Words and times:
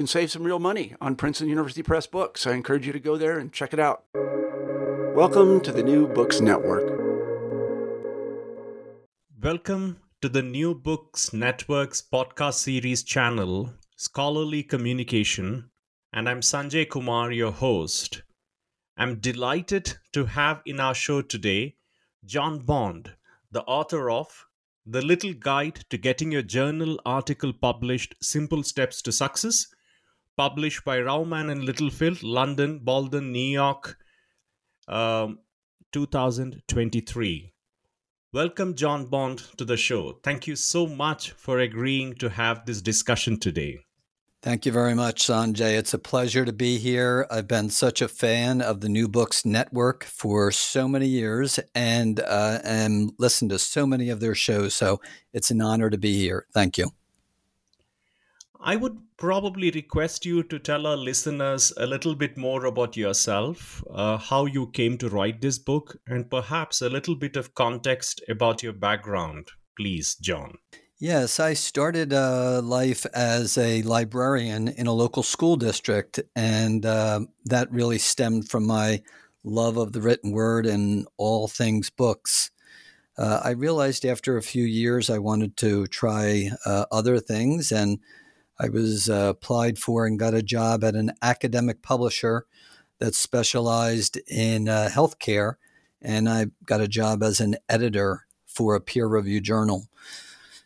can 0.00 0.06
save 0.06 0.30
some 0.30 0.44
real 0.44 0.58
money 0.58 0.94
on 0.98 1.14
Princeton 1.14 1.50
University 1.50 1.82
Press 1.82 2.06
books. 2.06 2.46
I 2.46 2.54
encourage 2.54 2.86
you 2.86 2.92
to 2.94 2.98
go 2.98 3.18
there 3.18 3.38
and 3.38 3.52
check 3.52 3.74
it 3.74 3.78
out. 3.78 4.04
Welcome 5.14 5.60
to 5.60 5.72
the 5.72 5.82
New 5.82 6.08
Books 6.08 6.40
Network. 6.40 6.88
Welcome 9.42 9.98
to 10.22 10.30
the 10.30 10.40
New 10.40 10.74
Books 10.74 11.34
Network's 11.34 12.00
podcast 12.00 12.54
series 12.54 13.02
channel, 13.02 13.74
Scholarly 13.96 14.62
Communication, 14.62 15.68
and 16.14 16.30
I'm 16.30 16.40
Sanjay 16.40 16.88
Kumar, 16.88 17.30
your 17.30 17.52
host. 17.52 18.22
I'm 18.96 19.20
delighted 19.20 19.98
to 20.14 20.24
have 20.24 20.62
in 20.64 20.80
our 20.80 20.94
show 20.94 21.20
today 21.20 21.76
John 22.24 22.60
Bond, 22.60 23.12
the 23.52 23.64
author 23.64 24.08
of 24.10 24.46
The 24.86 25.02
Little 25.02 25.34
Guide 25.34 25.84
to 25.90 25.98
Getting 25.98 26.32
Your 26.32 26.40
Journal 26.40 26.98
Article 27.04 27.52
Published 27.52 28.14
Simple 28.22 28.62
Steps 28.62 29.02
to 29.02 29.12
Success, 29.12 29.66
published 30.36 30.84
by 30.84 30.98
Rowman 31.00 31.50
and 31.50 31.64
Littlefield, 31.64 32.22
London, 32.22 32.80
Malden, 32.84 33.32
New 33.32 33.52
York, 33.52 33.98
um, 34.88 35.38
2023. 35.92 37.52
Welcome, 38.32 38.74
John 38.74 39.06
Bond, 39.06 39.42
to 39.56 39.64
the 39.64 39.76
show. 39.76 40.20
Thank 40.22 40.46
you 40.46 40.54
so 40.54 40.86
much 40.86 41.32
for 41.32 41.58
agreeing 41.58 42.14
to 42.14 42.28
have 42.28 42.64
this 42.64 42.80
discussion 42.80 43.40
today. 43.40 43.80
Thank 44.42 44.64
you 44.64 44.72
very 44.72 44.94
much, 44.94 45.26
Sanjay. 45.26 45.76
It's 45.76 45.92
a 45.92 45.98
pleasure 45.98 46.46
to 46.46 46.52
be 46.52 46.78
here. 46.78 47.26
I've 47.30 47.46
been 47.46 47.68
such 47.68 48.00
a 48.00 48.08
fan 48.08 48.62
of 48.62 48.80
the 48.80 48.88
New 48.88 49.06
Books 49.06 49.44
Network 49.44 50.04
for 50.04 50.50
so 50.50 50.88
many 50.88 51.08
years 51.08 51.60
and 51.74 52.20
uh, 52.20 52.60
and 52.64 53.12
listened 53.18 53.50
to 53.50 53.58
so 53.58 53.86
many 53.86 54.08
of 54.08 54.20
their 54.20 54.34
shows. 54.34 54.72
So 54.72 55.02
it's 55.34 55.50
an 55.50 55.60
honor 55.60 55.90
to 55.90 55.98
be 55.98 56.16
here. 56.16 56.46
Thank 56.54 56.78
you. 56.78 56.90
I 58.62 58.76
would 58.76 58.98
probably 59.16 59.70
request 59.70 60.26
you 60.26 60.42
to 60.42 60.58
tell 60.58 60.86
our 60.86 60.96
listeners 60.96 61.72
a 61.78 61.86
little 61.86 62.14
bit 62.14 62.36
more 62.36 62.66
about 62.66 62.94
yourself, 62.94 63.82
uh, 63.90 64.18
how 64.18 64.44
you 64.44 64.66
came 64.66 64.98
to 64.98 65.08
write 65.08 65.40
this 65.40 65.58
book, 65.58 65.96
and 66.06 66.30
perhaps 66.30 66.82
a 66.82 66.90
little 66.90 67.14
bit 67.14 67.36
of 67.36 67.54
context 67.54 68.22
about 68.28 68.62
your 68.62 68.74
background. 68.74 69.48
Please, 69.78 70.14
John. 70.16 70.58
Yes, 70.98 71.40
I 71.40 71.54
started 71.54 72.12
uh, 72.12 72.60
life 72.62 73.06
as 73.14 73.56
a 73.56 73.80
librarian 73.80 74.68
in 74.68 74.86
a 74.86 74.92
local 74.92 75.22
school 75.22 75.56
district, 75.56 76.20
and 76.36 76.84
uh, 76.84 77.20
that 77.46 77.72
really 77.72 77.96
stemmed 77.96 78.50
from 78.50 78.66
my 78.66 79.02
love 79.42 79.78
of 79.78 79.94
the 79.94 80.02
written 80.02 80.32
word 80.32 80.66
and 80.66 81.08
all 81.16 81.48
things 81.48 81.88
books. 81.88 82.50
Uh, 83.16 83.40
I 83.42 83.50
realized 83.52 84.04
after 84.04 84.36
a 84.36 84.42
few 84.42 84.64
years 84.64 85.08
I 85.08 85.16
wanted 85.16 85.56
to 85.58 85.86
try 85.86 86.50
uh, 86.66 86.84
other 86.92 87.18
things, 87.18 87.72
and 87.72 88.00
I 88.60 88.68
was 88.68 89.08
uh, 89.08 89.28
applied 89.30 89.78
for 89.78 90.04
and 90.04 90.18
got 90.18 90.34
a 90.34 90.42
job 90.42 90.84
at 90.84 90.94
an 90.94 91.12
academic 91.22 91.82
publisher 91.82 92.44
that 92.98 93.14
specialized 93.14 94.20
in 94.28 94.68
uh, 94.68 94.90
healthcare, 94.92 95.54
and 96.02 96.28
I 96.28 96.46
got 96.66 96.82
a 96.82 96.88
job 96.88 97.22
as 97.22 97.40
an 97.40 97.56
editor 97.70 98.26
for 98.46 98.74
a 98.74 98.80
peer 98.80 99.06
reviewed 99.06 99.44
journal. 99.44 99.88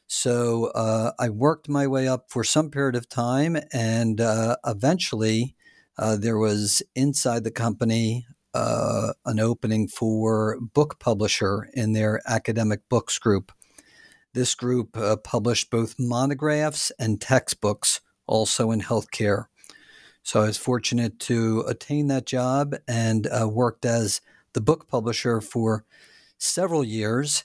So 0.09 0.66
uh, 0.75 1.12
I 1.21 1.28
worked 1.28 1.69
my 1.69 1.87
way 1.87 2.09
up 2.09 2.31
for 2.31 2.43
some 2.43 2.71
period 2.71 2.97
of 2.97 3.09
time, 3.09 3.56
and 3.72 4.21
uh, 4.21 4.56
eventually 4.66 5.54
uh, 5.97 6.16
there 6.16 6.38
was 6.38 6.83
inside 6.97 7.44
the 7.44 7.53
company 7.53 8.27
uh, 8.54 9.12
an 9.25 9.38
opening 9.38 9.87
for 9.88 10.59
book 10.60 10.99
publisher 10.99 11.69
in 11.75 11.93
their 11.93 12.21
academic 12.27 12.88
books 12.88 13.19
group. 13.19 13.53
This 14.34 14.56
group 14.56 14.97
uh, 14.97 15.17
published 15.17 15.71
both 15.71 15.95
monographs 15.97 16.91
and 16.99 17.21
textbooks, 17.21 18.00
also 18.27 18.72
in 18.72 18.81
healthcare. 18.81 19.47
So 20.25 20.41
I 20.41 20.47
was 20.47 20.56
fortunate 20.56 21.21
to 21.21 21.65
attain 21.69 22.09
that 22.09 22.27
job 22.27 22.75
and 22.89 23.28
uh, 23.28 23.49
worked 23.49 23.84
as 23.84 24.21
the 24.53 24.61
book 24.61 24.89
publisher 24.89 25.41
for 25.41 25.84
several 26.37 26.83
years. 26.83 27.45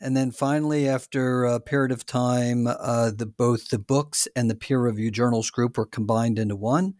And 0.00 0.16
then 0.16 0.32
finally, 0.32 0.88
after 0.88 1.44
a 1.44 1.60
period 1.60 1.92
of 1.92 2.04
time, 2.04 2.66
uh, 2.66 3.12
the, 3.14 3.26
both 3.26 3.68
the 3.68 3.78
books 3.78 4.26
and 4.34 4.50
the 4.50 4.56
peer 4.56 4.82
review 4.82 5.12
journals 5.12 5.50
group 5.50 5.78
were 5.78 5.86
combined 5.86 6.40
into 6.40 6.56
one. 6.56 6.94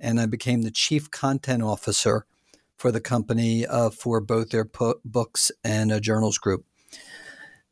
And 0.00 0.20
I 0.20 0.26
became 0.26 0.62
the 0.62 0.70
chief 0.72 1.12
content 1.12 1.62
officer 1.62 2.26
for 2.76 2.90
the 2.90 3.00
company 3.00 3.66
uh, 3.66 3.90
for 3.90 4.20
both 4.20 4.50
their 4.50 4.68
books 5.04 5.52
and 5.62 5.92
a 5.92 6.00
journals 6.00 6.38
group 6.38 6.64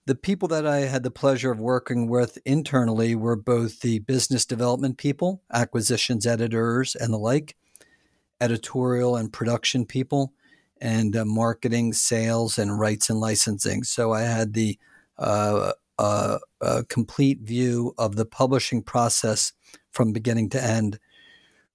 the 0.08 0.14
people 0.14 0.48
that 0.48 0.66
I 0.66 0.78
had 0.78 1.02
the 1.02 1.10
pleasure 1.10 1.50
of 1.50 1.60
working 1.60 2.08
with 2.08 2.38
internally 2.46 3.14
were 3.14 3.36
both 3.36 3.80
the 3.80 3.98
business 3.98 4.46
development 4.46 4.96
people, 4.96 5.42
acquisitions 5.52 6.26
editors, 6.26 6.96
and 6.96 7.12
the 7.12 7.18
like, 7.18 7.56
editorial 8.40 9.16
and 9.16 9.30
production 9.30 9.84
people, 9.84 10.32
and 10.80 11.14
uh, 11.14 11.26
marketing, 11.26 11.92
sales, 11.92 12.56
and 12.56 12.80
rights 12.80 13.10
and 13.10 13.20
licensing. 13.20 13.84
So 13.84 14.14
I 14.14 14.22
had 14.22 14.54
the 14.54 14.78
uh, 15.18 15.72
uh, 15.98 16.38
complete 16.88 17.40
view 17.40 17.92
of 17.98 18.16
the 18.16 18.24
publishing 18.24 18.82
process 18.82 19.52
from 19.90 20.14
beginning 20.14 20.48
to 20.50 20.64
end. 20.64 20.98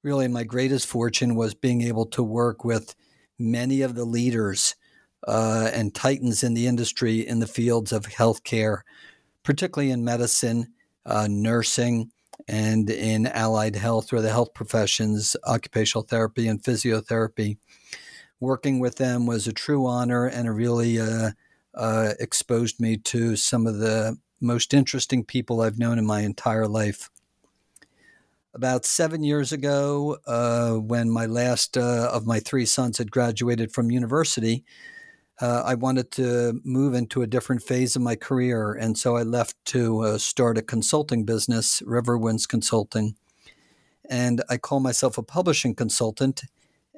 Really, 0.02 0.28
my 0.28 0.44
greatest 0.44 0.88
fortune 0.88 1.36
was 1.36 1.54
being 1.54 1.84
able 1.84 2.08
to 2.08 2.24
work 2.24 2.66
with 2.66 2.96
many 3.38 3.84
of 3.84 3.94
the 3.94 4.06
leaders 4.06 4.74
uh, 5.28 5.70
and 5.74 5.94
titans 5.94 6.44
in 6.44 6.54
the 6.54 6.68
industry 6.68 7.26
in 7.28 7.40
the 7.40 7.48
fields 7.48 7.92
of 7.92 8.08
healthcare, 8.08 8.81
particularly 9.44 9.92
in 9.92 10.04
medicine, 10.04 10.74
uh, 11.06 11.28
nursing, 11.30 12.12
and 12.48 12.90
in 12.90 13.28
allied 13.28 13.75
health 13.75 14.12
or 14.12 14.22
the 14.22 14.30
health 14.30 14.54
professions, 14.54 15.36
occupational 15.46 16.04
therapy 16.04 16.48
and 16.48 16.62
physiotherapy. 16.62 17.58
Working 18.40 18.80
with 18.80 18.96
them 18.98 19.25
was 19.25 19.48
a 19.48 19.54
true 19.54 19.86
honor 19.86 20.25
and 20.25 20.54
really 20.54 21.00
uh, 21.00 21.31
uh, 21.74 22.14
exposed 22.19 22.80
me 22.80 22.98
to 22.98 23.36
some 23.36 23.66
of 23.66 23.78
the 23.78 24.18
most 24.42 24.74
interesting 24.74 25.24
people 25.24 25.62
I've 25.62 25.80
known 25.80 25.98
in 25.98 26.06
my 26.06 26.22
entire 26.22 26.68
life. 26.68 27.10
About 28.54 28.86
seven 28.86 29.24
years 29.24 29.52
ago, 29.52 30.18
uh, 30.28 30.74
when 30.74 31.10
my 31.10 31.26
last 31.26 31.78
uh, 31.78 32.10
of 32.12 32.28
my 32.28 32.40
three 32.40 32.66
sons 32.66 32.98
had 32.98 33.10
graduated 33.10 33.72
from 33.72 33.90
university, 33.90 34.64
uh, 35.41 35.63
I 35.65 35.75
wanted 35.75 36.12
to 36.12 36.62
move 36.63 36.94
into 36.94 37.21
a 37.21 37.27
different 37.27 37.63
phase 37.63 37.95
of 37.95 38.01
my 38.01 38.15
career. 38.15 38.74
And 38.74 38.97
so 38.97 39.18
I 39.18 39.24
left 39.24 39.56
to 39.65 40.01
uh, 40.01 40.18
start 40.18 40.57
a 40.57 40.62
consulting 40.62 41.25
business, 41.25 41.81
Riverwinds 41.81 42.47
Consulting. 42.47 43.15
And 44.09 44.44
I 44.50 44.57
call 44.57 44.80
myself 44.80 45.18
a 45.18 45.24
publishing 45.24 45.75
consultant. 45.75 46.44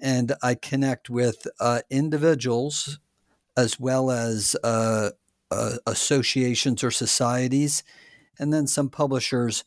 And 0.02 0.34
I 0.44 0.56
connect 0.56 1.10
with 1.10 1.48
uh, 1.60 1.82
individuals 1.90 3.00
as 3.58 3.80
well 3.80 4.12
as 4.12 4.56
uh, 4.64 5.12
uh, 5.52 5.78
associations 5.88 6.84
or 6.84 6.92
societies, 6.92 7.84
and 8.38 8.54
then 8.54 8.68
some 8.68 8.90
publishers 8.90 9.64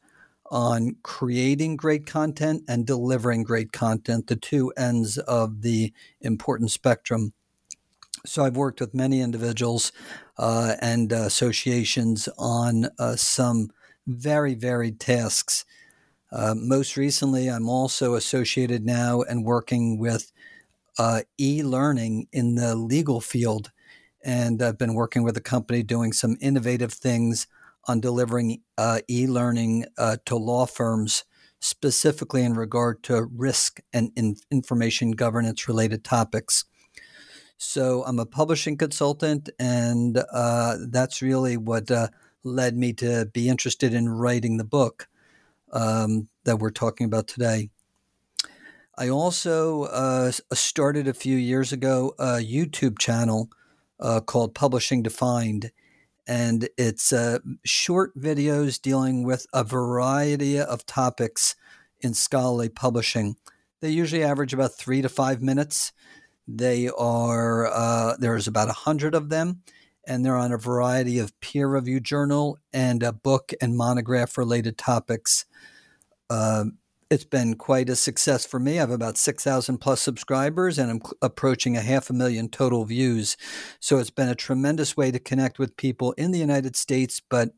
on 0.51 0.97
creating 1.03 1.77
great 1.77 2.07
content 2.07 2.63
and 2.69 2.87
delivering 2.87 3.43
great 3.43 3.73
content, 3.73 4.27
the 4.27 4.37
two 4.37 4.73
ends 4.77 5.19
of 5.19 5.63
the 5.63 5.93
important 6.21 6.71
spectrum. 6.71 7.33
So 8.27 8.45
I've 8.45 8.57
worked 8.57 8.81
with 8.81 8.95
many 8.95 9.21
individuals 9.21 9.93
uh, 10.39 10.75
and 10.81 11.13
associations 11.13 12.29
on 12.39 12.89
uh, 12.99 13.17
some 13.17 13.71
very 14.07 14.55
varied 14.55 15.01
tasks. 15.01 15.65
Uh, 16.31 16.55
most 16.57 16.97
recently, 16.97 17.49
I'm 17.49 17.69
also 17.69 18.15
associated 18.15 18.85
now 18.85 19.23
and 19.23 19.45
working 19.45 19.99
with 19.99 20.33
uh, 20.99 21.23
e 21.39 21.63
learning 21.63 22.29
in 22.33 22.57
the 22.57 22.75
legal 22.75 23.21
field. 23.21 23.71
And 24.25 24.61
I've 24.63 24.79
been 24.79 24.95
working 24.95 25.23
with 25.23 25.37
a 25.37 25.43
company 25.43 25.83
doing 25.83 26.13
some 26.13 26.37
innovative 26.41 26.93
things 26.93 27.47
on 27.87 28.01
delivering 28.01 28.63
uh, 28.77 29.01
e 29.09 29.27
learning 29.27 29.87
uh, 29.97 30.17
to 30.27 30.37
law 30.37 30.67
firms, 30.67 31.25
specifically 31.61 32.43
in 32.43 32.55
regard 32.55 33.03
to 33.05 33.25
risk 33.35 33.81
and 33.93 34.11
in- 34.17 34.37
information 34.51 35.13
governance 35.13 35.69
related 35.69 36.05
topics. 36.05 36.65
So 37.59 38.05
I'm 38.05 38.21
a 38.21 38.27
publishing 38.27 38.77
consultant, 38.77 39.51
and 39.59 40.23
uh, 40.33 40.77
that's 40.89 41.21
really 41.21 41.57
what 41.57 41.91
uh, 41.91 42.09
led 42.45 42.77
me 42.77 42.93
to 42.95 43.27
be 43.33 43.49
interested 43.49 43.93
in 43.93 44.09
writing 44.09 44.57
the 44.57 44.65
book 44.65 45.09
um, 45.73 46.29
that 46.45 46.59
we're 46.59 46.71
talking 46.71 47.05
about 47.05 47.27
today. 47.27 47.71
I 48.97 49.09
also 49.09 49.85
uh, 49.85 50.33
started 50.53 51.09
a 51.09 51.15
few 51.15 51.37
years 51.37 51.73
ago 51.73 52.15
a 52.19 52.39
YouTube 52.39 52.99
channel 52.99 53.51
uh, 54.01 54.21
called 54.21 54.55
Publishing 54.55 55.03
Defined. 55.03 55.71
And 56.27 56.69
it's 56.77 57.13
uh, 57.13 57.39
short 57.65 58.17
videos 58.19 58.81
dealing 58.81 59.23
with 59.23 59.47
a 59.53 59.65
variety 59.65 60.61
of 60.61 60.85
topics 60.85 61.57
in 62.01 62.15
scholarly 62.15 62.69
publishing. 62.69 63.37
They 63.81 63.91
usually 63.91 64.23
average 64.23 64.53
about 64.53 64.77
three 64.77 65.01
to 65.03 65.09
five 65.09 65.41
minutes. 65.43 65.93
They 66.51 66.89
are, 66.89 67.67
uh, 67.67 68.17
there's 68.19 68.49
about 68.49 68.71
a 68.71 68.73
hundred 68.73 69.15
of 69.15 69.29
them, 69.29 69.61
and 70.07 70.25
they're 70.25 70.37
on 70.37 70.51
a 70.51 70.59
variety 70.59 71.19
of 71.19 71.39
peer 71.41 71.69
reviewed 71.69 72.05
journal 72.05 72.59
and 72.73 73.05
book 73.23 73.53
and 73.61 73.77
monograph 73.77 74.39
related 74.39 74.79
topics. 74.79 75.45
Uh, 76.31 76.65
it's 77.11 77.25
been 77.25 77.55
quite 77.55 77.89
a 77.91 77.97
success 77.97 78.47
for 78.47 78.59
me. 78.59 78.73
I 78.79 78.81
have 78.81 78.91
about 78.91 79.17
6,000 79.17 79.79
plus 79.79 80.01
subscribers 80.01 80.79
and 80.79 80.91
I'm 80.91 81.01
approaching 81.23 81.77
a 81.77 81.81
half 81.81 82.11
a 82.11 82.13
million 82.13 82.49
total 82.49 82.85
views. 82.85 83.37
So 83.81 83.99
it's 83.99 84.11
been 84.11 84.29
a 84.29 84.35
tremendous 84.35 84.97
way 84.97 85.11
to 85.11 85.19
connect 85.19 85.59
with 85.59 85.77
people 85.77 86.13
in 86.13 86.33
the 86.33 86.39
United 86.39 86.77
States, 86.77 87.23
but 87.29 87.51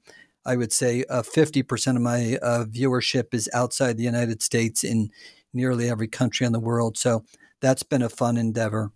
I 0.46 0.56
would 0.56 0.72
say 0.72 1.04
uh, 1.10 1.22
50% 1.22 1.96
of 1.96 2.02
my 2.02 2.38
uh, 2.42 2.64
viewership 2.64 3.34
is 3.34 3.48
outside 3.52 3.96
the 3.96 4.04
United 4.04 4.42
States 4.42 4.84
in 4.84 5.10
nearly 5.52 5.88
every 5.88 6.08
country 6.08 6.46
in 6.46 6.52
the 6.52 6.60
world. 6.60 6.96
So 6.96 7.24
that's 7.60 7.82
been 7.82 8.02
a 8.02 8.08
fun 8.08 8.36
endeavor. 8.36 8.92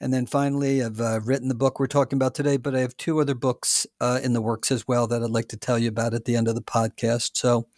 And 0.00 0.12
then 0.12 0.26
finally, 0.26 0.82
I've 0.82 1.00
uh, 1.00 1.20
written 1.20 1.48
the 1.48 1.54
book 1.54 1.78
we're 1.78 1.86
talking 1.86 2.18
about 2.18 2.34
today, 2.34 2.56
but 2.56 2.74
I 2.74 2.80
have 2.80 2.96
two 2.96 3.20
other 3.20 3.34
books 3.34 3.86
uh, 4.00 4.20
in 4.22 4.32
the 4.34 4.42
works 4.42 4.70
as 4.70 4.86
well 4.86 5.06
that 5.06 5.22
I'd 5.22 5.30
like 5.30 5.48
to 5.48 5.56
tell 5.56 5.78
you 5.78 5.88
about 5.88 6.14
at 6.14 6.24
the 6.26 6.36
end 6.36 6.46
of 6.46 6.54
the 6.54 6.62
podcast. 6.62 7.38
So 7.38 7.68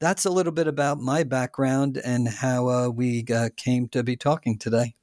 that's 0.00 0.24
a 0.24 0.30
little 0.30 0.50
bit 0.50 0.66
about 0.66 0.98
my 0.98 1.22
background 1.22 2.00
and 2.04 2.28
how 2.28 2.68
uh, 2.68 2.88
we 2.88 3.24
uh, 3.32 3.50
came 3.56 3.86
to 3.88 4.02
be 4.02 4.16
talking 4.16 4.58
today. 4.58 4.96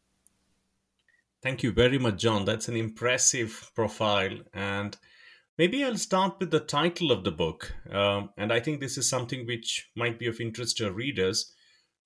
Thank 1.41 1.63
you 1.63 1.71
very 1.71 1.97
much, 1.97 2.17
John. 2.17 2.43
That's 2.43 2.67
an 2.67 2.75
impressive 2.75 3.71
profile. 3.73 4.39
And 4.53 4.97
maybe 5.57 5.85
I'll 5.85 5.97
start 5.97 6.39
with 6.39 6.51
the 6.51 6.59
title 6.59 7.11
of 7.11 7.23
the 7.23 7.31
book. 7.31 7.73
Um, 7.89 8.31
and 8.37 8.51
I 8.51 8.59
think 8.59 8.81
this 8.81 8.97
is 8.97 9.07
something 9.07 9.45
which 9.45 9.89
might 9.95 10.19
be 10.19 10.27
of 10.27 10.41
interest 10.41 10.77
to 10.77 10.91
readers. 10.91 11.53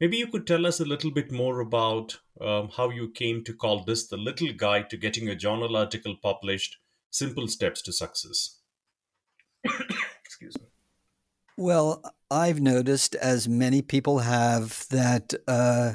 Maybe 0.03 0.17
you 0.17 0.27
could 0.27 0.45
tell 0.45 0.65
us 0.65 0.81
a 0.81 0.85
little 0.85 1.11
bit 1.11 1.31
more 1.31 1.61
about 1.61 2.19
um, 2.41 2.67
how 2.75 2.89
you 2.89 3.07
came 3.11 3.41
to 3.45 3.53
call 3.53 3.85
this 3.85 4.05
the 4.05 4.17
little 4.17 4.51
guide 4.51 4.89
to 4.89 4.97
getting 4.97 5.29
a 5.29 5.35
journal 5.35 5.77
article 5.77 6.17
published 6.21 6.75
Simple 7.09 7.47
Steps 7.47 7.81
to 7.83 7.93
Success. 7.93 8.57
Excuse 10.25 10.57
me. 10.59 10.65
Well, 11.55 12.03
I've 12.29 12.59
noticed, 12.59 13.15
as 13.15 13.47
many 13.47 13.81
people 13.81 14.19
have, 14.19 14.85
that 14.89 15.35
uh, 15.47 15.93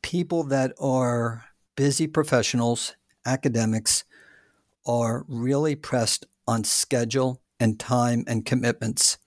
people 0.00 0.44
that 0.44 0.72
are 0.80 1.44
busy 1.76 2.06
professionals, 2.06 2.96
academics, 3.26 4.04
are 4.86 5.26
really 5.28 5.76
pressed 5.76 6.24
on 6.48 6.64
schedule 6.64 7.42
and 7.60 7.78
time 7.78 8.24
and 8.26 8.46
commitments 8.46 9.18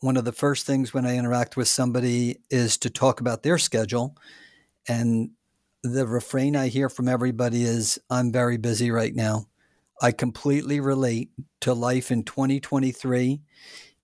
one 0.00 0.16
of 0.16 0.24
the 0.24 0.32
first 0.32 0.66
things 0.66 0.92
when 0.92 1.06
I 1.06 1.16
interact 1.16 1.56
with 1.56 1.68
somebody 1.68 2.38
is 2.50 2.76
to 2.78 2.90
talk 2.90 3.20
about 3.20 3.42
their 3.42 3.58
schedule. 3.58 4.16
And 4.88 5.30
the 5.82 6.06
refrain 6.06 6.56
I 6.56 6.68
hear 6.68 6.88
from 6.88 7.08
everybody 7.08 7.62
is, 7.62 7.98
I'm 8.10 8.32
very 8.32 8.56
busy 8.56 8.90
right 8.90 9.14
now. 9.14 9.46
I 10.00 10.12
completely 10.12 10.80
relate 10.80 11.30
to 11.60 11.72
life 11.72 12.10
in 12.10 12.24
2023 12.24 13.40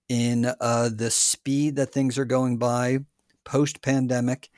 in 0.09 0.51
uh, 0.59 0.89
the 0.93 1.11
speed 1.11 1.75
that 1.75 1.91
things 1.91 2.17
are 2.17 2.25
going 2.25 2.57
by 2.57 2.99
post 3.43 3.81
pandemic 3.81 4.49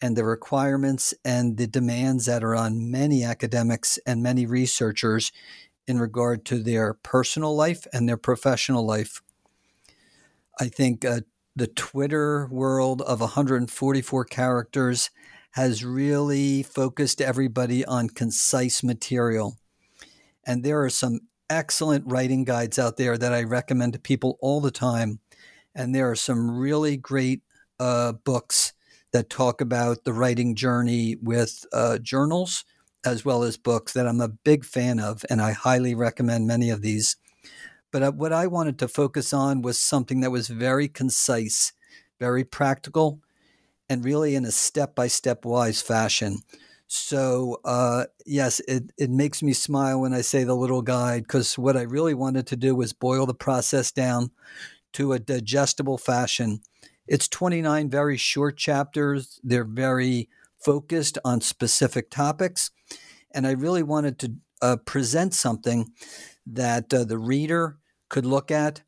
and 0.00 0.16
the 0.16 0.24
requirements 0.24 1.14
and 1.24 1.56
the 1.56 1.66
demands 1.66 2.26
that 2.26 2.44
are 2.44 2.54
on 2.54 2.90
many 2.90 3.24
academics 3.24 3.98
and 4.06 4.22
many 4.22 4.46
researchers 4.46 5.32
in 5.86 5.98
regard 5.98 6.44
to 6.44 6.62
their 6.62 6.94
personal 6.94 7.54
life 7.54 7.86
and 7.92 8.08
their 8.08 8.16
professional 8.16 8.86
life. 8.86 9.22
I 10.60 10.68
think 10.68 11.04
uh, 11.04 11.20
the 11.56 11.66
Twitter 11.66 12.48
world 12.50 13.02
of 13.02 13.20
144 13.20 14.24
characters 14.24 15.10
has 15.52 15.84
really 15.84 16.62
focused 16.62 17.20
everybody 17.20 17.84
on 17.84 18.08
concise 18.08 18.82
material. 18.82 19.56
And 20.46 20.64
there 20.64 20.82
are 20.82 20.90
some 20.90 21.20
excellent 21.48 22.04
writing 22.06 22.44
guides 22.44 22.78
out 22.78 22.96
there 22.96 23.16
that 23.16 23.32
I 23.32 23.42
recommend 23.42 23.92
to 23.92 23.98
people 23.98 24.38
all 24.40 24.60
the 24.60 24.70
time. 24.70 25.20
And 25.74 25.94
there 25.94 26.10
are 26.10 26.16
some 26.16 26.50
really 26.50 26.96
great 26.96 27.42
uh, 27.78 28.12
books 28.12 28.72
that 29.12 29.30
talk 29.30 29.60
about 29.60 30.04
the 30.04 30.12
writing 30.12 30.56
journey 30.56 31.16
with 31.20 31.64
uh, 31.72 31.98
journals 31.98 32.64
as 33.04 33.24
well 33.24 33.42
as 33.42 33.56
books 33.56 33.92
that 33.92 34.08
I'm 34.08 34.20
a 34.20 34.28
big 34.28 34.64
fan 34.64 34.98
of. 34.98 35.24
And 35.28 35.40
I 35.40 35.52
highly 35.52 35.94
recommend 35.94 36.46
many 36.46 36.70
of 36.70 36.82
these. 36.82 37.16
But 37.94 38.02
uh, 38.02 38.10
what 38.10 38.32
I 38.32 38.48
wanted 38.48 38.80
to 38.80 38.88
focus 38.88 39.32
on 39.32 39.62
was 39.62 39.78
something 39.78 40.18
that 40.18 40.32
was 40.32 40.48
very 40.48 40.88
concise, 40.88 41.72
very 42.18 42.42
practical, 42.42 43.20
and 43.88 44.04
really 44.04 44.34
in 44.34 44.44
a 44.44 44.50
step 44.50 44.96
by 44.96 45.06
step 45.06 45.44
wise 45.44 45.80
fashion. 45.80 46.40
So, 46.88 47.60
uh, 47.64 48.06
yes, 48.26 48.58
it, 48.66 48.90
it 48.98 49.10
makes 49.10 49.44
me 49.44 49.52
smile 49.52 50.00
when 50.00 50.12
I 50.12 50.22
say 50.22 50.42
the 50.42 50.56
little 50.56 50.82
guide 50.82 51.22
because 51.22 51.56
what 51.56 51.76
I 51.76 51.82
really 51.82 52.14
wanted 52.14 52.48
to 52.48 52.56
do 52.56 52.74
was 52.74 52.92
boil 52.92 53.26
the 53.26 53.32
process 53.32 53.92
down 53.92 54.32
to 54.94 55.12
a 55.12 55.20
digestible 55.20 55.96
fashion. 55.96 56.62
It's 57.06 57.28
29 57.28 57.90
very 57.90 58.16
short 58.16 58.56
chapters, 58.56 59.38
they're 59.44 59.62
very 59.62 60.28
focused 60.58 61.16
on 61.24 61.42
specific 61.42 62.10
topics. 62.10 62.72
And 63.30 63.46
I 63.46 63.52
really 63.52 63.84
wanted 63.84 64.18
to 64.18 64.34
uh, 64.60 64.76
present 64.78 65.32
something 65.32 65.92
that 66.44 66.92
uh, 66.92 67.04
the 67.04 67.18
reader 67.18 67.78
could 68.08 68.26
look 68.26 68.50
at, 68.50 68.82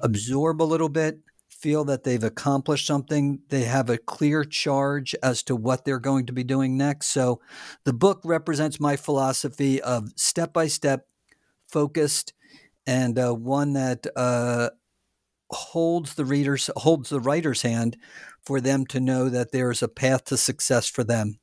absorb 0.00 0.62
a 0.62 0.64
little 0.64 0.88
bit, 0.88 1.20
feel 1.48 1.84
that 1.84 2.04
they've 2.04 2.22
accomplished 2.22 2.86
something. 2.86 3.40
They 3.48 3.64
have 3.64 3.88
a 3.88 3.98
clear 3.98 4.44
charge 4.44 5.14
as 5.22 5.42
to 5.44 5.56
what 5.56 5.84
they're 5.84 5.98
going 5.98 6.26
to 6.26 6.32
be 6.32 6.44
doing 6.44 6.76
next. 6.76 7.08
So 7.08 7.40
the 7.84 7.92
book 7.92 8.20
represents 8.24 8.78
my 8.78 8.96
philosophy 8.96 9.80
of 9.80 10.10
step 10.16 10.52
by 10.52 10.66
step, 10.68 11.06
focused, 11.66 12.34
and 12.86 13.18
uh, 13.18 13.32
one 13.32 13.72
that 13.72 14.06
uh, 14.14 14.70
holds 15.50 16.14
the 16.14 16.24
readers 16.24 16.70
holds 16.76 17.08
the 17.08 17.20
writer's 17.20 17.62
hand 17.62 17.96
for 18.42 18.60
them 18.60 18.86
to 18.86 19.00
know 19.00 19.28
that 19.28 19.52
there 19.52 19.70
is 19.70 19.82
a 19.82 19.88
path 19.88 20.24
to 20.24 20.36
success 20.36 20.86
for 20.86 21.04
them. 21.04 21.38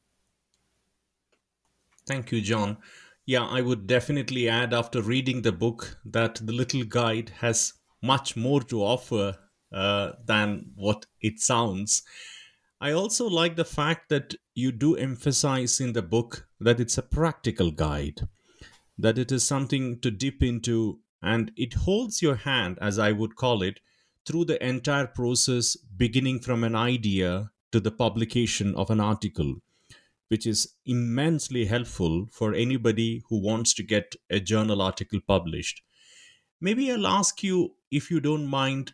Thank 2.06 2.32
you, 2.32 2.42
John. 2.42 2.77
Yeah, 3.25 3.46
I 3.46 3.62
would 3.62 3.88
definitely 3.88 4.50
add 4.50 4.74
after 4.74 5.01
reading 5.01 5.42
the 5.42 5.51
book 5.53 5.98
that 6.03 6.36
the 6.36 6.51
little 6.51 6.84
guide 6.84 7.30
has 7.39 7.74
much 8.01 8.36
more 8.36 8.62
to 8.63 8.82
offer 8.82 9.38
uh, 9.72 10.12
than 10.25 10.72
what 10.75 11.06
it 11.22 11.39
sounds. 11.39 12.03
I 12.82 12.92
also 12.92 13.27
like 13.27 13.56
the 13.56 13.63
fact 13.63 14.10
that 14.10 14.36
you 14.56 14.74
do 14.74 14.96
emphasize 14.96 15.80
in 15.80 15.94
the 15.94 16.01
book 16.01 16.48
that 16.60 16.82
it's 16.82 16.98
a 16.98 17.01
practical 17.01 17.72
guide, 17.72 18.27
that 18.98 19.18
it 19.18 19.32
is 19.32 19.46
something 19.46 20.01
to 20.01 20.12
dip 20.12 20.44
into, 20.44 21.00
and 21.22 21.53
it 21.56 21.75
holds 21.75 22.22
your 22.22 22.36
hand, 22.36 22.77
as 22.82 23.00
I 23.00 23.13
would 23.13 23.38
call 23.38 23.62
it, 23.63 23.80
through 24.25 24.46
the 24.46 24.62
entire 24.65 25.08
process, 25.08 25.77
beginning 25.77 26.42
from 26.42 26.65
an 26.65 26.75
idea 26.75 27.51
to 27.72 27.80
the 27.80 27.92
publication 27.92 28.75
of 28.75 28.89
an 28.89 29.00
article 29.00 29.56
which 30.34 30.48
is 30.48 30.74
immensely 30.88 31.66
helpful 31.66 32.25
for 32.32 32.56
anybody 32.56 33.22
who 33.30 33.40
wants 33.40 33.72
to 33.72 33.84
get 33.84 34.16
a 34.32 34.40
journal 34.40 34.82
article 34.82 35.20
published. 35.28 35.84
Maybe 36.60 36.92
I'll 36.92 37.06
ask 37.06 37.44
you, 37.44 37.75
if 37.92 38.10
you 38.10 38.20
don't 38.20 38.48
mind, 38.48 38.94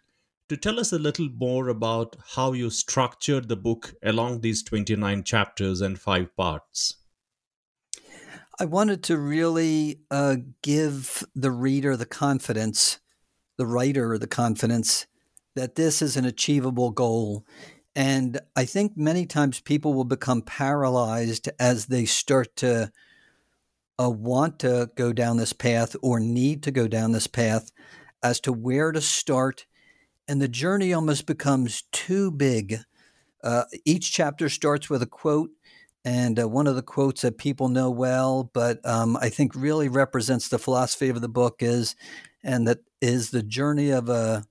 to 0.50 0.58
tell 0.58 0.81
us 0.81 0.91
a 0.91 1.00
little 1.00 1.29
more 1.34 1.69
about 1.69 2.17
how 2.36 2.51
you 2.51 2.69
structured 2.69 3.48
the 3.48 3.55
book 3.55 3.93
along 4.03 4.41
these 4.41 4.62
29 4.63 5.24
chapters 5.24 5.79
and 5.79 5.98
five 5.98 6.36
parts. 6.36 6.98
I 8.60 8.65
wanted 8.65 9.01
to 9.03 9.17
really 9.17 10.01
uh, 10.12 10.36
give 10.62 11.24
the 11.34 11.51
reader 11.51 11.96
the 11.96 12.05
confidence, 12.05 13.00
the 13.58 13.65
writer 13.65 14.17
the 14.17 14.27
confidence 14.27 15.08
that 15.55 15.75
this 15.75 16.01
is 16.01 16.17
an 16.17 16.25
achievable 16.25 16.91
goal. 16.91 17.46
And 17.99 18.39
I 18.55 18.63
think 18.63 18.95
many 18.95 19.25
times 19.25 19.59
people 19.59 19.93
will 19.93 20.05
become 20.05 20.41
paralyzed 20.41 21.49
as 21.59 21.87
they 21.87 22.05
start 22.05 22.55
to 22.55 22.93
uh, 24.01 24.09
want 24.09 24.59
to 24.59 24.89
go 24.95 25.11
down 25.11 25.35
this 25.35 25.51
path 25.51 25.97
or 26.01 26.21
need 26.21 26.63
to 26.63 26.71
go 26.71 26.87
down 26.87 27.11
this 27.11 27.27
path 27.27 27.73
as 28.23 28.39
to 28.39 28.53
where 28.53 28.93
to 28.93 29.01
start. 29.01 29.65
And 30.29 30.41
the 30.41 30.47
journey 30.47 30.93
almost 30.93 31.25
becomes 31.25 31.83
too 31.91 32.31
big. 32.31 32.77
Uh, 33.43 33.65
each 33.83 34.13
chapter 34.13 34.47
starts 34.47 34.89
with 34.89 35.01
a 35.01 35.05
quote, 35.05 35.49
and 36.05 36.39
uh, 36.39 36.47
one 36.47 36.67
of 36.67 36.77
the 36.77 36.81
quotes 36.81 37.23
that 37.23 37.37
people 37.37 37.67
know 37.67 37.89
well, 37.89 38.49
but 38.53 38.79
um, 38.87 39.17
I 39.17 39.27
think 39.27 39.53
really 39.53 39.89
represents 39.89 40.47
the 40.47 40.57
philosophy 40.57 41.09
of 41.09 41.19
the 41.19 41.27
book 41.27 41.57
is, 41.59 41.97
and 42.45 42.65
that 42.65 42.79
is 43.01 43.31
the 43.31 43.43
journey 43.43 43.89
of 43.89 44.07
a 44.07 44.45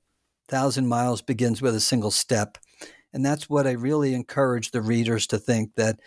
thousand 0.49 0.87
miles 0.87 1.23
begins 1.23 1.63
with 1.63 1.75
a 1.75 1.81
single 1.81 2.11
step. 2.11 2.59
And 3.13 3.25
that's 3.25 3.49
what 3.49 3.67
I 3.67 3.73
really 3.73 4.15
encourage 4.15 4.71
the 4.71 4.83
readers 4.83 5.27
to 5.29 5.39
think 5.39 5.75
that 5.77 5.99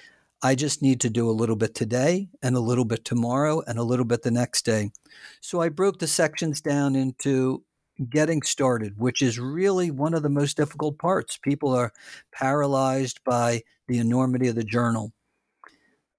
I 0.44 0.56
just 0.56 0.82
need 0.82 1.02
to 1.02 1.10
do 1.10 1.30
a 1.30 1.32
little 1.32 1.56
bit 1.56 1.76
today 1.76 2.30
and 2.42 2.56
a 2.56 2.62
little 2.62 2.86
bit 2.86 3.06
tomorrow 3.06 3.62
and 3.68 3.78
a 3.78 3.84
little 3.84 4.06
bit 4.06 4.24
the 4.24 4.32
next 4.32 4.66
day. 4.66 4.92
So 5.40 5.62
I 5.62 5.70
broke 5.70 6.00
the 6.00 6.08
sections 6.08 6.62
down 6.62 6.96
into 6.96 7.64
getting 8.10 8.42
started, 8.42 8.98
which 8.98 9.22
is 9.22 9.40
really 9.40 9.92
one 9.92 10.16
of 10.16 10.24
the 10.24 10.30
most 10.30 10.58
difficult 10.58 10.98
parts. 10.98 11.38
People 11.38 11.74
are 11.74 11.92
paralyzed 12.34 13.24
by 13.24 13.62
the 13.88 14.00
enormity 14.00 14.48
of 14.48 14.56
the 14.56 14.64
journal, 14.64 15.14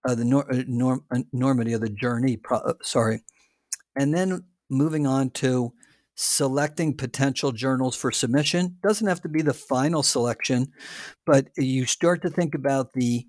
uh, 0.06 0.14
the 0.14 0.24
nor- 0.24 0.52
uh, 0.52 0.62
norm- 0.68 1.04
uh, 1.10 1.22
enormity 1.32 1.72
of 1.72 1.80
the 1.80 1.88
journey, 1.88 2.36
pro- 2.36 2.58
uh, 2.58 2.74
sorry. 2.82 3.24
And 3.96 4.14
then 4.14 4.44
moving 4.70 5.06
on 5.06 5.30
to 5.30 5.72
selecting 6.14 6.96
potential 6.96 7.52
journals 7.52 7.96
for 7.96 8.10
submission. 8.10 8.76
Doesn't 8.82 9.06
have 9.06 9.22
to 9.22 9.28
be 9.28 9.42
the 9.42 9.54
final 9.54 10.02
selection, 10.02 10.72
but 11.24 11.48
you 11.56 11.86
start 11.86 12.22
to 12.22 12.30
think 12.30 12.54
about 12.54 12.92
the 12.92 13.26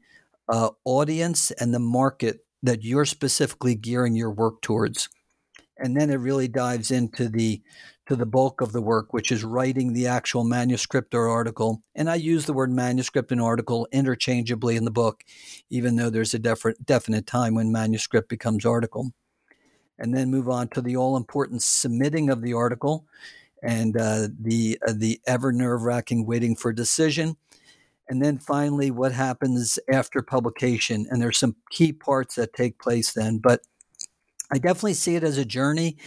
uh, 0.49 0.69
audience 0.85 1.51
and 1.51 1.73
the 1.73 1.79
market 1.79 2.45
that 2.61 2.83
you're 2.83 3.05
specifically 3.05 3.75
gearing 3.75 4.15
your 4.15 4.31
work 4.31 4.61
towards. 4.61 5.09
And 5.77 5.97
then 5.97 6.09
it 6.09 6.15
really 6.15 6.47
dives 6.47 6.91
into 6.91 7.27
the 7.29 7.61
to 8.05 8.15
the 8.17 8.25
bulk 8.25 8.59
of 8.59 8.73
the 8.73 8.81
work, 8.81 9.13
which 9.13 9.31
is 9.31 9.45
writing 9.45 9.93
the 9.93 10.07
actual 10.07 10.43
manuscript 10.43 11.15
or 11.15 11.29
article. 11.29 11.81
And 11.95 12.09
I 12.09 12.15
use 12.15 12.45
the 12.45 12.53
word 12.53 12.69
manuscript 12.69 13.31
and 13.31 13.41
article 13.41 13.87
interchangeably 13.93 14.75
in 14.75 14.83
the 14.83 14.91
book, 14.91 15.23
even 15.69 15.95
though 15.95 16.09
there's 16.09 16.33
a 16.33 16.39
definite 16.39 16.85
definite 16.85 17.25
time 17.25 17.55
when 17.55 17.71
manuscript 17.71 18.27
becomes 18.27 18.65
article. 18.65 19.13
And 19.99 20.13
then 20.13 20.31
move 20.31 20.49
on 20.49 20.69
to 20.69 20.81
the 20.81 20.97
all 20.97 21.15
important 21.15 21.61
submitting 21.63 22.29
of 22.29 22.41
the 22.41 22.53
article 22.53 23.05
and 23.61 23.95
uh, 23.95 24.27
the 24.39 24.77
uh, 24.85 24.93
the 24.95 25.21
ever 25.25 25.51
nerve 25.51 25.83
wracking 25.83 26.25
waiting 26.25 26.55
for 26.55 26.73
decision. 26.73 27.37
And 28.09 28.21
then 28.21 28.37
finally 28.37 28.91
what 28.91 29.13
happens 29.13 29.79
after 29.91 30.21
publication 30.21 31.07
and 31.09 31.21
there's 31.21 31.37
some 31.37 31.55
key 31.71 31.93
parts 31.93 32.35
that 32.35 32.53
take 32.53 32.77
place 32.77 33.13
then 33.13 33.37
but 33.37 33.61
i 34.51 34.57
definitely 34.57 34.93
see 34.93 35.15
it 35.15 35.23
as 35.23 35.37
a 35.37 35.45
journey 35.45 35.97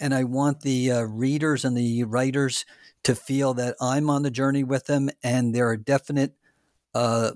and 0.00 0.14
i 0.14 0.24
want 0.24 0.62
the 0.62 0.90
uh, 0.90 1.02
readers 1.02 1.64
and 1.64 1.76
the 1.76 2.04
writers 2.04 2.64
to 3.04 3.14
feel 3.14 3.52
that 3.52 3.76
i'm 3.82 4.08
on 4.08 4.22
the 4.22 4.30
journey 4.30 4.64
with 4.64 4.86
them 4.86 5.10
and 5.22 5.54
there 5.54 5.68
are 5.68 5.76
definite 5.76 6.34
uh, 6.94 7.32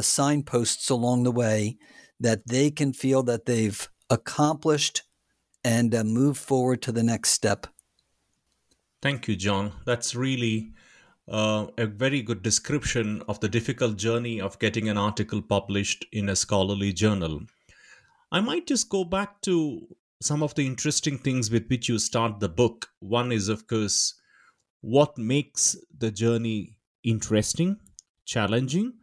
signposts 0.00 0.90
along 0.90 1.22
the 1.22 1.32
way 1.32 1.76
that 2.20 2.46
they 2.46 2.70
can 2.70 2.92
feel 2.92 3.22
that 3.22 3.46
they've 3.46 3.88
accomplished 4.10 5.02
and 5.64 5.94
uh, 5.94 6.04
move 6.04 6.38
forward 6.38 6.82
to 6.82 6.92
the 6.92 7.02
next 7.02 7.30
step 7.30 7.66
thank 9.02 9.28
you 9.28 9.36
john 9.36 9.72
that's 9.84 10.14
really 10.14 10.72
uh, 11.30 11.66
a 11.76 11.86
very 11.86 12.22
good 12.22 12.42
description 12.42 13.22
of 13.28 13.38
the 13.40 13.48
difficult 13.48 13.96
journey 13.96 14.40
of 14.40 14.58
getting 14.58 14.88
an 14.88 14.96
article 14.96 15.42
published 15.42 16.06
in 16.12 16.28
a 16.28 16.36
scholarly 16.36 16.92
journal. 16.92 17.42
I 18.32 18.40
might 18.40 18.66
just 18.66 18.88
go 18.88 19.04
back 19.04 19.40
to 19.42 19.86
some 20.20 20.42
of 20.42 20.54
the 20.54 20.66
interesting 20.66 21.18
things 21.18 21.50
with 21.50 21.68
which 21.68 21.88
you 21.88 21.98
start 21.98 22.40
the 22.40 22.48
book. 22.48 22.88
One 23.00 23.30
is, 23.30 23.48
of 23.48 23.66
course, 23.66 24.14
what 24.80 25.18
makes 25.18 25.76
the 25.96 26.10
journey 26.10 26.78
interesting, 27.04 27.78
challenging, 28.24 28.94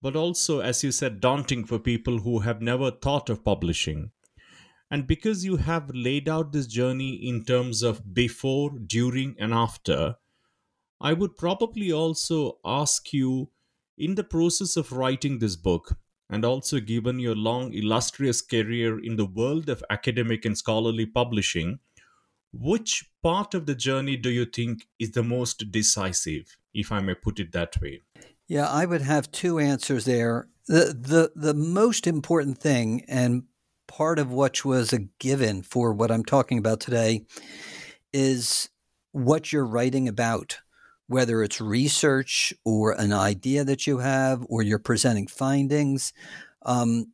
but 0.00 0.16
also, 0.16 0.60
as 0.60 0.82
you 0.82 0.90
said, 0.90 1.20
daunting 1.20 1.64
for 1.64 1.78
people 1.78 2.18
who 2.18 2.40
have 2.40 2.60
never 2.60 2.90
thought 2.90 3.30
of 3.30 3.44
publishing. 3.44 4.10
And 4.92 5.06
because 5.06 5.42
you 5.42 5.56
have 5.56 5.90
laid 5.94 6.28
out 6.28 6.52
this 6.52 6.66
journey 6.66 7.14
in 7.14 7.44
terms 7.46 7.82
of 7.82 8.12
before, 8.12 8.78
during, 8.78 9.34
and 9.38 9.54
after, 9.54 10.16
I 11.00 11.14
would 11.14 11.38
probably 11.38 11.90
also 11.90 12.58
ask 12.62 13.10
you 13.14 13.48
in 13.96 14.16
the 14.16 14.22
process 14.22 14.76
of 14.76 14.92
writing 14.92 15.38
this 15.38 15.56
book, 15.56 15.96
and 16.28 16.44
also 16.44 16.78
given 16.78 17.18
your 17.18 17.34
long, 17.34 17.72
illustrious 17.72 18.42
career 18.42 19.02
in 19.02 19.16
the 19.16 19.24
world 19.24 19.70
of 19.70 19.82
academic 19.88 20.44
and 20.44 20.58
scholarly 20.58 21.06
publishing, 21.06 21.78
which 22.52 23.10
part 23.22 23.54
of 23.54 23.64
the 23.64 23.74
journey 23.74 24.18
do 24.18 24.28
you 24.28 24.44
think 24.44 24.88
is 24.98 25.12
the 25.12 25.22
most 25.22 25.72
decisive, 25.72 26.58
if 26.74 26.92
I 26.92 27.00
may 27.00 27.14
put 27.14 27.40
it 27.40 27.52
that 27.52 27.80
way? 27.80 28.02
Yeah, 28.46 28.68
I 28.68 28.84
would 28.84 29.00
have 29.00 29.32
two 29.32 29.58
answers 29.58 30.04
there. 30.04 30.48
The 30.66 30.94
the 30.94 31.32
the 31.34 31.54
most 31.54 32.06
important 32.06 32.58
thing 32.58 33.06
and 33.08 33.44
part 33.86 34.18
of 34.18 34.32
which 34.32 34.64
was 34.64 34.92
a 34.92 35.08
given 35.18 35.62
for 35.62 35.92
what 35.92 36.10
I'm 36.10 36.24
talking 36.24 36.58
about 36.58 36.80
today 36.80 37.24
is 38.12 38.68
what 39.12 39.52
you're 39.52 39.66
writing 39.66 40.08
about 40.08 40.58
whether 41.06 41.42
it's 41.42 41.60
research 41.60 42.54
or 42.64 42.92
an 42.92 43.12
idea 43.12 43.64
that 43.64 43.86
you 43.86 43.98
have 43.98 44.46
or 44.48 44.62
you're 44.62 44.78
presenting 44.78 45.26
findings. 45.26 46.12
Um, 46.62 47.12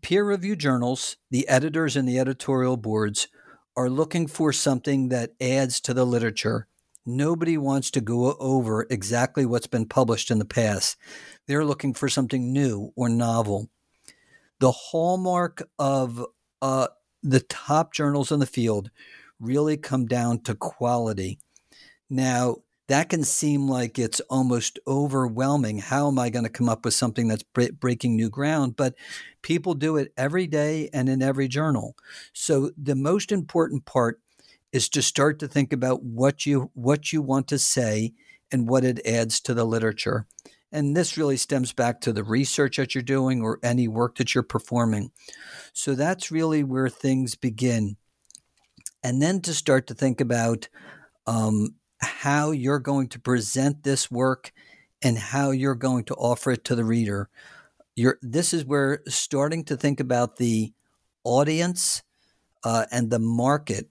peer 0.00 0.24
reviewed 0.24 0.58
journals, 0.58 1.16
the 1.30 1.46
editors 1.46 1.94
and 1.94 2.08
the 2.08 2.18
editorial 2.18 2.76
boards 2.76 3.28
are 3.76 3.90
looking 3.90 4.26
for 4.26 4.52
something 4.52 5.10
that 5.10 5.32
adds 5.40 5.80
to 5.82 5.92
the 5.92 6.06
literature. 6.06 6.66
Nobody 7.04 7.56
wants 7.56 7.90
to 7.92 8.00
go 8.00 8.34
over 8.40 8.86
exactly 8.90 9.46
what's 9.46 9.68
been 9.68 9.86
published 9.86 10.30
in 10.30 10.38
the 10.38 10.44
past. 10.44 10.96
They're 11.46 11.64
looking 11.64 11.94
for 11.94 12.08
something 12.08 12.52
new 12.52 12.92
or 12.96 13.08
novel. 13.08 13.68
The 14.60 14.72
hallmark 14.72 15.68
of 15.78 16.24
uh, 16.62 16.88
the 17.22 17.40
top 17.40 17.92
journals 17.92 18.32
in 18.32 18.40
the 18.40 18.46
field 18.46 18.90
really 19.38 19.76
come 19.76 20.06
down 20.06 20.40
to 20.42 20.54
quality. 20.54 21.38
Now, 22.08 22.56
that 22.88 23.08
can 23.08 23.24
seem 23.24 23.68
like 23.68 23.98
it's 23.98 24.20
almost 24.30 24.78
overwhelming. 24.86 25.78
How 25.78 26.06
am 26.06 26.18
I 26.18 26.30
going 26.30 26.44
to 26.44 26.50
come 26.50 26.68
up 26.68 26.84
with 26.84 26.94
something 26.94 27.26
that's 27.26 27.42
breaking 27.42 28.14
new 28.14 28.30
ground? 28.30 28.76
But 28.76 28.94
people 29.42 29.74
do 29.74 29.96
it 29.96 30.12
every 30.16 30.46
day 30.46 30.88
and 30.92 31.08
in 31.08 31.20
every 31.20 31.48
journal. 31.48 31.96
So 32.32 32.70
the 32.80 32.94
most 32.94 33.32
important 33.32 33.86
part 33.86 34.20
is 34.72 34.88
to 34.90 35.02
start 35.02 35.40
to 35.40 35.48
think 35.48 35.72
about 35.72 36.04
what 36.04 36.46
you 36.46 36.70
what 36.74 37.12
you 37.12 37.22
want 37.22 37.48
to 37.48 37.58
say 37.58 38.12
and 38.52 38.68
what 38.68 38.84
it 38.84 39.04
adds 39.04 39.40
to 39.40 39.54
the 39.54 39.64
literature. 39.64 40.26
And 40.76 40.94
this 40.94 41.16
really 41.16 41.38
stems 41.38 41.72
back 41.72 42.02
to 42.02 42.12
the 42.12 42.22
research 42.22 42.76
that 42.76 42.94
you're 42.94 43.00
doing 43.00 43.40
or 43.40 43.58
any 43.62 43.88
work 43.88 44.16
that 44.16 44.34
you're 44.34 44.42
performing. 44.42 45.10
So 45.72 45.94
that's 45.94 46.30
really 46.30 46.62
where 46.64 46.90
things 46.90 47.34
begin. 47.34 47.96
And 49.02 49.22
then 49.22 49.40
to 49.40 49.54
start 49.54 49.86
to 49.86 49.94
think 49.94 50.20
about 50.20 50.68
um, 51.26 51.76
how 52.02 52.50
you're 52.50 52.78
going 52.78 53.08
to 53.08 53.18
present 53.18 53.84
this 53.84 54.10
work 54.10 54.52
and 55.00 55.16
how 55.16 55.50
you're 55.50 55.74
going 55.74 56.04
to 56.04 56.14
offer 56.14 56.50
it 56.50 56.64
to 56.64 56.74
the 56.74 56.84
reader. 56.84 57.30
You're, 57.94 58.18
this 58.20 58.52
is 58.52 58.66
where 58.66 59.00
starting 59.08 59.64
to 59.64 59.78
think 59.78 59.98
about 59.98 60.36
the 60.36 60.74
audience 61.24 62.02
uh, 62.64 62.84
and 62.92 63.08
the 63.08 63.18
market 63.18 63.88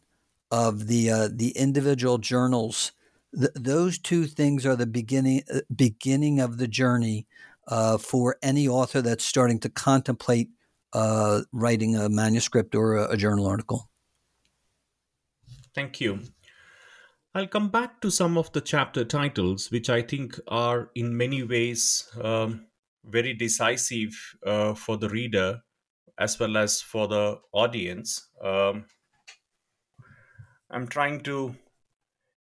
of 0.51 0.85
the 0.85 1.09
uh, 1.09 1.29
the 1.31 1.49
individual 1.57 2.19
journals. 2.19 2.91
Th- 3.35 3.51
those 3.55 3.97
two 3.99 4.25
things 4.25 4.65
are 4.65 4.75
the 4.75 4.85
beginning 4.87 5.43
uh, 5.53 5.61
beginning 5.75 6.39
of 6.39 6.57
the 6.57 6.67
journey 6.67 7.27
uh, 7.67 7.97
for 7.97 8.37
any 8.41 8.67
author 8.67 9.01
that's 9.01 9.25
starting 9.25 9.59
to 9.59 9.69
contemplate 9.69 10.49
uh, 10.93 11.41
writing 11.51 11.95
a 11.95 12.09
manuscript 12.09 12.75
or 12.75 12.95
a, 12.95 13.11
a 13.11 13.17
journal 13.17 13.45
article. 13.47 13.89
Thank 15.73 15.99
you. 15.99 16.19
I'll 17.33 17.47
come 17.47 17.67
back 17.69 17.99
to 17.99 18.09
some 18.09 18.37
of 18.37 18.53
the 18.53 18.61
chapter 18.61 19.03
titles, 19.03 19.69
which 19.69 19.89
I 19.89 20.01
think 20.01 20.39
are 20.47 20.89
in 20.95 21.17
many 21.17 21.43
ways 21.43 22.07
um, 22.21 22.67
very 23.03 23.33
decisive 23.33 24.15
uh, 24.45 24.73
for 24.73 24.95
the 24.95 25.09
reader 25.09 25.59
as 26.17 26.39
well 26.39 26.55
as 26.55 26.81
for 26.81 27.07
the 27.07 27.39
audience. 27.51 28.29
Um, 28.41 28.85
I'm 30.69 30.87
trying 30.87 31.21
to 31.21 31.55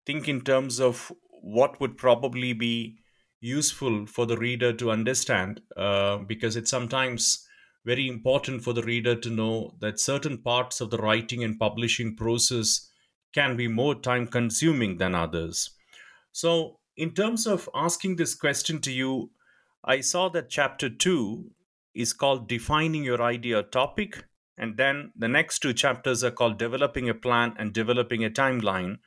think 0.07 0.29
in 0.29 0.41
terms 0.41 0.81
of 0.81 1.13
what 1.31 1.81
would 1.81 1.97
probably 1.97 2.53
be 2.53 2.99
useful 3.41 4.07
for 4.07 4.25
the 4.27 4.37
reader 4.37 4.73
to 4.73 4.91
understand 4.91 5.61
uh, 5.77 6.19
because 6.19 6.57
it's 6.57 6.71
sometimes 6.71 7.47
very 7.85 8.09
important 8.09 8.63
for 8.63 8.73
the 8.73 8.83
reader 8.83 9.17
to 9.17 9.29
know 9.29 9.75
that 9.81 9.99
certain 9.99 10.39
parts 10.39 10.81
of 10.81 10.91
the 10.91 10.99
writing 10.99 11.43
and 11.43 11.59
publishing 11.59 12.15
process 12.17 12.89
can 13.35 13.57
be 13.57 13.67
more 13.67 13.95
time 13.95 14.27
consuming 14.27 14.99
than 14.99 15.15
others. 15.15 15.71
So, 16.31 16.79
in 16.97 17.13
terms 17.15 17.47
of 17.47 17.69
asking 17.75 18.17
this 18.17 18.35
question 18.35 18.81
to 18.83 18.93
you, 18.93 19.31
I 19.85 20.01
saw 20.01 20.29
that 20.29 20.51
chapter 20.51 20.89
2 20.89 21.51
is 21.95 22.13
called 22.13 22.49
Defining 22.49 23.03
Your 23.03 23.23
Idea 23.23 23.63
Topic, 23.63 24.25
and 24.57 24.77
then 24.77 25.13
the 25.17 25.29
next 25.29 25.61
two 25.61 25.73
chapters 25.73 26.23
are 26.23 26.31
called 26.31 26.59
Developing 26.59 27.09
a 27.09 27.15
Plan 27.15 27.55
and 27.59 27.73
Developing 27.73 28.25
a 28.25 28.31
Timeline. 28.31 28.99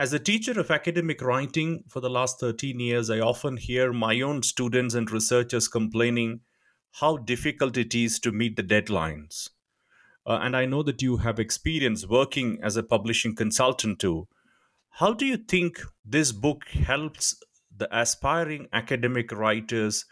As 0.00 0.14
a 0.14 0.18
teacher 0.18 0.58
of 0.58 0.70
academic 0.70 1.20
writing 1.20 1.84
for 1.86 2.00
the 2.00 2.08
last 2.08 2.40
13 2.40 2.80
years, 2.80 3.10
I 3.10 3.20
often 3.20 3.58
hear 3.58 3.92
my 3.92 4.22
own 4.22 4.42
students 4.42 4.94
and 4.94 5.10
researchers 5.10 5.68
complaining 5.68 6.40
how 6.92 7.18
difficult 7.18 7.76
it 7.76 7.94
is 7.94 8.18
to 8.20 8.32
meet 8.32 8.56
the 8.56 8.62
deadlines. 8.62 9.50
Uh, 10.26 10.38
and 10.40 10.56
I 10.56 10.64
know 10.64 10.82
that 10.84 11.02
you 11.02 11.18
have 11.18 11.38
experience 11.38 12.06
working 12.08 12.58
as 12.62 12.78
a 12.78 12.82
publishing 12.82 13.36
consultant 13.36 13.98
too. 13.98 14.26
How 14.88 15.12
do 15.12 15.26
you 15.26 15.36
think 15.36 15.82
this 16.02 16.32
book 16.32 16.66
helps 16.68 17.36
the 17.76 17.94
aspiring 17.94 18.68
academic 18.72 19.30
writers 19.30 20.06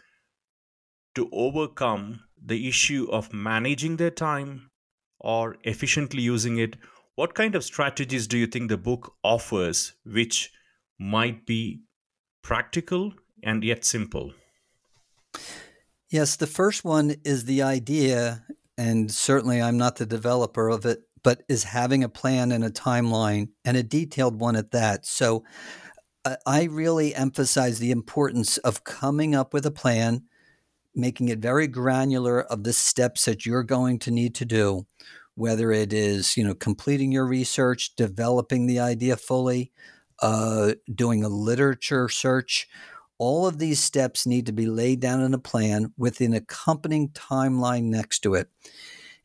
to 1.15 1.27
overcome 1.33 2.19
the 2.39 2.67
issue 2.67 3.07
of 3.09 3.33
managing 3.33 3.97
their 3.97 4.11
time 4.11 4.69
or 5.17 5.57
efficiently 5.63 6.21
using 6.21 6.59
it? 6.59 6.77
What 7.19 7.33
kind 7.33 7.53
of 7.53 7.65
strategies 7.65 8.27
do 8.27 8.37
you 8.37 8.47
think 8.47 8.69
the 8.69 8.77
book 8.77 9.13
offers 9.25 9.91
which 10.05 10.53
might 10.97 11.45
be 11.45 11.81
practical 12.41 13.11
and 13.43 13.61
yet 13.61 13.83
simple? 13.83 14.31
Yes, 16.09 16.37
the 16.37 16.47
first 16.47 16.85
one 16.85 17.15
is 17.25 17.43
the 17.43 17.61
idea, 17.61 18.45
and 18.77 19.11
certainly 19.11 19.61
I'm 19.61 19.75
not 19.75 19.97
the 19.97 20.05
developer 20.05 20.69
of 20.69 20.85
it, 20.85 21.01
but 21.21 21.43
is 21.49 21.65
having 21.65 22.05
a 22.05 22.07
plan 22.07 22.53
and 22.53 22.63
a 22.63 22.69
timeline 22.69 23.49
and 23.65 23.75
a 23.75 23.83
detailed 23.83 24.39
one 24.39 24.55
at 24.55 24.71
that. 24.71 25.05
So 25.05 25.43
I 26.45 26.69
really 26.71 27.13
emphasize 27.13 27.79
the 27.79 27.91
importance 27.91 28.59
of 28.59 28.85
coming 28.85 29.35
up 29.35 29.53
with 29.53 29.65
a 29.65 29.71
plan 29.71 30.23
making 30.95 31.27
it 31.27 31.39
very 31.39 31.67
granular 31.67 32.41
of 32.41 32.63
the 32.63 32.71
steps 32.71 33.25
that 33.25 33.45
you're 33.45 33.63
going 33.63 33.99
to 33.99 34.09
need 34.09 34.35
to 34.35 34.45
do 34.45 34.85
whether 35.39 35.71
it 35.71 35.93
is 35.93 36.37
you 36.37 36.43
know 36.43 36.53
completing 36.53 37.11
your 37.11 37.25
research 37.25 37.95
developing 37.95 38.67
the 38.67 38.79
idea 38.79 39.15
fully 39.15 39.71
uh, 40.21 40.73
doing 40.93 41.23
a 41.23 41.29
literature 41.29 42.09
search. 42.09 42.67
All 43.17 43.47
of 43.47 43.57
these 43.57 43.79
steps 43.81 44.25
need 44.25 44.45
to 44.45 44.53
be 44.53 44.65
laid 44.65 45.01
down 45.01 45.21
in 45.21 45.33
a 45.33 45.39
plan 45.39 45.93
with 45.97 46.21
an 46.21 46.33
accompanying 46.33 47.09
timeline 47.09 47.83
next 47.83 48.19
to 48.19 48.33
it. 48.33 48.49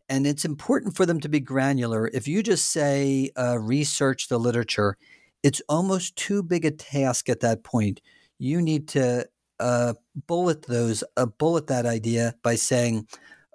And 0.09 0.27
it's 0.27 0.45
important 0.45 0.97
for 0.97 1.07
them 1.07 1.21
to 1.21 1.29
be 1.29 1.39
granular. 1.41 2.11
If 2.13 2.27
you 2.27 2.43
just 2.43 2.71
say 2.71 3.31
uh, 3.37 3.59
research 3.59 4.29
the 4.29 4.39
literature 4.39 4.97
it's 5.45 5.61
almost 5.69 6.17
too 6.17 6.43
big 6.43 6.65
a 6.65 6.71
task 6.71 7.29
at 7.29 7.41
that 7.41 7.63
point. 7.63 8.01
You 8.39 8.63
need 8.63 8.89
to 8.89 9.29
uh, 9.61 9.93
bullet 10.27 10.63
those, 10.63 11.05
uh, 11.19 11.27
bullet 11.27 11.67
that 11.67 11.85
idea 11.85 12.35
by 12.43 12.55
saying, 12.55 13.07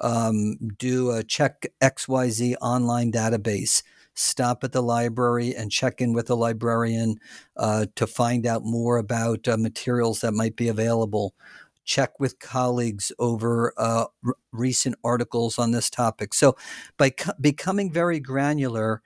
um, 0.01 0.57
do 0.77 1.11
a 1.11 1.23
check 1.23 1.67
XYZ 1.81 2.55
online 2.61 3.11
database. 3.11 3.83
Stop 4.13 4.63
at 4.63 4.71
the 4.73 4.83
library 4.83 5.55
and 5.55 5.71
check 5.71 6.01
in 6.01 6.13
with 6.13 6.27
the 6.27 6.35
librarian 6.35 7.19
uh, 7.57 7.85
to 7.95 8.05
find 8.05 8.45
out 8.45 8.63
more 8.65 8.97
about 8.97 9.47
uh, 9.47 9.57
materials 9.57 10.21
that 10.21 10.33
might 10.33 10.55
be 10.55 10.67
available. 10.67 11.33
Check 11.85 12.19
with 12.19 12.39
colleagues 12.39 13.11
over 13.17 13.73
uh, 13.77 14.05
r- 14.25 14.35
recent 14.51 14.95
articles 15.03 15.57
on 15.57 15.71
this 15.71 15.89
topic. 15.89 16.33
So, 16.33 16.55
by 16.97 17.11
co- 17.11 17.31
becoming 17.39 17.91
very 17.91 18.19
granular, 18.19 19.01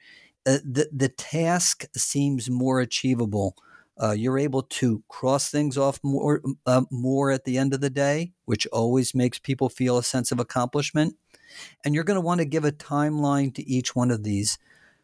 uh, 0.46 0.58
the, 0.66 0.90
the 0.92 1.10
task 1.10 1.86
seems 1.96 2.50
more 2.50 2.82
achievable 2.82 3.56
uh, 4.02 4.12
you're 4.12 4.40
able 4.40 4.64
to 4.64 5.04
cross 5.08 5.50
things 5.50 5.78
off 5.78 6.00
more 6.04 6.42
uh, 6.66 6.82
more 6.92 7.32
at 7.32 7.44
the 7.44 7.58
end 7.58 7.74
of 7.74 7.82
the 7.82 7.90
day, 7.90 8.34
which 8.46 8.66
always 8.68 9.14
makes 9.14 9.38
people 9.40 9.70
feel 9.70 9.98
a 9.98 10.04
sense 10.04 10.32
of 10.32 10.40
accomplishment. 10.40 11.16
And 11.86 11.94
you're 11.94 12.04
going 12.04 12.16
to 12.16 12.22
want 12.22 12.40
to 12.40 12.46
give 12.46 12.66
a 12.66 12.72
timeline 12.72 13.54
to 13.56 13.68
each 13.70 13.96
one 13.96 14.10
of 14.10 14.24
these. 14.24 14.58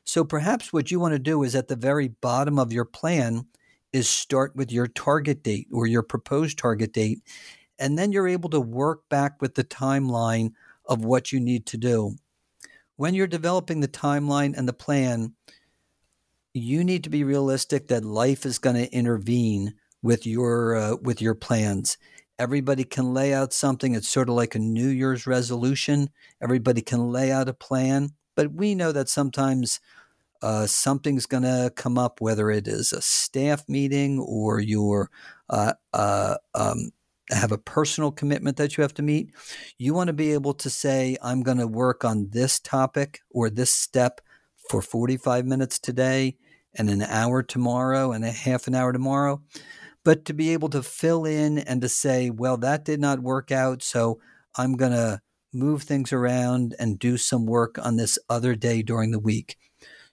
So 0.03 0.23
perhaps 0.23 0.73
what 0.73 0.89
you 0.89 0.99
want 0.99 1.13
to 1.13 1.19
do 1.19 1.43
is 1.43 1.53
at 1.53 1.67
the 1.67 1.75
very 1.75 2.07
bottom 2.07 2.57
of 2.57 2.73
your 2.73 2.85
plan 2.85 3.45
is 3.93 4.09
start 4.09 4.55
with 4.55 4.71
your 4.71 4.87
target 4.87 5.43
date 5.43 5.67
or 5.71 5.85
your 5.85 6.01
proposed 6.01 6.57
target 6.57 6.93
date, 6.93 7.21
and 7.77 7.97
then 7.97 8.11
you're 8.11 8.27
able 8.27 8.49
to 8.49 8.59
work 8.59 9.07
back 9.09 9.41
with 9.41 9.53
the 9.53 9.63
timeline 9.63 10.53
of 10.85 11.05
what 11.05 11.31
you 11.31 11.39
need 11.39 11.67
to 11.67 11.77
do. 11.77 12.15
When 12.95 13.13
you're 13.13 13.27
developing 13.27 13.79
the 13.79 13.87
timeline 13.87 14.57
and 14.57 14.67
the 14.67 14.73
plan, 14.73 15.35
you 16.59 16.83
need 16.83 17.03
to 17.03 17.09
be 17.09 17.23
realistic 17.23 17.87
that 17.87 18.05
life 18.05 18.45
is 18.45 18.59
going 18.59 18.75
to 18.75 18.93
intervene 18.93 19.75
with 20.01 20.25
your 20.25 20.75
uh, 20.75 20.95
with 21.01 21.21
your 21.21 21.35
plans. 21.35 21.97
Everybody 22.37 22.85
can 22.85 23.13
lay 23.13 23.33
out 23.33 23.51
something. 23.51 23.95
It's 23.95 24.07
sort 24.07 24.29
of 24.29 24.35
like 24.35 24.55
a 24.55 24.59
New 24.59 24.87
Year's 24.87 25.27
resolution. 25.27 26.09
Everybody 26.41 26.81
can 26.81 27.11
lay 27.11 27.31
out 27.31 27.49
a 27.49 27.53
plan, 27.53 28.11
but 28.35 28.53
we 28.53 28.75
know 28.75 28.91
that 28.93 29.09
sometimes 29.09 29.81
uh, 30.41 30.65
something's 30.65 31.25
going 31.25 31.43
to 31.43 31.71
come 31.75 31.97
up, 31.97 32.21
whether 32.21 32.49
it 32.49 32.65
is 32.65 32.93
a 32.93 33.01
staff 33.01 33.67
meeting 33.67 34.19
or 34.19 34.61
you're 34.61 35.09
uh, 35.49 35.73
uh, 35.93 36.35
um, 36.55 36.91
have 37.29 37.51
a 37.51 37.57
personal 37.57 38.11
commitment 38.11 38.55
that 38.57 38.77
you 38.77 38.81
have 38.83 38.93
to 38.93 39.01
meet. 39.01 39.31
You 39.77 39.93
want 39.93 40.07
to 40.07 40.13
be 40.13 40.31
able 40.31 40.53
to 40.55 40.69
say, 40.69 41.17
"I'm 41.21 41.43
going 41.43 41.57
to 41.57 41.67
work 41.67 42.05
on 42.05 42.29
this 42.29 42.59
topic 42.59 43.19
or 43.29 43.49
this 43.49 43.73
step 43.73 44.21
for 44.69 44.81
45 44.81 45.45
minutes 45.45 45.79
today 45.79 46.37
and 46.75 46.89
an 46.89 47.01
hour 47.01 47.43
tomorrow 47.43 48.11
and 48.11 48.23
a 48.23 48.31
half 48.31 48.67
an 48.67 48.75
hour 48.75 48.93
tomorrow. 48.93 49.41
But 50.03 50.25
to 50.25 50.33
be 50.33 50.53
able 50.53 50.69
to 50.69 50.83
fill 50.83 51.25
in 51.25 51.59
and 51.59 51.81
to 51.81 51.89
say, 51.89 52.29
well, 52.29 52.57
that 52.57 52.85
did 52.85 52.99
not 52.99 53.19
work 53.19 53.51
out. 53.51 53.83
So 53.83 54.19
I'm 54.55 54.75
going 54.75 54.93
to 54.93 55.21
move 55.53 55.83
things 55.83 56.13
around 56.13 56.75
and 56.79 56.99
do 56.99 57.17
some 57.17 57.45
work 57.45 57.77
on 57.79 57.97
this 57.97 58.17
other 58.29 58.55
day 58.55 58.81
during 58.81 59.11
the 59.11 59.19
week. 59.19 59.57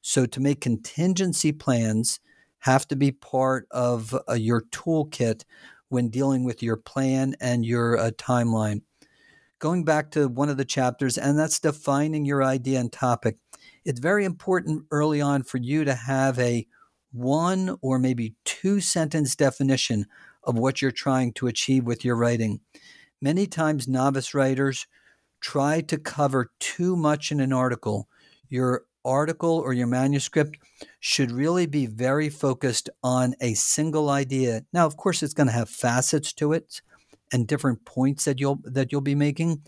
So 0.00 0.26
to 0.26 0.40
make 0.40 0.60
contingency 0.60 1.52
plans 1.52 2.20
have 2.60 2.88
to 2.88 2.96
be 2.96 3.12
part 3.12 3.66
of 3.70 4.14
uh, 4.28 4.34
your 4.34 4.62
toolkit 4.72 5.44
when 5.88 6.08
dealing 6.08 6.44
with 6.44 6.62
your 6.62 6.76
plan 6.76 7.36
and 7.40 7.64
your 7.64 7.96
uh, 7.96 8.10
timeline. 8.12 8.82
Going 9.58 9.84
back 9.84 10.10
to 10.12 10.28
one 10.28 10.48
of 10.48 10.56
the 10.56 10.64
chapters, 10.64 11.16
and 11.16 11.38
that's 11.38 11.60
defining 11.60 12.24
your 12.24 12.42
idea 12.42 12.80
and 12.80 12.92
topic 12.92 13.38
it's 13.84 14.00
very 14.00 14.24
important 14.24 14.84
early 14.90 15.20
on 15.20 15.42
for 15.42 15.58
you 15.58 15.84
to 15.84 15.94
have 15.94 16.38
a 16.38 16.66
one 17.12 17.76
or 17.80 17.98
maybe 17.98 18.34
two 18.44 18.80
sentence 18.80 19.34
definition 19.36 20.06
of 20.44 20.58
what 20.58 20.82
you're 20.82 20.90
trying 20.90 21.32
to 21.34 21.46
achieve 21.46 21.84
with 21.84 22.04
your 22.04 22.16
writing. 22.16 22.60
Many 23.20 23.46
times, 23.46 23.88
novice 23.88 24.34
writers 24.34 24.86
try 25.40 25.80
to 25.82 25.98
cover 25.98 26.50
too 26.60 26.96
much 26.96 27.32
in 27.32 27.40
an 27.40 27.52
article. 27.52 28.08
Your 28.48 28.84
article 29.04 29.58
or 29.58 29.72
your 29.72 29.86
manuscript 29.86 30.58
should 31.00 31.30
really 31.30 31.66
be 31.66 31.86
very 31.86 32.28
focused 32.28 32.90
on 33.02 33.34
a 33.40 33.54
single 33.54 34.10
idea. 34.10 34.64
Now, 34.72 34.84
of 34.86 34.96
course, 34.96 35.22
it's 35.22 35.34
going 35.34 35.46
to 35.46 35.52
have 35.52 35.70
facets 35.70 36.32
to 36.34 36.52
it 36.52 36.82
and 37.32 37.46
different 37.46 37.84
points 37.84 38.24
that 38.24 38.40
you'll 38.40 38.60
that 38.64 38.92
you'll 38.92 39.00
be 39.00 39.14
making, 39.14 39.62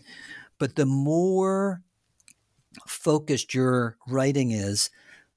but 0.59 0.75
the 0.75 0.85
more 0.85 1.81
focused 2.87 3.53
your 3.53 3.97
writing 4.07 4.51
is, 4.51 4.89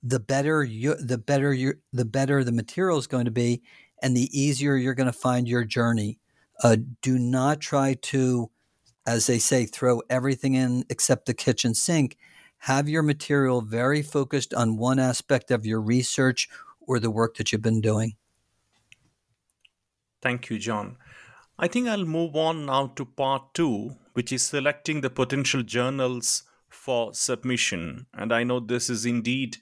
the 0.03 0.21
better 0.21 0.65
you 0.65 0.97
the 0.97 1.19
better 1.19 1.53
you 1.55 1.75
the 1.93 2.05
better 2.05 2.43
the 2.43 2.53
material 2.53 2.99
is 2.99 3.07
going 3.07 3.25
to 3.25 3.31
be, 3.31 3.63
and 4.03 4.17
the 4.17 4.29
easier 4.39 4.77
you're 4.77 4.95
going 4.95 5.07
to 5.07 5.13
find 5.13 5.49
your 5.49 5.65
journey. 5.65 6.19
Uh, 6.63 6.77
do 7.01 7.19
not 7.19 7.61
try 7.61 7.95
to, 7.95 8.51
as 9.07 9.27
they 9.27 9.39
say, 9.39 9.65
throw 9.65 10.03
everything 10.11 10.55
in 10.55 10.85
except 10.91 11.27
the 11.27 11.35
kitchen 11.35 11.75
sink. 11.75 12.17
Have 12.59 12.89
your 12.89 13.03
material 13.03 13.61
very 13.61 14.03
focused 14.03 14.55
on 14.55 14.77
one 14.77 15.01
aspect 15.01 15.51
of 15.51 15.67
your 15.67 15.81
research 15.81 16.49
or 16.87 16.99
the 16.99 17.11
work 17.11 17.37
that 17.37 17.53
you've 17.53 17.63
been 17.63 17.81
doing. 17.81 18.15
Thank 20.21 20.51
you, 20.51 20.59
John. 20.59 20.97
I 21.59 21.69
think 21.69 21.89
I'll 21.89 22.05
move 22.05 22.37
on 22.37 22.67
now 22.67 22.89
to 22.97 23.05
part 23.05 23.55
two, 23.55 23.97
which 24.13 24.33
is 24.33 24.43
selecting 24.43 25.01
the 25.01 25.11
potential 25.11 25.63
journals 25.63 26.45
for 26.73 27.15
submission. 27.15 28.07
And 28.15 28.33
I 28.33 28.45
know 28.45 28.61
this 28.61 28.91
is 28.91 29.07
indeed 29.07 29.59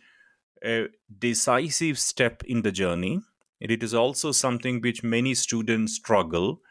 a 0.65 0.89
decisive 1.19 1.99
step 1.99 2.43
in 2.45 2.63
the 2.63 2.73
journey. 2.73 3.21
It 3.61 3.83
is 3.83 3.95
also 3.95 4.33
something 4.33 4.81
which 4.81 5.03
many 5.03 5.35
students 5.35 5.95
struggle. 5.95 6.63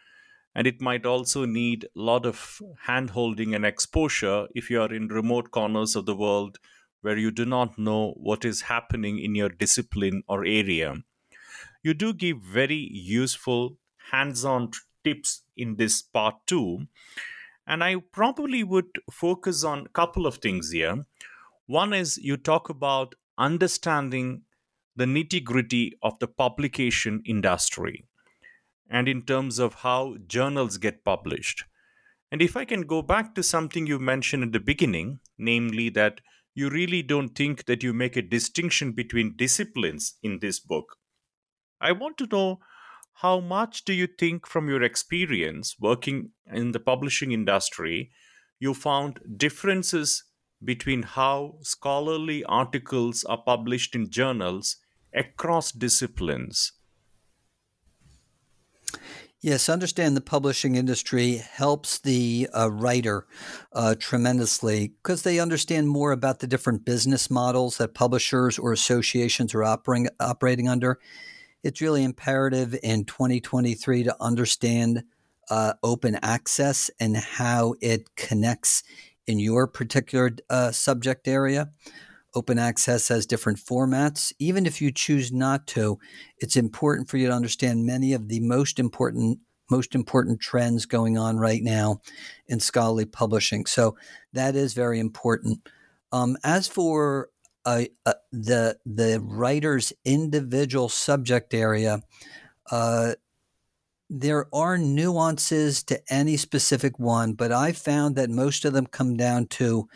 and 0.55 0.67
it 0.67 0.81
might 0.81 1.05
also 1.05 1.45
need 1.45 1.85
a 1.85 1.89
lot 1.95 2.25
of 2.25 2.61
hand 2.83 3.11
holding 3.11 3.55
and 3.55 3.65
exposure 3.65 4.47
if 4.55 4.69
you 4.69 4.81
are 4.81 4.93
in 4.93 5.07
remote 5.07 5.51
corners 5.51 5.95
of 5.95 6.05
the 6.05 6.15
world 6.15 6.59
where 7.01 7.17
you 7.17 7.31
do 7.31 7.45
not 7.45 7.77
know 7.77 8.11
what 8.17 8.43
is 8.45 8.61
happening 8.63 9.19
in 9.19 9.35
your 9.35 9.49
discipline 9.49 10.23
or 10.27 10.45
area. 10.45 11.03
You 11.83 11.93
do 11.93 12.13
give 12.13 12.41
very 12.41 12.75
useful 12.91 13.77
hands 14.11 14.45
on 14.45 14.71
tips 15.03 15.43
in 15.57 15.75
this 15.75 16.01
part 16.01 16.35
too. 16.47 16.87
And 17.69 17.83
I 17.83 17.97
probably 18.11 18.63
would 18.63 18.99
focus 19.11 19.63
on 19.63 19.85
a 19.85 19.89
couple 19.89 20.25
of 20.25 20.37
things 20.37 20.71
here. 20.71 21.05
One 21.67 21.93
is 21.93 22.17
you 22.17 22.35
talk 22.35 22.67
about 22.67 23.13
understanding 23.37 24.41
the 24.95 25.05
nitty 25.05 25.43
gritty 25.43 25.93
of 26.01 26.17
the 26.19 26.27
publication 26.27 27.21
industry 27.25 28.05
and 28.89 29.07
in 29.07 29.21
terms 29.21 29.59
of 29.59 29.75
how 29.75 30.17
journals 30.27 30.77
get 30.77 31.05
published. 31.05 31.63
And 32.31 32.41
if 32.41 32.57
I 32.57 32.65
can 32.65 32.81
go 32.81 33.03
back 33.03 33.35
to 33.35 33.43
something 33.43 33.85
you 33.85 33.99
mentioned 33.99 34.43
at 34.43 34.51
the 34.51 34.59
beginning, 34.59 35.19
namely 35.37 35.89
that 35.89 36.21
you 36.55 36.69
really 36.69 37.03
don't 37.03 37.29
think 37.29 37.65
that 37.65 37.83
you 37.83 37.93
make 37.93 38.17
a 38.17 38.23
distinction 38.23 38.93
between 38.93 39.37
disciplines 39.37 40.15
in 40.23 40.39
this 40.39 40.59
book, 40.59 40.97
I 41.79 41.91
want 41.91 42.17
to 42.17 42.27
know 42.27 42.61
how 43.21 43.39
much 43.39 43.83
do 43.83 43.93
you 43.93 44.07
think 44.07 44.47
from 44.47 44.69
your 44.69 44.81
experience 44.81 45.75
working 45.79 46.31
in 46.53 46.71
the 46.71 46.79
publishing 46.79 47.31
industry 47.31 48.11
you 48.59 48.73
found 48.73 49.19
differences 49.37 50.23
between 50.63 51.03
how 51.03 51.55
scholarly 51.61 52.43
articles 52.45 53.23
are 53.25 53.41
published 53.45 53.95
in 53.95 54.09
journals 54.09 54.77
across 55.13 55.71
disciplines 55.71 56.73
Yes, 59.41 59.69
understand 59.69 60.17
the 60.17 60.21
publishing 60.21 60.75
industry 60.75 61.35
helps 61.35 61.99
the 61.99 62.49
uh, 62.53 62.69
writer 62.69 63.25
uh, 63.71 63.95
tremendously 63.97 64.89
because 65.01 65.21
they 65.21 65.39
understand 65.39 65.87
more 65.87 66.11
about 66.11 66.39
the 66.39 66.47
different 66.47 66.83
business 66.83 67.29
models 67.29 67.77
that 67.77 67.93
publishers 67.93 68.59
or 68.59 68.73
associations 68.73 69.55
are 69.55 69.63
operating 69.63 70.09
operating 70.19 70.67
under. 70.67 70.99
It's 71.63 71.81
really 71.81 72.03
imperative 72.03 72.77
in 72.81 73.05
2023 73.05 74.03
to 74.03 74.15
understand 74.21 75.03
uh, 75.49 75.73
open 75.83 76.17
access 76.21 76.89
and 76.99 77.17
how 77.17 77.75
it 77.81 78.15
connects 78.15 78.83
in 79.27 79.39
your 79.39 79.67
particular 79.67 80.31
uh, 80.49 80.71
subject 80.71 81.27
area. 81.27 81.69
Open 82.35 82.59
access 82.59 83.07
has 83.07 83.25
different 83.25 83.57
formats. 83.57 84.31
Even 84.39 84.65
if 84.65 84.81
you 84.81 84.91
choose 84.91 85.31
not 85.31 85.67
to, 85.67 85.99
it's 86.37 86.55
important 86.55 87.09
for 87.09 87.17
you 87.17 87.27
to 87.27 87.33
understand 87.33 87.85
many 87.85 88.13
of 88.13 88.27
the 88.27 88.39
most 88.39 88.79
important 88.79 89.39
most 89.71 89.93
important 89.93 90.39
trends 90.39 90.87
going 90.87 91.15
on 91.15 91.37
right 91.37 91.61
now 91.61 92.01
in 92.47 92.59
scholarly 92.59 93.05
publishing. 93.05 93.67
So 93.67 93.95
that 94.33 94.55
is 94.55 94.73
very 94.73 94.99
important. 94.99 95.59
Um, 96.11 96.37
as 96.43 96.67
for 96.67 97.29
the 97.65 98.77
the 98.85 99.19
writer's 99.21 99.93
individual 100.05 100.89
subject 100.89 101.53
area, 101.53 102.01
uh, 102.71 103.13
there 104.09 104.47
are 104.53 104.77
nuances 104.77 105.83
to 105.83 106.01
any 106.11 106.35
specific 106.35 106.97
one, 106.97 107.33
but 107.33 107.51
I 107.51 107.71
found 107.73 108.15
that 108.15 108.29
most 108.29 108.65
of 108.65 108.73
them 108.73 108.87
come 108.87 109.15
down 109.17 109.45
to 109.47 109.87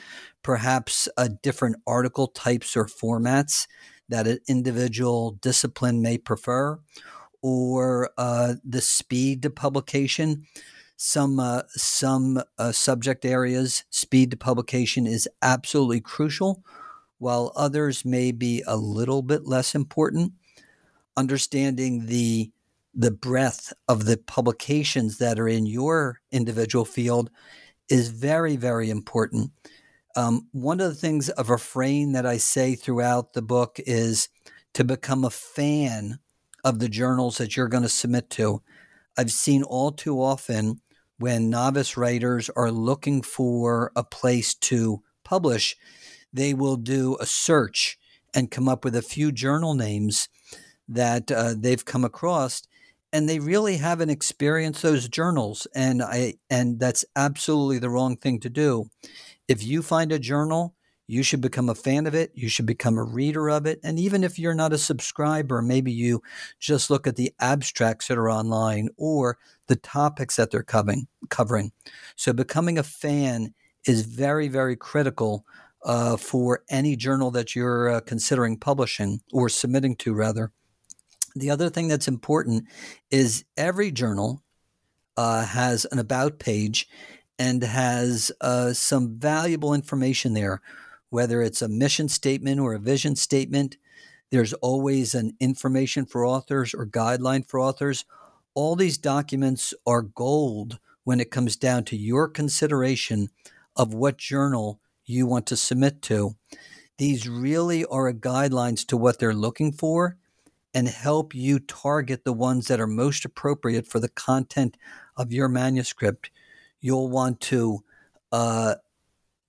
perhaps 0.44 1.10
different 1.42 1.78
article 1.88 2.28
types 2.28 2.78
or 2.78 2.86
formats 2.86 3.68
that 4.10 4.28
an 4.28 4.40
individual 4.48 5.32
discipline 5.42 6.02
may 6.02 6.18
prefer, 6.18 6.80
or 7.42 8.12
uh, 8.18 8.56
the 8.64 8.82
speed 8.82 9.42
to 9.44 9.50
publication. 9.50 10.46
Some 10.96 11.40
uh, 11.40 11.64
some 11.70 12.44
uh, 12.60 12.72
subject 12.72 13.26
areas, 13.26 13.84
speed 13.90 14.32
to 14.32 14.38
publication 14.38 15.08
is 15.08 15.28
absolutely 15.42 16.02
crucial, 16.02 16.64
while 17.24 17.54
others 17.56 18.04
may 18.04 18.32
be 18.32 18.62
a 18.68 18.76
little 18.76 19.22
bit 19.22 19.46
less 19.46 19.74
important. 19.74 20.34
Understanding 21.16 22.08
the 22.08 22.52
the 22.94 23.12
breadth 23.12 23.74
of 23.88 24.06
the 24.06 24.18
publications 24.18 25.18
that 25.18 25.40
are 25.40 25.48
in 25.48 25.66
your 25.66 26.20
individual 26.32 26.86
field 26.86 27.32
is 27.90 28.10
very, 28.10 28.56
very 28.56 28.90
important. 28.90 29.52
Um, 30.16 30.48
one 30.52 30.80
of 30.80 30.90
the 30.90 30.96
things, 30.96 31.30
of 31.30 31.50
a 31.50 31.54
refrain 31.54 32.12
that 32.12 32.26
I 32.26 32.38
say 32.38 32.76
throughout 32.76 33.34
the 33.34 33.42
book 33.42 33.80
is 33.80 34.30
to 34.74 34.84
become 34.84 35.24
a 35.24 35.32
fan 35.32 36.20
of 36.64 36.80
the 36.80 36.90
journals 36.90 37.38
that 37.38 37.58
you're 37.58 37.68
going 37.68 37.84
to 37.84 37.90
submit 37.90 38.30
to. 38.32 38.62
I've 39.18 39.32
seen 39.32 39.64
all 39.64 39.92
too 39.92 40.22
often 40.22 40.82
when 41.18 41.50
novice 41.50 41.98
writers 41.98 42.50
are 42.56 42.72
looking 42.72 43.22
for 43.22 43.92
a 43.96 44.04
place 44.04 44.54
to 44.56 45.02
publish, 45.24 45.76
they 46.34 46.54
will 46.54 46.76
do 46.76 47.16
a 47.20 47.26
search 47.26 47.98
and 48.34 48.52
come 48.52 48.68
up 48.68 48.84
with 48.84 48.96
a 48.96 49.02
few 49.02 49.32
journal 49.32 49.76
names 49.76 50.28
that 50.88 51.32
uh, 51.32 51.54
they've 51.58 51.86
come 51.86 52.04
across 52.04 52.64
and 53.14 53.30
they 53.30 53.40
really 53.40 53.78
haven't 53.78 54.10
experienced 54.10 54.82
those 54.82 55.08
journals 55.08 55.68
and 55.76 56.02
i 56.02 56.34
and 56.50 56.80
that's 56.80 57.06
absolutely 57.16 57.80
the 57.80 57.90
wrong 57.90 58.18
thing 58.18 58.40
to 58.40 58.50
do. 58.50 58.90
If 59.48 59.64
you 59.64 59.82
find 59.82 60.12
a 60.12 60.20
journal 60.20 60.76
you 61.06 61.22
should 61.22 61.42
become 61.42 61.70
a 61.70 61.76
fan 61.76 62.08
of 62.08 62.16
it 62.16 62.32
you 62.34 62.50
should 62.50 62.66
become 62.66 62.98
a 62.98 63.04
reader 63.04 63.50
of 63.50 63.66
it 63.66 63.80
and 63.84 64.00
even 64.00 64.24
if 64.24 64.40
you're 64.40 64.54
not 64.54 64.74
a 64.74 64.78
subscriber 64.78 65.62
maybe 65.62 65.92
you 65.92 66.22
just 66.60 66.90
look 66.90 67.06
at 67.06 67.18
the 67.18 67.32
abstracts 67.40 68.08
that 68.08 68.18
are 68.18 68.32
online 68.32 68.90
or 68.98 69.38
the 69.68 69.76
topics 69.76 70.36
that 70.36 70.50
they're 70.50 70.64
covering 70.64 71.08
covering. 71.30 71.72
So 72.16 72.34
becoming 72.34 72.78
a 72.78 72.84
fan 72.84 73.54
is 73.86 74.02
very 74.06 74.48
very 74.48 74.76
critical 74.76 75.46
uh, 75.86 76.18
for 76.18 76.64
any 76.70 76.96
journal 76.96 77.32
that 77.32 77.56
you're 77.56 77.90
uh, 77.90 78.02
considering 78.02 78.58
publishing 78.58 79.22
or 79.32 79.50
submitting 79.50 79.96
to 79.96 80.14
rather 80.14 80.52
the 81.36 81.50
other 81.50 81.70
thing 81.70 81.88
that's 81.88 82.08
important 82.08 82.66
is 83.10 83.46
every 83.58 83.92
journal 83.92 84.44
uh, 85.18 85.46
has 85.46 85.86
an 85.86 86.00
about 86.00 86.40
page 86.40 86.88
and 87.40 87.64
has 87.64 88.32
uh, 88.42 88.74
some 88.74 89.16
valuable 89.16 89.74
information 89.74 90.34
there, 90.34 90.62
whether 91.10 91.42
it's 91.42 91.62
a 91.62 91.68
mission 91.68 92.08
statement 92.08 92.60
or 92.60 92.74
a 92.74 92.80
vision 92.80 93.16
statement. 93.16 93.78
There's 94.32 94.54
always 94.54 95.16
an 95.16 95.36
information 95.40 96.06
for 96.06 96.26
authors 96.26 96.74
or 96.74 96.86
guideline 96.86 97.48
for 97.48 97.60
authors. 97.60 98.06
All 98.54 98.76
these 98.76 98.98
documents 98.98 99.74
are 99.86 100.02
gold 100.02 100.80
when 101.04 101.20
it 101.20 101.32
comes 101.32 101.56
down 101.56 101.84
to 101.86 101.98
your 101.98 102.28
consideration 102.28 103.30
of 103.76 103.94
what 103.94 104.18
journal 104.18 104.80
you 105.06 105.26
want 105.26 105.46
to 105.48 105.58
submit 105.58 106.02
to. 106.04 106.36
These 106.98 107.28
really 107.28 107.86
are 107.86 108.12
guidelines 108.14 108.86
to 108.88 108.98
what 108.98 109.20
they're 109.20 109.34
looking 109.34 109.72
for 109.72 110.18
and 110.74 110.88
help 110.88 111.36
you 111.36 111.60
target 111.60 112.24
the 112.24 112.34
ones 112.34 112.68
that 112.68 112.80
are 112.80 112.88
most 112.88 113.26
appropriate 113.26 113.88
for 113.88 114.00
the 114.00 114.10
content 114.10 114.78
of 115.16 115.32
your 115.32 115.48
manuscript. 115.48 116.32
You'll 116.82 117.10
want 117.10 117.42
to 117.42 117.84
uh, 118.32 118.76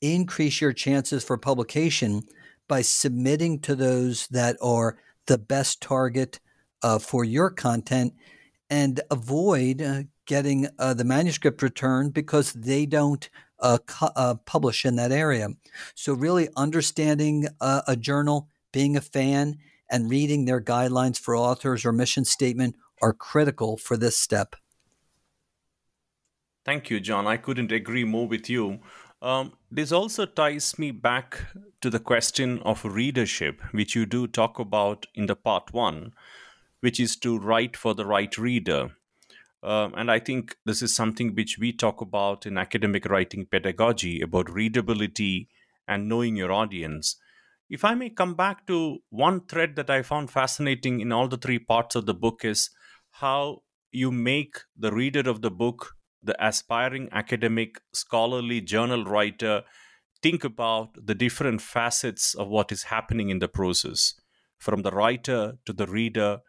increase 0.01 0.61
your 0.61 0.73
chances 0.73 1.25
for 1.25 1.39
publication 1.39 2.23
by 2.69 2.83
submitting 2.83 3.61
to 3.61 3.75
those 3.75 4.27
that 4.29 4.57
are 4.63 4.99
the 5.27 5.39
best 5.39 5.81
target 5.81 6.41
uh, 6.83 6.99
for 6.99 7.25
your 7.25 7.51
content 7.51 8.13
and 8.69 9.01
avoid 9.11 9.81
uh, 9.81 10.03
getting 10.27 10.67
uh, 10.79 10.95
the 10.95 11.05
manuscript 11.05 11.63
returned 11.63 12.13
because 12.13 12.53
they 12.53 12.87
don't 12.87 13.29
uh, 13.65 13.79
cu- 13.79 14.15
uh, 14.15 14.35
publish 14.47 14.85
in 14.85 14.95
that 14.97 15.11
area. 15.11 15.49
So, 15.95 16.13
really 16.13 16.49
understanding 16.57 17.49
uh, 17.61 17.83
a 17.89 17.97
journal, 17.97 18.49
being 18.73 18.97
a 18.97 19.01
fan, 19.01 19.57
and 19.91 20.11
reading 20.11 20.45
their 20.45 20.61
guidelines 20.61 21.19
for 21.19 21.35
authors 21.35 21.85
or 21.85 21.93
mission 21.93 22.25
statement 22.25 22.77
are 23.03 23.13
critical 23.13 23.77
for 23.77 23.97
this 23.97 24.17
step. 24.17 24.55
Thank 26.65 26.91
you, 26.91 27.01
John. 27.01 27.27
I 27.27 27.37
couldn't 27.37 27.73
agree 27.73 28.05
more 28.05 28.29
with 28.29 28.49
you. 28.49 28.81
Um, 29.21 29.53
this 29.71 29.93
also 29.93 30.27
ties 30.27 30.79
me 30.79 30.91
back 30.91 31.41
to 31.81 31.91
the 31.91 31.99
question 31.99 32.61
of 32.61 32.85
readership, 32.85 33.61
which 33.73 33.95
you 33.95 34.07
do 34.07 34.27
talk 34.27 34.59
about 34.59 35.07
in 35.15 35.27
the 35.27 35.37
part 35.37 35.73
one, 35.73 36.13
which 36.81 37.01
is 37.01 37.17
to 37.17 37.39
write 37.39 37.77
for 37.77 37.95
the 37.95 38.05
right 38.07 38.37
reader. 38.37 38.97
Um, 39.65 39.95
and 39.97 40.11
I 40.11 40.19
think 40.19 40.57
this 40.67 40.83
is 40.83 40.95
something 40.95 41.35
which 41.35 41.57
we 41.59 41.73
talk 41.73 42.03
about 42.03 42.45
in 42.45 42.59
academic 42.59 43.07
writing 43.07 43.47
pedagogy 43.47 44.21
about 44.21 44.51
readability 44.51 45.49
and 45.89 46.07
knowing 46.07 46.37
your 46.37 46.53
audience. 46.53 47.17
If 47.71 47.83
I 47.83 47.95
may 47.95 48.11
come 48.11 48.35
back 48.35 48.67
to 48.67 48.99
one 49.09 49.47
thread 49.47 49.75
that 49.77 49.89
I 49.89 50.03
found 50.03 50.31
fascinating 50.31 51.01
in 51.01 51.13
all 51.13 51.29
the 51.29 51.39
three 51.39 51.59
parts 51.59 51.95
of 51.95 52.05
the 52.05 52.13
book 52.13 52.45
is 52.45 52.69
how 53.11 53.63
you 53.91 54.11
make 54.11 54.59
the 54.77 54.93
reader 54.93 55.29
of 55.31 55.41
the 55.41 55.51
book, 55.51 55.95
the 56.23 56.37
aspiring 56.47 57.09
academic, 57.11 57.81
scholarly 57.93 58.61
journal 58.61 59.05
writer, 59.05 59.63
think 60.23 60.45
about 60.45 60.91
the 61.03 61.15
different 61.15 61.63
facets 61.63 62.35
of 62.35 62.49
what 62.49 62.71
is 62.71 62.85
happening 62.85 63.31
in 63.31 63.39
the 63.39 63.49
process, 63.49 64.15
from 64.59 64.83
the 64.83 64.91
writer 64.91 65.55
to 65.65 65.73
the 65.73 65.87
reader. 65.87 66.41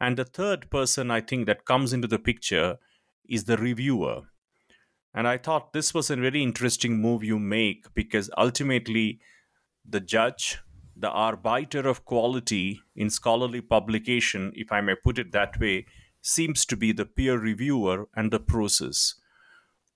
And 0.00 0.16
the 0.16 0.24
third 0.24 0.70
person 0.70 1.10
I 1.10 1.20
think 1.20 1.46
that 1.46 1.64
comes 1.64 1.92
into 1.92 2.08
the 2.08 2.18
picture 2.18 2.78
is 3.28 3.44
the 3.44 3.56
reviewer. 3.56 4.22
And 5.14 5.28
I 5.28 5.38
thought 5.38 5.72
this 5.72 5.94
was 5.94 6.10
a 6.10 6.16
very 6.16 6.42
interesting 6.42 7.00
move 7.00 7.22
you 7.22 7.38
make 7.38 7.92
because 7.94 8.30
ultimately 8.36 9.20
the 9.88 10.00
judge, 10.00 10.58
the 10.96 11.10
arbiter 11.10 11.88
of 11.88 12.04
quality 12.04 12.80
in 12.96 13.10
scholarly 13.10 13.60
publication, 13.60 14.52
if 14.54 14.72
I 14.72 14.80
may 14.80 14.94
put 14.96 15.18
it 15.18 15.32
that 15.32 15.58
way, 15.60 15.86
seems 16.20 16.64
to 16.66 16.76
be 16.76 16.92
the 16.92 17.06
peer 17.06 17.38
reviewer 17.38 18.08
and 18.16 18.32
the 18.32 18.40
process. 18.40 19.14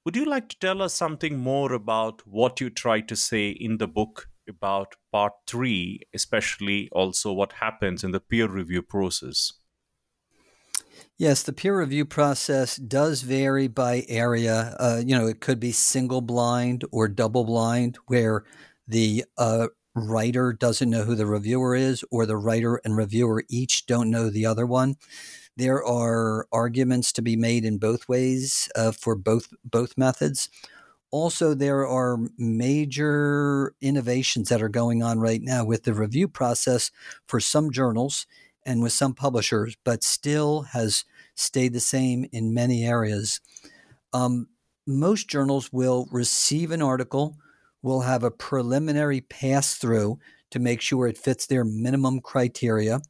Would 0.04 0.16
you 0.16 0.24
like 0.24 0.48
to 0.50 0.58
tell 0.58 0.80
us 0.82 0.94
something 0.94 1.38
more 1.38 1.72
about 1.72 2.26
what 2.26 2.60
you 2.60 2.70
try 2.70 3.00
to 3.00 3.16
say 3.16 3.50
in 3.50 3.78
the 3.78 3.88
book 3.88 4.28
about 4.48 4.94
part 5.12 5.32
three, 5.46 6.00
especially 6.14 6.88
also 6.92 7.32
what 7.32 7.54
happens 7.54 8.04
in 8.04 8.12
the 8.12 8.20
peer 8.20 8.48
review 8.48 8.82
process? 8.82 9.52
Yes, 11.18 11.42
the 11.42 11.52
peer 11.52 11.76
review 11.78 12.04
process 12.04 12.76
does 12.76 13.22
vary 13.22 13.66
by 13.66 14.04
area. 14.08 14.76
Uh, 14.78 15.02
you 15.04 15.16
know, 15.18 15.26
it 15.26 15.40
could 15.40 15.58
be 15.58 15.72
single 15.72 16.20
blind 16.20 16.84
or 16.92 17.08
double 17.08 17.44
blind, 17.44 17.98
where 18.06 18.44
the 18.86 19.24
uh, 19.36 19.68
writer 19.96 20.52
doesn't 20.52 20.88
know 20.90 21.02
who 21.02 21.16
the 21.16 21.26
reviewer 21.26 21.74
is, 21.74 22.04
or 22.12 22.24
the 22.24 22.36
writer 22.36 22.76
and 22.84 22.96
reviewer 22.96 23.42
each 23.50 23.86
don't 23.86 24.10
know 24.10 24.30
the 24.30 24.46
other 24.46 24.64
one. 24.64 24.94
There 25.56 25.84
are 25.84 26.46
arguments 26.52 27.12
to 27.14 27.22
be 27.22 27.36
made 27.36 27.64
in 27.64 27.78
both 27.78 28.08
ways 28.08 28.68
uh, 28.76 28.92
for 28.92 29.16
both 29.16 29.48
both 29.64 29.98
methods. 29.98 30.48
Also, 31.10 31.54
there 31.54 31.86
are 31.86 32.18
major 32.36 33.74
innovations 33.80 34.50
that 34.50 34.62
are 34.62 34.68
going 34.68 35.02
on 35.02 35.18
right 35.20 35.40
now 35.42 35.64
with 35.64 35.84
the 35.84 35.94
review 35.94 36.28
process 36.28 36.90
for 37.26 37.40
some 37.40 37.70
journals 37.72 38.26
and 38.68 38.82
with 38.82 38.92
some 38.92 39.14
publishers, 39.14 39.76
but 39.82 40.04
still 40.04 40.60
has 40.60 41.06
stayed 41.34 41.72
the 41.72 41.80
same 41.80 42.26
in 42.32 42.52
many 42.52 42.84
areas. 42.84 43.40
Um, 44.12 44.48
most 44.86 45.28
journals 45.28 45.72
will 45.72 46.06
receive 46.12 46.70
an 46.70 46.82
article, 46.82 47.36
will 47.80 48.02
have 48.02 48.22
a 48.22 48.30
preliminary 48.30 49.22
pass 49.22 49.74
through 49.74 50.18
to 50.50 50.58
make 50.58 50.82
sure 50.82 51.06
it 51.06 51.16
fits 51.16 51.46
their 51.46 51.64
minimum 51.64 52.20
criteria. 52.20 53.00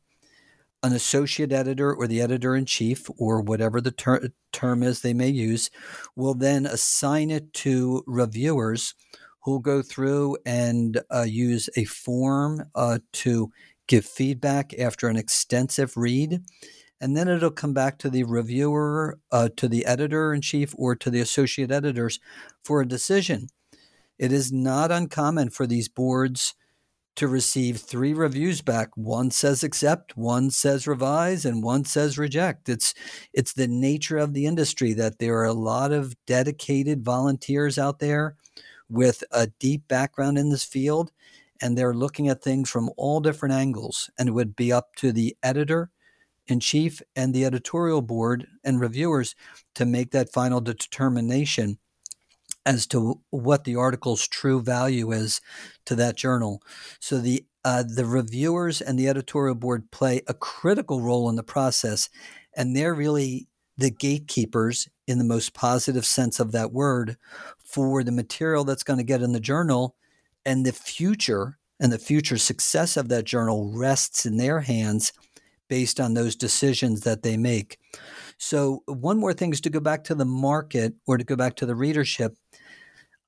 An 0.84 0.92
associate 0.92 1.52
editor 1.52 1.92
or 1.92 2.06
the 2.06 2.20
editor 2.20 2.54
in 2.54 2.64
chief, 2.64 3.10
or 3.18 3.40
whatever 3.40 3.80
the 3.80 3.90
ter- 3.90 4.30
term 4.52 4.84
is 4.84 5.00
they 5.00 5.14
may 5.14 5.28
use, 5.28 5.70
will 6.14 6.34
then 6.34 6.66
assign 6.66 7.32
it 7.32 7.52
to 7.54 8.04
reviewers 8.06 8.94
who'll 9.42 9.58
go 9.58 9.82
through 9.82 10.36
and 10.46 11.00
uh, 11.12 11.22
use 11.22 11.68
a 11.74 11.84
form 11.84 12.62
uh, 12.76 13.00
to 13.12 13.50
give 13.88 14.05
feedback 14.05 14.72
after 14.79 15.09
an 15.09 15.16
extensive 15.16 15.96
read. 15.96 16.42
And 17.01 17.16
then 17.16 17.29
it'll 17.29 17.51
come 17.51 17.74
back 17.74 17.98
to 17.98 18.11
the 18.11 18.24
reviewer, 18.24 19.18
uh, 19.31 19.48
to 19.57 19.68
the 19.68 19.87
editor 19.87 20.33
in 20.33 20.40
chief, 20.40 20.74
or 20.77 20.94
to 20.96 21.11
the 21.11 21.20
associate 21.20 21.70
editors 21.70 22.20
for 22.64 22.81
a 22.81 22.88
decision. 22.88 23.48
It 24.18 24.33
is 24.33 24.53
not 24.53 24.90
uncommon 24.90 25.51
for 25.51 25.66
these 25.66 25.88
boards 25.88 26.55
to 27.18 27.27
receive 27.27 27.79
three 27.79 28.12
reviews 28.14 28.62
back. 28.62 28.90
One 28.96 29.33
says 29.33 29.64
accept, 29.64 30.16
one 30.16 30.51
says 30.51 30.87
revise, 30.87 31.44
and 31.44 31.64
one 31.64 31.85
says 31.85 32.16
reject. 32.16 32.68
It's 32.68 32.94
it's 33.33 33.53
the 33.53 33.66
nature 33.66 34.18
of 34.18 34.35
the 34.35 34.46
industry 34.46 34.92
that 34.94 35.18
there 35.18 35.37
are 35.38 35.44
a 35.44 35.53
lot 35.53 35.92
of 35.92 36.14
dedicated 36.27 37.05
volunteers 37.05 37.77
out 37.77 37.98
there 37.98 38.37
with 38.88 39.24
a 39.33 39.48
deep 39.59 39.88
background 39.88 40.38
in 40.38 40.51
this 40.51 40.64
field 40.64 41.11
and 41.60 41.76
they're 41.76 41.94
looking 41.94 42.28
at 42.28 42.42
things 42.42 42.70
from 42.70 42.90
all 42.96 43.20
different 43.20 43.54
angles. 43.54 44.10
And 44.18 44.28
it 44.28 44.32
would 44.32 44.56
be 44.56 44.72
up 44.72 44.94
to 44.96 45.12
the 45.12 45.36
editor 45.42 45.90
in 46.46 46.60
chief 46.60 47.02
and 47.14 47.34
the 47.34 47.44
editorial 47.44 48.02
board 48.02 48.46
and 48.64 48.80
reviewers 48.80 49.34
to 49.74 49.84
make 49.84 50.10
that 50.12 50.32
final 50.32 50.60
determination 50.60 51.78
as 52.64 52.86
to 52.86 53.20
what 53.30 53.64
the 53.64 53.76
article's 53.76 54.26
true 54.28 54.60
value 54.60 55.10
is 55.12 55.40
to 55.86 55.94
that 55.94 56.16
journal. 56.16 56.62
So 57.00 57.18
the 57.18 57.44
uh, 57.64 57.82
the 57.82 58.06
reviewers 58.06 58.80
and 58.80 58.98
the 58.98 59.08
editorial 59.08 59.54
board 59.54 59.90
play 59.90 60.22
a 60.26 60.32
critical 60.32 61.00
role 61.00 61.28
in 61.28 61.36
the 61.36 61.42
process, 61.42 62.08
and 62.56 62.74
they're 62.74 62.94
really 62.94 63.48
the 63.76 63.90
gatekeepers 63.90 64.88
in 65.06 65.18
the 65.18 65.24
most 65.24 65.54
positive 65.54 66.06
sense 66.06 66.40
of 66.40 66.52
that 66.52 66.72
word 66.72 67.16
for 67.58 68.02
the 68.02 68.12
material 68.12 68.64
that's 68.64 68.82
going 68.82 68.98
to 68.98 69.04
get 69.04 69.22
in 69.22 69.32
the 69.32 69.40
journal 69.40 69.96
and 70.48 70.64
the 70.64 70.72
future 70.72 71.58
and 71.78 71.92
the 71.92 71.98
future 71.98 72.38
success 72.38 72.96
of 72.96 73.11
that 73.11 73.26
journal 73.26 73.70
rests 73.70 74.24
in 74.24 74.38
their 74.38 74.61
hands 74.61 75.12
based 75.68 76.00
on 76.00 76.14
those 76.14 76.34
decisions 76.34 77.02
that 77.02 77.22
they 77.22 77.37
make. 77.37 77.78
So, 78.38 78.82
one 78.87 79.18
more 79.18 79.34
thing 79.34 79.52
is 79.52 79.61
to 79.61 79.70
go 79.70 79.78
back 79.78 80.04
to 80.04 80.14
the 80.14 80.24
market 80.24 80.94
or 81.06 81.18
to 81.18 81.24
go 81.24 81.37
back 81.37 81.56
to 81.56 81.66
the 81.66 81.74
readership. 81.74 82.34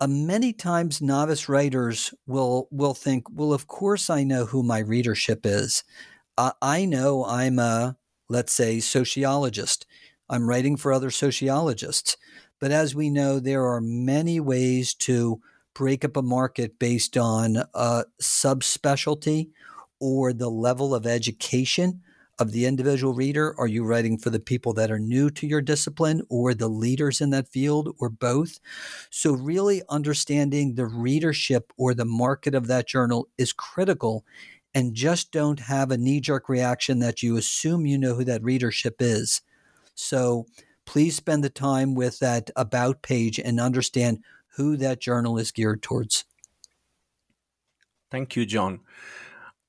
Uh, 0.00 0.06
many 0.06 0.54
times, 0.54 1.02
novice 1.02 1.46
writers 1.46 2.14
will 2.26 2.68
will 2.70 2.94
think, 2.94 3.26
"Well, 3.30 3.52
of 3.52 3.66
course, 3.66 4.08
I 4.08 4.24
know 4.24 4.46
who 4.46 4.62
my 4.62 4.78
readership 4.78 5.44
is. 5.44 5.84
Uh, 6.38 6.52
I 6.62 6.86
know 6.86 7.26
I'm 7.26 7.58
a, 7.58 7.96
let's 8.30 8.54
say, 8.54 8.80
sociologist. 8.80 9.86
I'm 10.30 10.48
writing 10.48 10.78
for 10.78 10.90
other 10.90 11.10
sociologists." 11.10 12.16
But 12.60 12.70
as 12.70 12.94
we 12.94 13.10
know, 13.10 13.40
there 13.40 13.66
are 13.66 13.80
many 13.82 14.40
ways 14.40 14.94
to 14.94 15.42
break 15.74 16.04
up 16.04 16.16
a 16.16 16.22
market 16.22 16.78
based 16.78 17.16
on 17.16 17.56
a 17.74 18.04
subspecialty 18.20 19.50
or 20.00 20.32
the 20.32 20.50
level 20.50 20.94
of 20.94 21.06
education 21.06 22.02
of 22.40 22.52
the 22.52 22.64
individual 22.64 23.12
reader? 23.12 23.54
Are 23.58 23.66
you 23.66 23.84
writing 23.84 24.16
for 24.16 24.30
the 24.30 24.40
people 24.40 24.72
that 24.72 24.90
are 24.90 24.98
new 24.98 25.30
to 25.30 25.46
your 25.46 25.60
discipline 25.60 26.22
or 26.28 26.54
the 26.54 26.68
leaders 26.68 27.20
in 27.20 27.30
that 27.30 27.48
field 27.48 27.94
or 27.98 28.08
both? 28.08 28.58
So, 29.10 29.32
really 29.32 29.82
understanding 29.88 30.74
the 30.74 30.86
readership 30.86 31.72
or 31.76 31.92
the 31.92 32.06
market 32.06 32.54
of 32.54 32.66
that 32.68 32.88
journal 32.88 33.28
is 33.38 33.52
critical. 33.52 34.24
And 34.72 34.94
just 34.94 35.32
don't 35.32 35.58
have 35.60 35.90
a 35.90 35.98
knee 35.98 36.20
jerk 36.20 36.48
reaction 36.48 37.00
that 37.00 37.24
you 37.24 37.36
assume 37.36 37.86
you 37.86 37.98
know 37.98 38.14
who 38.14 38.24
that 38.24 38.42
readership 38.42 38.96
is. 39.00 39.42
So, 39.94 40.46
please 40.86 41.16
spend 41.16 41.44
the 41.44 41.50
time 41.50 41.94
with 41.94 42.18
that 42.20 42.50
about 42.56 43.02
page 43.02 43.38
and 43.38 43.60
understand 43.60 44.24
who 44.56 44.76
that 44.76 45.00
journal 45.00 45.38
is 45.38 45.52
geared 45.52 45.82
towards. 45.82 46.24
Thank 48.10 48.36
you, 48.36 48.44
John. 48.44 48.80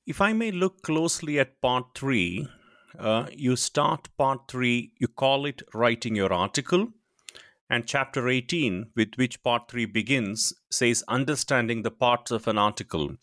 If 0.06 0.20
I 0.20 0.32
may 0.32 0.50
look 0.50 0.82
closely 0.82 1.38
at 1.38 1.60
part 1.60 1.86
three, 1.94 2.48
uh, 2.98 3.26
you 3.32 3.56
start 3.56 4.08
part 4.18 4.48
three, 4.48 4.92
you 4.98 5.08
call 5.08 5.46
it 5.46 5.62
writing 5.72 6.16
your 6.16 6.32
article. 6.32 6.88
And 7.70 7.86
chapter 7.86 8.28
18, 8.28 8.90
with 8.96 9.14
which 9.16 9.42
part 9.42 9.70
three 9.70 9.86
begins, 9.86 10.52
says 10.70 11.04
understanding 11.08 11.82
the 11.82 11.90
parts 11.90 12.30
of 12.30 12.46
an 12.46 12.58
article. 12.58 13.16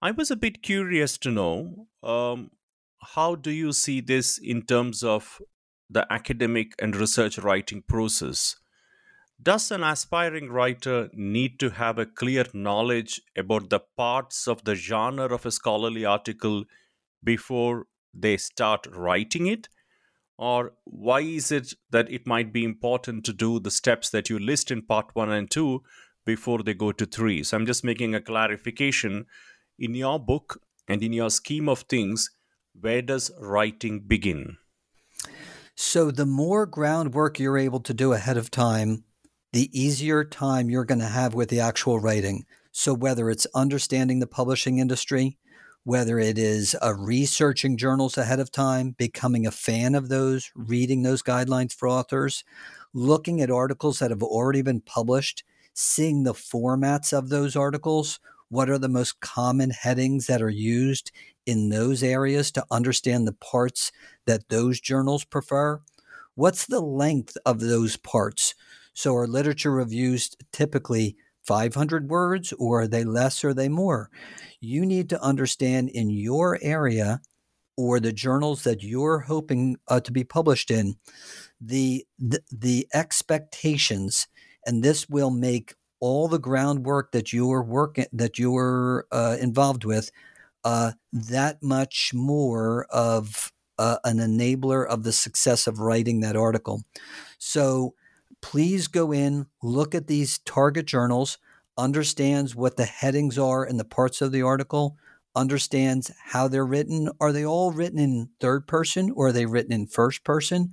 I 0.00 0.10
was 0.10 0.30
a 0.30 0.36
bit 0.36 0.62
curious 0.62 1.18
to 1.18 1.30
know 1.30 1.88
um, 2.02 2.50
how 3.00 3.34
do 3.34 3.50
you 3.50 3.72
see 3.72 4.00
this 4.00 4.38
in 4.38 4.62
terms 4.62 5.02
of 5.02 5.40
the 5.88 6.06
academic 6.12 6.74
and 6.78 6.94
research 6.94 7.38
writing 7.38 7.82
process? 7.82 8.56
Does 9.42 9.70
an 9.70 9.84
aspiring 9.84 10.50
writer 10.50 11.10
need 11.12 11.60
to 11.60 11.70
have 11.70 11.98
a 11.98 12.06
clear 12.06 12.46
knowledge 12.54 13.20
about 13.36 13.68
the 13.70 13.80
parts 13.80 14.48
of 14.48 14.64
the 14.64 14.74
genre 14.74 15.26
of 15.26 15.44
a 15.44 15.50
scholarly 15.50 16.04
article 16.04 16.64
before 17.22 17.86
they 18.14 18.38
start 18.38 18.86
writing 18.90 19.46
it? 19.46 19.68
Or 20.38 20.72
why 20.84 21.20
is 21.20 21.52
it 21.52 21.74
that 21.90 22.10
it 22.10 22.26
might 22.26 22.52
be 22.52 22.64
important 22.64 23.24
to 23.26 23.32
do 23.32 23.60
the 23.60 23.70
steps 23.70 24.10
that 24.10 24.28
you 24.30 24.38
list 24.38 24.70
in 24.70 24.82
part 24.82 25.14
one 25.14 25.30
and 25.30 25.50
two 25.50 25.82
before 26.24 26.62
they 26.62 26.74
go 26.74 26.92
to 26.92 27.06
three? 27.06 27.42
So 27.42 27.56
I'm 27.56 27.66
just 27.66 27.84
making 27.84 28.14
a 28.14 28.20
clarification. 28.20 29.26
In 29.78 29.94
your 29.94 30.18
book 30.18 30.62
and 30.88 31.02
in 31.02 31.12
your 31.12 31.30
scheme 31.30 31.68
of 31.68 31.80
things, 31.80 32.30
where 32.78 33.02
does 33.02 33.30
writing 33.38 34.00
begin? 34.00 34.56
So, 35.74 36.10
the 36.10 36.24
more 36.24 36.64
groundwork 36.64 37.38
you're 37.38 37.58
able 37.58 37.80
to 37.80 37.92
do 37.92 38.14
ahead 38.14 38.38
of 38.38 38.50
time, 38.50 39.04
the 39.56 39.70
easier 39.72 40.22
time 40.22 40.68
you're 40.68 40.84
going 40.84 40.98
to 40.98 41.06
have 41.06 41.32
with 41.32 41.48
the 41.48 41.60
actual 41.60 41.98
writing. 41.98 42.44
So, 42.72 42.92
whether 42.92 43.30
it's 43.30 43.46
understanding 43.54 44.18
the 44.18 44.26
publishing 44.26 44.80
industry, 44.80 45.38
whether 45.82 46.18
it 46.18 46.36
is 46.36 46.76
uh, 46.84 46.92
researching 46.94 47.78
journals 47.78 48.18
ahead 48.18 48.38
of 48.38 48.52
time, 48.52 48.90
becoming 48.98 49.46
a 49.46 49.50
fan 49.50 49.94
of 49.94 50.10
those, 50.10 50.50
reading 50.54 51.04
those 51.04 51.22
guidelines 51.22 51.72
for 51.74 51.88
authors, 51.88 52.44
looking 52.92 53.40
at 53.40 53.50
articles 53.50 53.98
that 53.98 54.10
have 54.10 54.22
already 54.22 54.60
been 54.60 54.82
published, 54.82 55.42
seeing 55.72 56.24
the 56.24 56.34
formats 56.34 57.16
of 57.16 57.30
those 57.30 57.56
articles, 57.56 58.20
what 58.50 58.68
are 58.68 58.78
the 58.78 58.90
most 58.90 59.20
common 59.20 59.70
headings 59.70 60.26
that 60.26 60.42
are 60.42 60.50
used 60.50 61.10
in 61.46 61.70
those 61.70 62.02
areas 62.02 62.52
to 62.52 62.66
understand 62.70 63.26
the 63.26 63.32
parts 63.32 63.90
that 64.26 64.50
those 64.50 64.80
journals 64.80 65.24
prefer. 65.24 65.80
What's 66.34 66.66
the 66.66 66.80
length 66.80 67.38
of 67.46 67.60
those 67.60 67.96
parts? 67.96 68.54
So 68.96 69.14
are 69.14 69.26
literature 69.26 69.70
reviews 69.70 70.30
typically 70.52 71.16
500 71.46 72.08
words 72.08 72.54
or 72.58 72.82
are 72.82 72.88
they 72.88 73.04
less 73.04 73.44
or 73.44 73.50
are 73.50 73.54
they 73.54 73.68
more? 73.68 74.10
You 74.60 74.86
need 74.86 75.10
to 75.10 75.22
understand 75.22 75.90
in 75.90 76.08
your 76.08 76.58
area 76.62 77.20
or 77.76 78.00
the 78.00 78.12
journals 78.12 78.64
that 78.64 78.82
you're 78.82 79.20
hoping 79.20 79.76
uh, 79.86 80.00
to 80.00 80.10
be 80.10 80.24
published 80.24 80.70
in, 80.70 80.96
the, 81.60 82.06
the 82.18 82.40
the 82.50 82.88
expectations, 82.94 84.28
and 84.66 84.82
this 84.82 85.08
will 85.10 85.30
make 85.30 85.74
all 86.00 86.26
the 86.26 86.38
groundwork 86.38 87.12
that 87.12 87.34
you're 87.34 87.62
working 87.62 88.06
that 88.14 88.38
you're 88.38 89.06
uh, 89.12 89.36
involved 89.38 89.84
with 89.84 90.10
uh, 90.64 90.92
that 91.12 91.62
much 91.62 92.12
more 92.14 92.86
of 92.90 93.52
uh, 93.78 93.98
an 94.04 94.18
enabler 94.18 94.86
of 94.86 95.02
the 95.02 95.12
success 95.12 95.66
of 95.66 95.80
writing 95.80 96.20
that 96.20 96.36
article. 96.36 96.82
So 97.38 97.94
please 98.46 98.86
go 98.86 99.10
in, 99.10 99.44
look 99.60 99.92
at 99.92 100.06
these 100.06 100.38
target 100.38 100.86
journals, 100.86 101.36
understands 101.76 102.54
what 102.54 102.76
the 102.76 102.84
headings 102.84 103.36
are 103.36 103.64
and 103.64 103.78
the 103.78 103.84
parts 103.84 104.22
of 104.22 104.30
the 104.30 104.40
article, 104.40 104.96
understands 105.34 106.12
how 106.26 106.46
they're 106.46 106.64
written. 106.64 107.10
Are 107.20 107.32
they 107.32 107.44
all 107.44 107.72
written 107.72 107.98
in 107.98 108.28
third 108.38 108.68
person 108.68 109.10
or 109.10 109.26
are 109.26 109.32
they 109.32 109.46
written 109.46 109.72
in 109.72 109.88
first 109.88 110.22
person? 110.22 110.70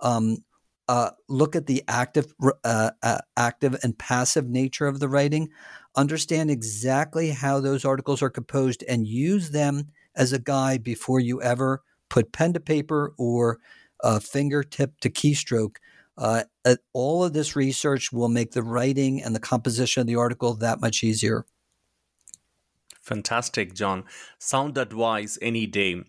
Um, 0.00 0.44
uh, 0.86 1.12
look 1.26 1.56
at 1.56 1.64
the 1.64 1.82
active, 1.88 2.26
uh, 2.62 2.90
uh, 3.02 3.18
active 3.38 3.74
and 3.82 3.98
passive 3.98 4.46
nature 4.46 4.86
of 4.86 5.00
the 5.00 5.08
writing. 5.08 5.48
Understand 5.96 6.50
exactly 6.50 7.30
how 7.30 7.58
those 7.58 7.86
articles 7.86 8.20
are 8.20 8.28
composed 8.28 8.84
and 8.86 9.06
use 9.06 9.48
them 9.48 9.88
as 10.14 10.34
a 10.34 10.38
guide 10.38 10.84
before 10.84 11.20
you 11.20 11.40
ever 11.40 11.82
put 12.10 12.32
pen 12.32 12.52
to 12.52 12.60
paper 12.60 13.14
or 13.16 13.60
fingertip 14.20 15.00
to 15.00 15.08
keystroke. 15.08 15.76
Uh, 16.64 16.76
all 16.92 17.22
of 17.22 17.32
this 17.32 17.54
research 17.54 18.12
will 18.12 18.28
make 18.28 18.52
the 18.52 18.62
writing 18.62 19.22
and 19.22 19.34
the 19.34 19.40
composition 19.40 20.00
of 20.00 20.06
the 20.06 20.16
article 20.16 20.54
that 20.54 20.80
much 20.80 21.04
easier. 21.04 21.44
Fantastic, 23.02 23.74
John. 23.74 24.04
Sound 24.38 24.78
advice 24.78 25.38
any 25.42 25.66
day. 25.66 26.04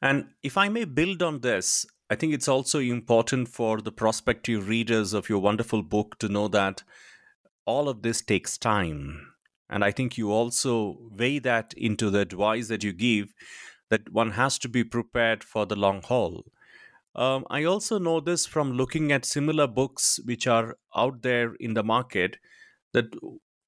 And 0.00 0.28
if 0.42 0.56
I 0.56 0.68
may 0.68 0.84
build 0.84 1.22
on 1.22 1.40
this, 1.40 1.84
I 2.10 2.14
think 2.14 2.32
it's 2.32 2.48
also 2.48 2.78
important 2.78 3.48
for 3.48 3.82
the 3.82 3.92
prospective 3.92 4.66
readers 4.66 5.12
of 5.12 5.28
your 5.28 5.40
wonderful 5.40 5.82
book 5.82 6.18
to 6.20 6.28
know 6.28 6.48
that 6.48 6.82
all 7.66 7.86
of 7.86 8.00
this 8.00 8.22
takes 8.22 8.56
time. 8.56 9.34
And 9.68 9.84
I 9.84 9.90
think 9.90 10.16
you 10.16 10.32
also 10.32 10.96
weigh 11.10 11.38
that 11.40 11.74
into 11.76 12.08
the 12.08 12.20
advice 12.20 12.68
that 12.68 12.82
you 12.82 12.94
give 12.94 13.34
that 13.90 14.10
one 14.10 14.32
has 14.32 14.58
to 14.60 14.68
be 14.68 14.84
prepared 14.84 15.44
for 15.44 15.66
the 15.66 15.76
long 15.76 16.00
haul. 16.02 16.46
Um, 17.14 17.44
I 17.50 17.64
also 17.64 17.98
know 17.98 18.20
this 18.20 18.46
from 18.46 18.72
looking 18.72 19.10
at 19.12 19.24
similar 19.24 19.66
books 19.66 20.20
which 20.24 20.46
are 20.46 20.76
out 20.94 21.22
there 21.22 21.54
in 21.54 21.74
the 21.74 21.82
market 21.82 22.38
that 22.92 23.06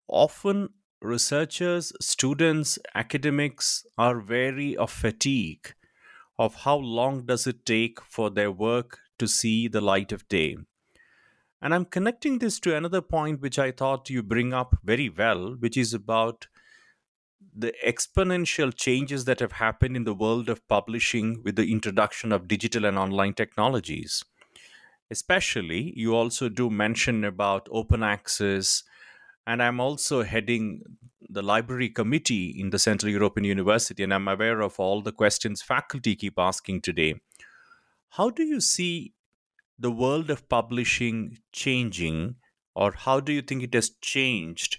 often 0.08 0.68
researchers, 1.00 1.92
students, 2.00 2.78
academics 2.94 3.84
are 3.98 4.20
wary 4.20 4.76
of 4.76 4.90
fatigue 4.90 5.74
of 6.38 6.54
how 6.54 6.76
long 6.76 7.26
does 7.26 7.46
it 7.46 7.66
take 7.66 8.00
for 8.02 8.30
their 8.30 8.50
work 8.52 8.98
to 9.18 9.26
see 9.26 9.68
the 9.68 9.80
light 9.80 10.12
of 10.12 10.26
day. 10.28 10.56
And 11.62 11.74
I'm 11.74 11.84
connecting 11.84 12.38
this 12.38 12.58
to 12.60 12.74
another 12.74 13.02
point 13.02 13.40
which 13.40 13.58
I 13.58 13.70
thought 13.70 14.08
you 14.08 14.22
bring 14.22 14.54
up 14.54 14.78
very 14.82 15.10
well, 15.10 15.56
which 15.58 15.76
is 15.76 15.92
about 15.92 16.46
the 17.54 17.74
exponential 17.86 18.74
changes 18.74 19.24
that 19.24 19.40
have 19.40 19.52
happened 19.52 19.96
in 19.96 20.04
the 20.04 20.14
world 20.14 20.48
of 20.48 20.66
publishing 20.68 21.42
with 21.42 21.56
the 21.56 21.70
introduction 21.70 22.32
of 22.32 22.48
digital 22.48 22.84
and 22.84 22.98
online 22.98 23.34
technologies. 23.34 24.24
Especially, 25.10 25.92
you 25.96 26.14
also 26.14 26.48
do 26.48 26.70
mention 26.70 27.24
about 27.24 27.68
open 27.72 28.02
access, 28.02 28.84
and 29.46 29.62
I'm 29.62 29.80
also 29.80 30.22
heading 30.22 30.82
the 31.28 31.42
library 31.42 31.88
committee 31.88 32.50
in 32.50 32.70
the 32.70 32.78
Central 32.78 33.10
European 33.10 33.44
University, 33.44 34.02
and 34.04 34.14
I'm 34.14 34.28
aware 34.28 34.60
of 34.60 34.78
all 34.78 35.02
the 35.02 35.12
questions 35.12 35.62
faculty 35.62 36.16
keep 36.16 36.38
asking 36.38 36.82
today. 36.82 37.14
How 38.10 38.30
do 38.30 38.44
you 38.44 38.60
see 38.60 39.14
the 39.78 39.90
world 39.90 40.30
of 40.30 40.48
publishing 40.48 41.38
changing, 41.52 42.36
or 42.74 42.92
how 42.92 43.20
do 43.20 43.32
you 43.32 43.42
think 43.42 43.62
it 43.62 43.74
has 43.74 43.90
changed 44.00 44.78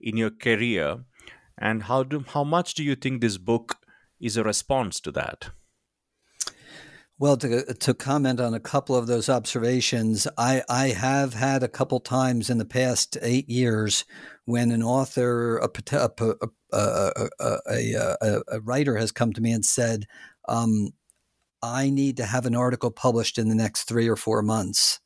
in 0.00 0.16
your 0.16 0.30
career? 0.30 1.04
And 1.62 1.84
how 1.84 2.02
do 2.02 2.24
how 2.26 2.42
much 2.42 2.74
do 2.74 2.82
you 2.82 2.96
think 2.96 3.20
this 3.20 3.38
book 3.38 3.76
is 4.20 4.36
a 4.36 4.42
response 4.42 5.00
to 5.02 5.12
that? 5.12 5.50
Well, 7.18 7.36
to, 7.36 7.72
to 7.74 7.94
comment 7.94 8.40
on 8.40 8.52
a 8.52 8.58
couple 8.58 8.96
of 8.96 9.06
those 9.06 9.28
observations, 9.28 10.26
I, 10.36 10.64
I 10.68 10.88
have 10.88 11.34
had 11.34 11.62
a 11.62 11.68
couple 11.68 12.00
times 12.00 12.50
in 12.50 12.58
the 12.58 12.64
past 12.64 13.16
eight 13.22 13.48
years 13.48 14.04
when 14.44 14.72
an 14.72 14.82
author, 14.82 15.58
a, 15.58 15.70
a, 16.72 17.30
a, 17.70 18.42
a 18.48 18.60
writer 18.60 18.96
has 18.96 19.12
come 19.12 19.32
to 19.34 19.40
me 19.40 19.52
and 19.52 19.64
said, 19.64 20.06
um, 20.48 20.88
I 21.62 21.90
need 21.90 22.16
to 22.16 22.24
have 22.24 22.44
an 22.44 22.56
article 22.56 22.90
published 22.90 23.38
in 23.38 23.48
the 23.48 23.54
next 23.54 23.84
three 23.84 24.08
or 24.08 24.16
four 24.16 24.42
months. 24.42 24.98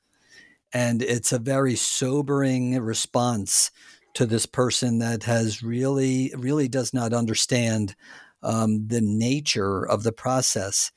And 0.72 1.02
it's 1.02 1.32
a 1.32 1.38
very 1.38 1.76
sobering 1.76 2.78
response 2.80 3.70
to 4.16 4.26
this 4.26 4.46
person 4.46 4.98
that 4.98 5.22
has 5.24 5.62
really, 5.62 6.32
really 6.36 6.68
does 6.68 6.92
not 6.94 7.12
understand 7.12 7.94
um, 8.42 8.88
the 8.88 9.00
nature 9.00 9.86
of 9.86 10.02
the 10.02 10.12
process 10.12 10.90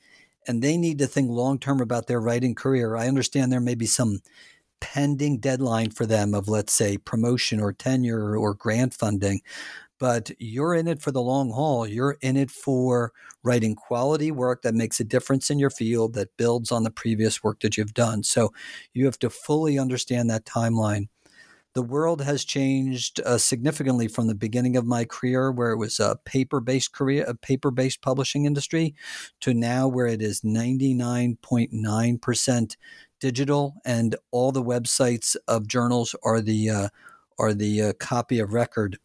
and 0.46 0.62
they 0.62 0.76
need 0.76 0.98
to 0.98 1.06
think 1.06 1.30
long 1.30 1.58
term 1.58 1.80
about 1.80 2.06
their 2.06 2.20
writing 2.20 2.54
career. 2.54 2.96
I 2.96 3.08
understand 3.08 3.52
there 3.52 3.60
may 3.60 3.74
be 3.74 3.86
some 3.86 4.20
pending 4.80 5.38
deadline 5.38 5.90
for 5.90 6.06
them 6.06 6.34
of, 6.34 6.48
let's 6.48 6.72
say, 6.72 6.96
promotion 6.96 7.60
or 7.60 7.72
tenure 7.72 8.36
or 8.36 8.54
grant 8.54 8.94
funding, 8.94 9.42
but 9.98 10.30
you're 10.38 10.74
in 10.74 10.88
it 10.88 11.02
for 11.02 11.10
the 11.10 11.20
long 11.20 11.50
haul. 11.50 11.86
You're 11.86 12.16
in 12.22 12.36
it 12.38 12.50
for 12.50 13.12
writing 13.42 13.74
quality 13.74 14.30
work 14.30 14.62
that 14.62 14.74
makes 14.74 14.98
a 14.98 15.04
difference 15.04 15.50
in 15.50 15.58
your 15.58 15.70
field 15.70 16.14
that 16.14 16.36
builds 16.38 16.72
on 16.72 16.84
the 16.84 16.90
previous 16.90 17.42
work 17.42 17.60
that 17.60 17.76
you've 17.76 17.94
done. 17.94 18.22
So 18.22 18.52
you 18.94 19.04
have 19.04 19.18
to 19.18 19.28
fully 19.28 19.78
understand 19.78 20.30
that 20.30 20.46
timeline 20.46 21.08
the 21.74 21.82
world 21.82 22.22
has 22.22 22.44
changed 22.44 23.20
uh, 23.24 23.38
significantly 23.38 24.08
from 24.08 24.26
the 24.26 24.34
beginning 24.34 24.76
of 24.76 24.84
my 24.86 25.04
career, 25.04 25.52
where 25.52 25.70
it 25.70 25.76
was 25.76 26.00
a 26.00 26.18
paper-based 26.24 26.92
career, 26.92 27.24
a 27.28 27.34
paper-based 27.34 28.02
publishing 28.02 28.44
industry, 28.44 28.96
to 29.40 29.54
now 29.54 29.86
where 29.86 30.06
it 30.06 30.20
is 30.20 30.40
99.9% 30.40 32.76
digital, 33.20 33.74
and 33.84 34.16
all 34.30 34.52
the 34.52 34.62
websites 34.62 35.36
of 35.46 35.68
journals 35.68 36.16
are 36.24 36.40
the 36.40 36.70
uh, 36.70 36.88
are 37.38 37.54
the 37.54 37.82
uh, 37.82 37.92
copy 37.94 38.40
of 38.40 38.52
record. 38.52 38.98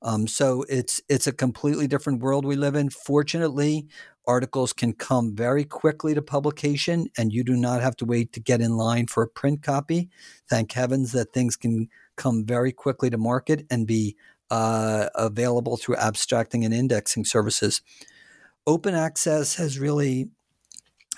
Um, 0.00 0.26
so 0.26 0.64
it's 0.68 1.02
it's 1.08 1.26
a 1.26 1.32
completely 1.32 1.88
different 1.88 2.20
world 2.20 2.44
we 2.44 2.56
live 2.56 2.74
in. 2.74 2.90
Fortunately, 2.90 3.88
articles 4.28 4.74
can 4.74 4.92
come 4.92 5.34
very 5.34 5.64
quickly 5.64 6.14
to 6.14 6.22
publication 6.22 7.08
and 7.16 7.32
you 7.32 7.42
do 7.42 7.56
not 7.56 7.80
have 7.80 7.96
to 7.96 8.04
wait 8.04 8.32
to 8.34 8.40
get 8.40 8.60
in 8.60 8.76
line 8.76 9.06
for 9.06 9.22
a 9.22 9.28
print 9.28 9.62
copy. 9.62 10.10
Thank 10.48 10.70
heavens 10.72 11.12
that 11.12 11.32
things 11.32 11.56
can 11.56 11.88
come 12.16 12.44
very 12.44 12.70
quickly 12.70 13.08
to 13.08 13.16
market 13.16 13.66
and 13.70 13.86
be 13.86 14.16
uh, 14.50 15.08
available 15.14 15.78
through 15.78 15.96
abstracting 15.96 16.64
and 16.64 16.74
indexing 16.74 17.24
services. 17.24 17.80
Open 18.66 18.94
access 18.94 19.56
has 19.56 19.78
really 19.78 20.28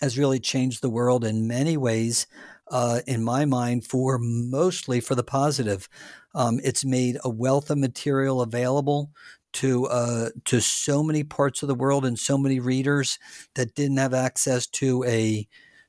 has 0.00 0.16
really 0.16 0.40
changed 0.40 0.80
the 0.80 0.88
world 0.88 1.24
in 1.24 1.46
many 1.46 1.76
ways. 1.76 2.26
Uh, 2.70 3.00
in 3.06 3.22
my 3.22 3.44
mind, 3.44 3.84
for 3.84 4.18
mostly 4.18 5.00
for 5.00 5.16
the 5.16 5.24
positive, 5.24 5.88
um, 6.34 6.60
it's 6.62 6.84
made 6.84 7.18
a 7.24 7.28
wealth 7.28 7.68
of 7.68 7.76
material 7.76 8.40
available 8.40 9.10
to 9.54 9.86
uh, 9.86 10.30
to 10.44 10.60
so 10.60 11.02
many 11.02 11.24
parts 11.24 11.62
of 11.62 11.68
the 11.68 11.74
world 11.74 12.04
and 12.04 12.18
so 12.18 12.38
many 12.38 12.60
readers 12.60 13.18
that 13.54 13.74
didn't 13.74 13.96
have 13.96 14.14
access 14.14 14.66
to 14.66 15.04
a 15.04 15.46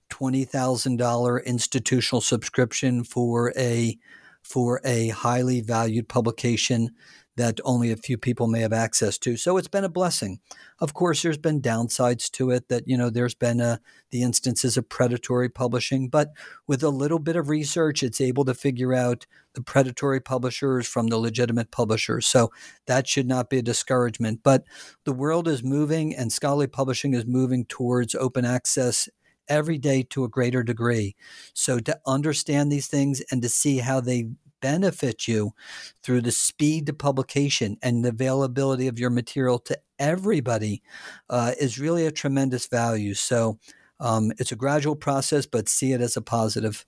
twenty 0.10 0.45
thousand 0.45 0.97
dollar 0.97 1.39
institutional 1.39 2.21
subscription 2.21 3.04
for 3.04 3.54
a 3.58 3.97
for 4.43 4.82
a 4.84 5.10
highly 5.10 5.62
valued 5.62 6.10
publication 6.10 6.89
that 7.38 7.60
only 7.63 7.91
a 7.91 7.98
few 7.98 8.17
people 8.17 8.48
may 8.48 8.60
have 8.60 8.74
access 8.74 9.17
to. 9.17 9.38
So 9.38 9.58
it's 9.58 9.67
been 9.67 9.84
a 9.84 9.89
blessing. 9.89 10.39
Of 10.80 10.94
course, 10.94 11.22
there's 11.22 11.38
been 11.38 11.62
downsides 11.62 12.30
to 12.32 12.52
it 12.52 12.67
that, 12.67 12.88
you 12.88 12.98
know, 12.98 13.10
there's 13.10 13.36
been 13.36 13.62
a, 13.62 13.80
the 14.10 14.22
instances 14.22 14.76
of 14.76 14.89
predatory 14.89 15.48
publishing, 15.48 16.10
but 16.10 16.32
with 16.67 16.84
a 16.84 16.89
little 16.89 17.20
bit 17.20 17.38
of 17.38 17.50
research, 17.50 18.04
it's 18.04 18.20
able 18.20 18.44
to 18.46 18.54
figure 18.54 18.94
out 18.94 19.26
the 19.54 19.62
predatory 19.62 20.20
publishers 20.20 20.88
from 20.88 21.08
the 21.08 21.18
legitimate 21.18 21.72
publishers. 21.72 22.28
So 22.28 22.51
that 22.86 23.08
should 23.08 23.28
not 23.28 23.49
be 23.49 23.60
a 23.60 23.64
discouragement. 23.64 24.41
But 24.43 24.64
the 25.06 25.14
world 25.14 25.47
is 25.47 25.64
moving 25.64 26.16
and 26.16 26.32
scholarly 26.32 26.68
publishing 26.68 27.14
is 27.14 27.26
moving 27.26 27.66
towards 27.66 28.16
open 28.16 28.45
access 28.45 29.10
every 29.47 29.78
day 29.78 30.01
to 30.01 30.24
a 30.24 30.30
greater 30.30 30.64
degree. 30.64 31.16
So 31.53 31.80
to 31.80 31.99
understand 32.06 32.72
these 32.72 32.88
things 32.88 33.22
and 33.32 33.41
to 33.41 33.49
see 33.49 33.80
how 33.80 33.99
they 33.99 34.30
benefit 34.62 35.28
you 35.28 35.53
through 36.01 36.22
the 36.22 36.32
speed 36.32 36.86
to 36.86 36.93
publication 36.93 37.78
and 37.82 38.05
the 38.05 38.09
availability 38.09 38.88
of 38.88 38.99
your 38.99 39.09
material 39.09 39.59
to 39.59 39.80
everybody 39.99 40.82
uh, 41.30 41.51
is 41.59 41.80
really 41.80 42.05
a 42.05 42.12
tremendous 42.12 42.68
value. 42.68 43.14
So 43.14 43.59
um, 43.99 44.32
it's 44.38 44.51
a 44.51 44.55
gradual 44.55 44.95
process, 44.95 45.45
but 45.45 45.70
see 45.70 45.93
it 45.93 46.01
as 46.01 46.18
a 46.18 46.22
positive. 46.22 46.86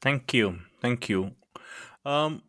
Thank 0.00 0.32
you. 0.34 0.60
Thank 0.80 1.08
you. 1.08 1.32
Um, 2.04 2.42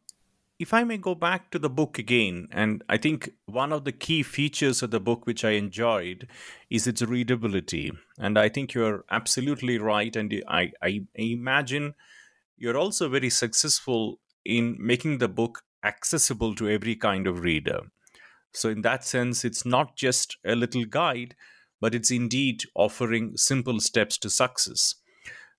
if 0.58 0.74
I 0.74 0.84
may 0.86 0.98
go 0.98 1.16
back 1.16 1.52
to 1.52 1.60
the 1.60 1.70
book 1.70 1.98
again, 2.00 2.48
and 2.52 2.84
I 2.88 2.98
think 2.98 3.32
one 3.46 3.74
of 3.74 3.84
the 3.84 3.92
key 3.92 4.24
features 4.24 4.82
of 4.82 4.92
the 4.92 5.02
book 5.02 5.26
which 5.26 5.44
I 5.44 5.52
enjoyed 5.52 6.28
is 6.70 6.88
its 6.88 7.02
readability. 7.02 7.92
And 8.18 8.40
I 8.40 8.48
think 8.48 8.74
you're 8.74 9.04
absolutely 9.12 9.78
right. 9.78 10.16
And 10.16 10.42
I, 10.48 10.72
I 10.82 11.02
imagine 11.16 11.94
you're 12.58 12.78
also 12.78 13.10
very 13.10 13.30
successful 13.30 14.20
in 14.44 14.76
making 14.80 15.18
the 15.18 15.28
book 15.28 15.64
accessible 15.84 16.56
to 16.56 16.70
every 16.70 16.96
kind 16.96 17.28
of 17.28 17.42
reader. 17.42 17.80
So, 18.54 18.70
in 18.70 18.82
that 18.82 19.04
sense, 19.04 19.44
it's 19.44 19.66
not 19.66 19.96
just 19.98 20.38
a 20.46 20.56
little 20.56 20.86
guide, 20.86 21.36
but 21.82 21.94
it's 21.94 22.12
indeed 22.12 22.64
offering 22.74 23.36
simple 23.36 23.80
steps 23.80 24.18
to 24.20 24.30
success. 24.30 24.96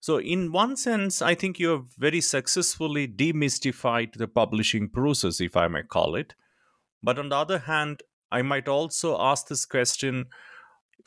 So, 0.00 0.18
in 0.18 0.52
one 0.52 0.76
sense, 0.76 1.20
I 1.20 1.34
think 1.34 1.58
you 1.58 1.70
have 1.70 1.86
very 1.98 2.20
successfully 2.20 3.06
demystified 3.06 4.14
the 4.14 4.28
publishing 4.28 4.88
process, 4.88 5.40
if 5.40 5.56
I 5.56 5.68
may 5.68 5.82
call 5.82 6.14
it. 6.14 6.34
But 7.02 7.18
on 7.18 7.28
the 7.28 7.36
other 7.36 7.58
hand, 7.58 8.02
I 8.30 8.42
might 8.42 8.68
also 8.68 9.20
ask 9.20 9.48
this 9.48 9.66
question 9.66 10.26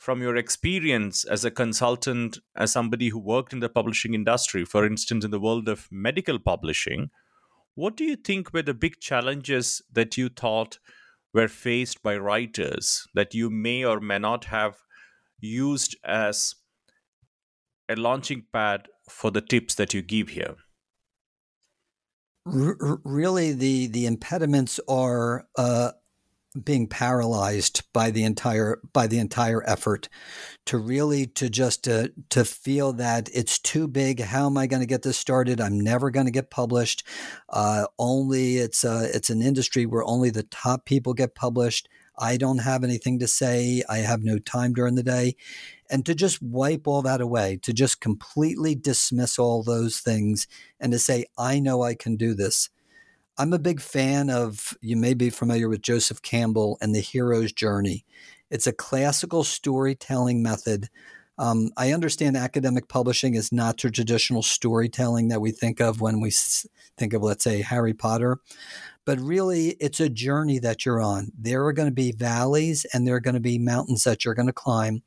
from 0.00 0.22
your 0.22 0.34
experience 0.34 1.24
as 1.24 1.44
a 1.44 1.50
consultant, 1.50 2.38
as 2.56 2.72
somebody 2.72 3.10
who 3.10 3.18
worked 3.18 3.52
in 3.52 3.60
the 3.60 3.68
publishing 3.68 4.14
industry, 4.14 4.64
for 4.64 4.86
instance, 4.86 5.26
in 5.26 5.30
the 5.30 5.38
world 5.38 5.68
of 5.68 5.86
medical 5.90 6.38
publishing. 6.38 7.10
What 7.74 7.98
do 7.98 8.04
you 8.04 8.16
think 8.16 8.54
were 8.54 8.62
the 8.62 8.72
big 8.72 8.98
challenges 8.98 9.82
that 9.92 10.16
you 10.16 10.30
thought 10.30 10.78
were 11.34 11.48
faced 11.48 12.02
by 12.02 12.16
writers 12.16 13.06
that 13.12 13.34
you 13.34 13.50
may 13.50 13.84
or 13.84 14.00
may 14.00 14.18
not 14.18 14.46
have 14.46 14.76
used 15.38 15.94
as 16.02 16.54
a 17.86 17.94
launching 17.94 18.46
pad 18.54 18.88
for 19.10 19.30
the 19.30 19.42
tips 19.42 19.74
that 19.74 19.92
you 19.92 20.00
give 20.00 20.30
here? 20.30 20.56
R- 22.46 23.00
really, 23.04 23.52
the 23.52 23.88
the 23.88 24.06
impediments 24.06 24.80
are 24.88 25.46
uh, 25.58 25.90
being 26.64 26.88
paralyzed 26.88 27.82
by 27.92 28.10
the 28.10 28.24
entire 28.24 28.80
by 28.92 29.06
the 29.06 29.18
entire 29.18 29.62
effort 29.68 30.08
to 30.66 30.78
really 30.78 31.26
to 31.26 31.48
just 31.48 31.84
to 31.84 32.04
uh, 32.04 32.06
to 32.28 32.44
feel 32.44 32.92
that 32.94 33.28
it's 33.32 33.58
too 33.58 33.86
big. 33.86 34.20
How 34.20 34.46
am 34.46 34.56
i 34.56 34.66
going 34.66 34.80
to 34.80 34.86
get 34.86 35.02
this 35.02 35.16
started? 35.16 35.60
I'm 35.60 35.78
never 35.78 36.10
going 36.10 36.26
to 36.26 36.32
get 36.32 36.50
published. 36.50 37.06
Uh, 37.48 37.86
only 37.98 38.56
it's 38.58 38.84
a, 38.84 38.90
uh, 38.90 39.02
it's 39.14 39.30
an 39.30 39.42
industry 39.42 39.86
where 39.86 40.04
only 40.04 40.30
the 40.30 40.42
top 40.42 40.84
people 40.84 41.14
get 41.14 41.34
published. 41.34 41.88
I 42.18 42.36
don't 42.36 42.58
have 42.58 42.84
anything 42.84 43.18
to 43.20 43.26
say. 43.26 43.82
I 43.88 43.98
have 43.98 44.22
no 44.22 44.38
time 44.38 44.74
during 44.74 44.94
the 44.94 45.02
day. 45.02 45.36
And 45.88 46.04
to 46.06 46.14
just 46.14 46.42
wipe 46.42 46.86
all 46.86 47.02
that 47.02 47.20
away, 47.20 47.58
to 47.62 47.72
just 47.72 48.00
completely 48.00 48.74
dismiss 48.74 49.38
all 49.38 49.62
those 49.62 50.00
things 50.00 50.46
and 50.78 50.92
to 50.92 50.98
say, 50.98 51.26
I 51.38 51.60
know 51.60 51.82
I 51.82 51.94
can 51.94 52.16
do 52.16 52.34
this. 52.34 52.68
I'm 53.38 53.52
a 53.52 53.58
big 53.58 53.80
fan 53.80 54.30
of, 54.30 54.76
you 54.80 54.96
may 54.96 55.14
be 55.14 55.30
familiar 55.30 55.68
with 55.68 55.82
Joseph 55.82 56.22
Campbell 56.22 56.76
and 56.80 56.94
the 56.94 57.00
hero's 57.00 57.52
journey. 57.52 58.04
It's 58.50 58.66
a 58.66 58.72
classical 58.72 59.44
storytelling 59.44 60.42
method. 60.42 60.88
Um, 61.38 61.70
I 61.76 61.92
understand 61.92 62.36
academic 62.36 62.88
publishing 62.88 63.34
is 63.34 63.50
not 63.50 63.80
the 63.80 63.90
traditional 63.90 64.42
storytelling 64.42 65.28
that 65.28 65.40
we 65.40 65.52
think 65.52 65.80
of 65.80 66.00
when 66.00 66.20
we 66.20 66.32
think 66.98 67.14
of, 67.14 67.22
let's 67.22 67.44
say, 67.44 67.62
Harry 67.62 67.94
Potter, 67.94 68.38
but 69.06 69.18
really 69.18 69.70
it's 69.80 70.00
a 70.00 70.10
journey 70.10 70.58
that 70.58 70.84
you're 70.84 71.00
on. 71.00 71.32
There 71.38 71.64
are 71.64 71.72
going 71.72 71.88
to 71.88 71.94
be 71.94 72.12
valleys 72.12 72.84
and 72.92 73.06
there 73.06 73.14
are 73.14 73.20
going 73.20 73.34
to 73.34 73.40
be 73.40 73.58
mountains 73.58 74.04
that 74.04 74.24
you're 74.24 74.34
going 74.34 74.48
to 74.48 74.52
climb 74.52 75.02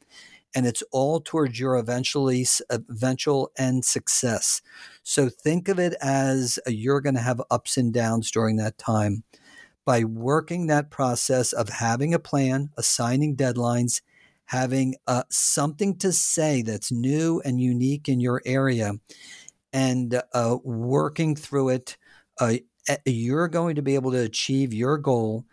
and 0.55 0.65
it's 0.65 0.83
all 0.91 1.19
towards 1.19 1.59
your 1.59 1.77
eventually 1.77 2.45
eventual 2.69 3.51
end 3.57 3.85
success. 3.85 4.61
So 5.03 5.29
think 5.29 5.67
of 5.67 5.79
it 5.79 5.93
as 6.01 6.59
a, 6.65 6.73
you're 6.73 7.01
going 7.01 7.15
to 7.15 7.21
have 7.21 7.41
ups 7.49 7.77
and 7.77 7.93
downs 7.93 8.31
during 8.31 8.57
that 8.57 8.77
time. 8.77 9.23
By 9.85 10.05
working 10.05 10.67
that 10.67 10.89
process 10.89 11.51
of 11.51 11.67
having 11.67 12.13
a 12.13 12.19
plan, 12.19 12.69
assigning 12.77 13.35
deadlines, 13.35 14.01
having 14.45 14.95
uh, 15.07 15.23
something 15.29 15.97
to 15.97 16.13
say 16.13 16.61
that's 16.61 16.91
new 16.91 17.41
and 17.43 17.59
unique 17.59 18.07
in 18.07 18.21
your 18.21 18.41
area, 18.45 18.93
and 19.73 20.21
uh, 20.33 20.57
working 20.63 21.35
through 21.35 21.69
it, 21.69 21.97
uh, 22.39 22.53
you're 23.05 23.47
going 23.47 23.75
to 23.75 23.81
be 23.81 23.95
able 23.95 24.11
to 24.11 24.21
achieve 24.21 24.73
your 24.73 24.97
goal 24.97 25.45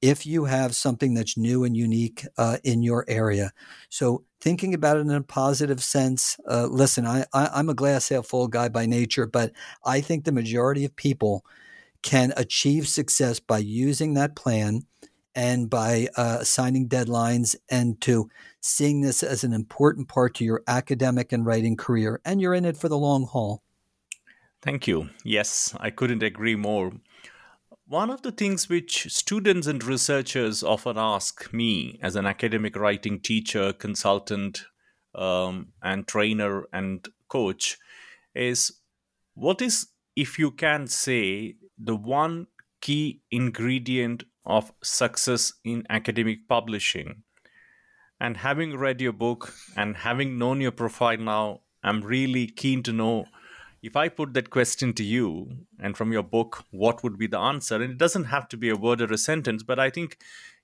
if 0.00 0.26
you 0.26 0.44
have 0.44 0.76
something 0.76 1.14
that's 1.14 1.36
new 1.36 1.64
and 1.64 1.76
unique 1.76 2.26
uh, 2.36 2.58
in 2.64 2.82
your 2.82 3.04
area. 3.08 3.52
So 3.88 4.24
thinking 4.40 4.74
about 4.74 4.96
it 4.96 5.00
in 5.00 5.10
a 5.10 5.22
positive 5.22 5.82
sense. 5.82 6.38
Uh, 6.48 6.66
listen, 6.66 7.06
I, 7.06 7.24
I, 7.32 7.58
am 7.58 7.68
a 7.68 7.74
glass 7.74 8.08
half 8.08 8.26
full 8.26 8.48
guy 8.48 8.68
by 8.68 8.86
nature, 8.86 9.26
but 9.26 9.52
I 9.84 10.00
think 10.00 10.24
the 10.24 10.32
majority 10.32 10.84
of 10.84 10.94
people 10.94 11.44
can 12.02 12.32
achieve 12.36 12.86
success 12.86 13.40
by 13.40 13.58
using 13.58 14.14
that 14.14 14.36
plan 14.36 14.82
and 15.34 15.68
by 15.68 16.08
uh, 16.16 16.38
assigning 16.40 16.88
deadlines 16.88 17.56
and 17.70 18.00
to 18.00 18.28
seeing 18.60 19.00
this 19.00 19.22
as 19.22 19.44
an 19.44 19.52
important 19.52 20.08
part 20.08 20.34
to 20.34 20.44
your 20.44 20.62
academic 20.66 21.32
and 21.32 21.44
writing 21.46 21.76
career. 21.76 22.20
And 22.24 22.40
you're 22.40 22.54
in 22.54 22.64
it 22.64 22.76
for 22.76 22.88
the 22.88 22.98
long 22.98 23.26
haul. 23.26 23.62
Thank 24.62 24.88
you. 24.88 25.10
Yes, 25.24 25.74
I 25.78 25.90
couldn't 25.90 26.22
agree 26.22 26.56
more. 26.56 26.92
One 27.88 28.10
of 28.10 28.20
the 28.20 28.32
things 28.32 28.68
which 28.68 29.10
students 29.10 29.66
and 29.66 29.82
researchers 29.82 30.62
often 30.62 30.98
ask 30.98 31.50
me 31.54 31.98
as 32.02 32.16
an 32.16 32.26
academic 32.26 32.76
writing 32.76 33.18
teacher, 33.18 33.72
consultant, 33.72 34.66
um, 35.14 35.68
and 35.82 36.06
trainer 36.06 36.66
and 36.70 37.08
coach 37.28 37.78
is 38.34 38.80
what 39.32 39.62
is, 39.62 39.86
if 40.14 40.38
you 40.38 40.50
can 40.50 40.86
say, 40.86 41.54
the 41.78 41.96
one 41.96 42.48
key 42.82 43.22
ingredient 43.30 44.24
of 44.44 44.70
success 44.82 45.54
in 45.64 45.86
academic 45.88 46.46
publishing? 46.46 47.22
And 48.20 48.36
having 48.36 48.76
read 48.76 49.00
your 49.00 49.14
book 49.14 49.54
and 49.78 49.96
having 49.96 50.36
known 50.36 50.60
your 50.60 50.72
profile 50.72 51.16
now, 51.16 51.60
I'm 51.82 52.02
really 52.02 52.48
keen 52.48 52.82
to 52.82 52.92
know 52.92 53.28
if 53.82 53.96
I 53.96 54.08
put 54.08 54.34
that 54.34 54.50
question 54.50 54.92
to 54.94 55.04
you 55.04 55.50
and 55.78 55.96
from 55.96 56.12
your 56.12 56.22
book, 56.22 56.64
what 56.70 57.02
would 57.02 57.18
be 57.18 57.26
the 57.26 57.38
answer? 57.38 57.76
And 57.76 57.92
it 57.92 57.98
doesn't 57.98 58.24
have 58.24 58.48
to 58.48 58.56
be 58.56 58.68
a 58.70 58.76
word 58.76 59.00
or 59.00 59.12
a 59.12 59.18
sentence, 59.18 59.62
but 59.62 59.78
I 59.78 59.90
think 59.90 60.18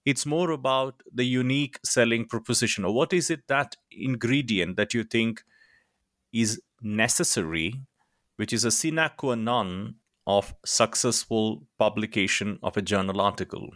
it's 0.04 0.26
more 0.26 0.50
about 0.50 1.02
the 1.12 1.24
unique 1.24 1.78
selling 1.84 2.26
proposition 2.26 2.84
or 2.84 2.92
what 2.92 3.12
is 3.12 3.30
it 3.30 3.46
that 3.48 3.76
ingredient 3.90 4.76
that 4.76 4.92
you 4.94 5.04
think 5.04 5.42
is 6.32 6.60
necessary, 6.82 7.80
which 8.36 8.52
is 8.52 8.64
a 8.64 8.70
sine 8.70 9.10
qua 9.16 9.34
non 9.34 9.94
of 10.26 10.54
successful 10.64 11.66
publication 11.78 12.58
of 12.62 12.76
a 12.76 12.82
journal 12.82 13.20
article. 13.20 13.70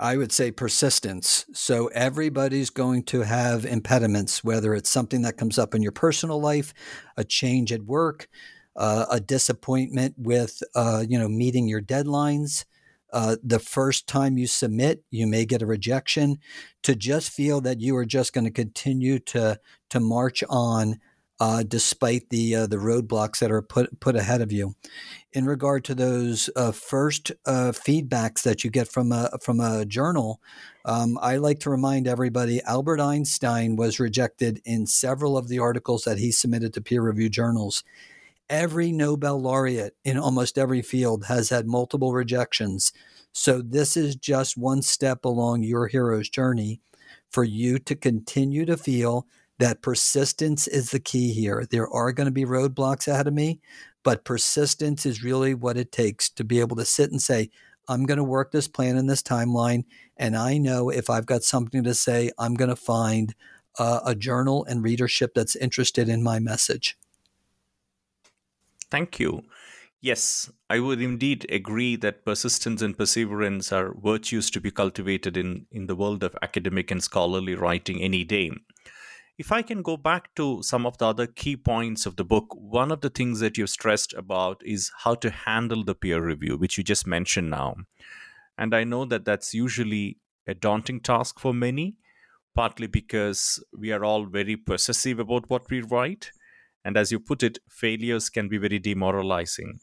I 0.00 0.16
would 0.16 0.30
say 0.30 0.50
persistence. 0.52 1.44
So 1.52 1.88
everybody's 1.88 2.70
going 2.70 3.02
to 3.04 3.22
have 3.22 3.64
impediments, 3.64 4.44
whether 4.44 4.74
it's 4.74 4.90
something 4.90 5.22
that 5.22 5.36
comes 5.36 5.58
up 5.58 5.74
in 5.74 5.82
your 5.82 5.92
personal 5.92 6.40
life, 6.40 6.72
a 7.16 7.24
change 7.24 7.72
at 7.72 7.82
work, 7.82 8.28
uh, 8.76 9.06
a 9.10 9.18
disappointment 9.18 10.14
with, 10.16 10.62
uh, 10.74 11.04
you 11.08 11.18
know, 11.18 11.28
meeting 11.28 11.66
your 11.68 11.82
deadlines. 11.82 12.64
Uh, 13.12 13.36
the 13.42 13.58
first 13.58 14.06
time 14.06 14.38
you 14.38 14.46
submit, 14.46 15.02
you 15.10 15.26
may 15.26 15.44
get 15.44 15.62
a 15.62 15.66
rejection. 15.66 16.38
To 16.84 16.94
just 16.94 17.30
feel 17.30 17.60
that 17.62 17.80
you 17.80 17.96
are 17.96 18.04
just 18.04 18.32
going 18.32 18.44
to 18.44 18.50
continue 18.50 19.18
to 19.20 19.58
to 19.90 20.00
march 20.00 20.44
on 20.48 21.00
uh, 21.40 21.62
despite 21.62 22.30
the 22.30 22.54
uh, 22.54 22.66
the 22.66 22.76
roadblocks 22.76 23.38
that 23.38 23.50
are 23.50 23.62
put 23.62 24.00
put 24.00 24.16
ahead 24.16 24.40
of 24.40 24.52
you. 24.52 24.74
In 25.32 25.44
regard 25.44 25.84
to 25.84 25.94
those 25.94 26.50
uh, 26.56 26.72
first 26.72 27.32
uh, 27.46 27.72
feedbacks 27.72 28.42
that 28.42 28.64
you 28.64 28.70
get 28.70 28.88
from 28.88 29.12
a 29.12 29.30
from 29.40 29.60
a 29.60 29.84
journal, 29.84 30.40
um, 30.84 31.18
I 31.20 31.36
like 31.36 31.60
to 31.60 31.70
remind 31.70 32.08
everybody 32.08 32.62
Albert 32.62 33.00
Einstein 33.00 33.76
was 33.76 34.00
rejected 34.00 34.60
in 34.64 34.86
several 34.86 35.36
of 35.36 35.48
the 35.48 35.58
articles 35.58 36.04
that 36.04 36.18
he 36.18 36.32
submitted 36.32 36.72
to 36.74 36.80
peer 36.80 37.02
reviewed 37.02 37.32
journals. 37.32 37.84
Every 38.50 38.92
Nobel 38.92 39.40
laureate 39.40 39.94
in 40.04 40.18
almost 40.18 40.56
every 40.56 40.80
field 40.80 41.26
has 41.26 41.50
had 41.50 41.66
multiple 41.66 42.14
rejections. 42.14 42.92
So 43.32 43.60
this 43.60 43.96
is 43.96 44.16
just 44.16 44.56
one 44.56 44.80
step 44.80 45.24
along 45.24 45.62
your 45.62 45.86
hero's 45.86 46.30
journey 46.30 46.80
for 47.30 47.44
you 47.44 47.78
to 47.80 47.94
continue 47.94 48.64
to 48.64 48.76
feel 48.76 49.26
that 49.58 49.82
persistence 49.82 50.68
is 50.68 50.90
the 50.90 51.00
key 51.00 51.32
here. 51.32 51.66
There 51.70 51.88
are 51.88 52.12
going 52.12 52.26
to 52.26 52.32
be 52.32 52.44
roadblocks 52.44 53.08
ahead 53.08 53.26
of 53.26 53.34
me, 53.34 53.60
but 54.04 54.24
persistence 54.24 55.04
is 55.04 55.24
really 55.24 55.54
what 55.54 55.76
it 55.76 55.92
takes 55.92 56.30
to 56.30 56.44
be 56.44 56.60
able 56.60 56.76
to 56.76 56.84
sit 56.84 57.10
and 57.10 57.20
say, 57.20 57.50
I'm 57.88 58.04
going 58.06 58.18
to 58.18 58.24
work 58.24 58.52
this 58.52 58.68
plan 58.68 58.96
in 58.96 59.06
this 59.06 59.22
timeline. 59.22 59.84
And 60.16 60.36
I 60.36 60.58
know 60.58 60.90
if 60.90 61.10
I've 61.10 61.26
got 61.26 61.42
something 61.42 61.82
to 61.84 61.94
say, 61.94 62.30
I'm 62.38 62.54
going 62.54 62.70
to 62.70 62.76
find 62.76 63.34
uh, 63.78 64.00
a 64.04 64.14
journal 64.14 64.64
and 64.68 64.82
readership 64.82 65.32
that's 65.34 65.56
interested 65.56 66.08
in 66.08 66.22
my 66.22 66.38
message. 66.38 66.96
Thank 68.90 69.18
you. 69.18 69.42
Yes, 70.00 70.50
I 70.70 70.78
would 70.78 71.00
indeed 71.00 71.46
agree 71.50 71.96
that 71.96 72.24
persistence 72.24 72.82
and 72.82 72.96
perseverance 72.96 73.72
are 73.72 73.94
virtues 73.94 74.48
to 74.52 74.60
be 74.60 74.70
cultivated 74.70 75.36
in, 75.36 75.66
in 75.72 75.86
the 75.86 75.96
world 75.96 76.22
of 76.22 76.36
academic 76.40 76.90
and 76.90 77.02
scholarly 77.02 77.56
writing 77.56 78.00
any 78.00 78.22
day. 78.22 78.52
If 79.38 79.52
I 79.52 79.62
can 79.62 79.82
go 79.82 79.96
back 79.96 80.34
to 80.34 80.62
some 80.64 80.84
of 80.84 80.98
the 80.98 81.06
other 81.06 81.28
key 81.28 81.56
points 81.56 82.06
of 82.06 82.16
the 82.16 82.24
book, 82.24 82.46
one 82.56 82.90
of 82.90 83.02
the 83.02 83.08
things 83.08 83.38
that 83.38 83.56
you've 83.56 83.70
stressed 83.70 84.12
about 84.14 84.60
is 84.64 84.90
how 85.04 85.14
to 85.14 85.30
handle 85.30 85.84
the 85.84 85.94
peer 85.94 86.20
review, 86.20 86.56
which 86.56 86.76
you 86.76 86.82
just 86.82 87.06
mentioned 87.06 87.48
now. 87.48 87.76
And 88.58 88.74
I 88.74 88.82
know 88.82 89.04
that 89.04 89.24
that's 89.24 89.54
usually 89.54 90.18
a 90.48 90.54
daunting 90.54 91.00
task 91.00 91.38
for 91.38 91.54
many, 91.54 91.94
partly 92.56 92.88
because 92.88 93.62
we 93.72 93.92
are 93.92 94.04
all 94.04 94.26
very 94.26 94.56
possessive 94.56 95.20
about 95.20 95.48
what 95.48 95.70
we 95.70 95.82
write. 95.82 96.32
And 96.84 96.96
as 96.96 97.12
you 97.12 97.20
put 97.20 97.44
it, 97.44 97.58
failures 97.68 98.28
can 98.28 98.48
be 98.48 98.58
very 98.58 98.80
demoralizing. 98.80 99.78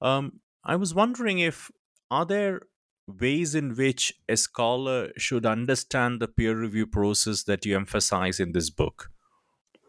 Um, 0.00 0.40
I 0.64 0.76
was 0.76 0.94
wondering 0.94 1.38
if 1.40 1.70
are 2.10 2.24
there 2.24 2.62
ways 3.10 3.54
in 3.54 3.74
which 3.74 4.12
a 4.28 4.36
scholar 4.36 5.10
should 5.16 5.46
understand 5.46 6.20
the 6.20 6.28
peer 6.28 6.58
review 6.58 6.86
process 6.86 7.42
that 7.44 7.64
you 7.64 7.76
emphasize 7.76 8.40
in 8.40 8.52
this 8.52 8.70
book? 8.70 9.10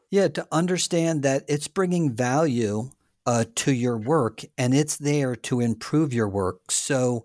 Yeah, 0.10 0.28
to 0.30 0.48
understand 0.52 1.24
that 1.24 1.46
it's 1.48 1.68
bringing 1.68 2.14
value 2.14 2.90
uh, 3.26 3.46
to 3.56 3.72
your 3.72 3.98
work 3.98 4.42
and 4.58 4.74
it's 4.74 4.98
there 4.98 5.36
to 5.36 5.60
improve 5.60 6.14
your 6.14 6.28
work. 6.28 6.72
So, 6.72 7.24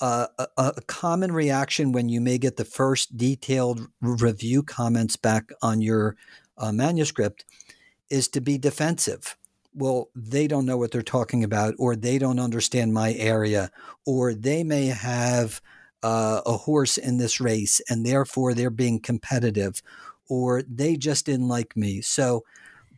uh, 0.00 0.26
a, 0.38 0.48
a, 0.58 0.82
common 0.82 1.32
reaction 1.32 1.90
when 1.90 2.10
you 2.10 2.20
may 2.20 2.36
get 2.36 2.56
the 2.56 2.66
first 2.66 3.16
detailed 3.16 3.80
review 4.02 4.62
comments 4.62 5.16
back 5.16 5.50
on 5.62 5.80
your 5.80 6.16
uh, 6.58 6.70
manuscript 6.70 7.46
is 8.10 8.28
to 8.28 8.42
be 8.42 8.58
defensive 8.58 9.38
well, 9.76 10.08
they 10.16 10.48
don't 10.48 10.64
know 10.64 10.78
what 10.78 10.90
they're 10.90 11.02
talking 11.02 11.44
about, 11.44 11.74
or 11.78 11.94
they 11.94 12.18
don't 12.18 12.40
understand 12.40 12.94
my 12.94 13.12
area, 13.14 13.70
or 14.06 14.32
they 14.32 14.64
may 14.64 14.86
have 14.86 15.60
uh, 16.02 16.40
a 16.46 16.56
horse 16.56 16.96
in 16.96 17.18
this 17.18 17.40
race 17.40 17.80
and 17.90 18.04
therefore 18.04 18.54
they're 18.54 18.70
being 18.70 19.00
competitive, 19.00 19.82
or 20.28 20.62
they 20.62 20.96
just 20.96 21.26
didn't 21.26 21.48
like 21.48 21.76
me. 21.76 22.00
So, 22.00 22.44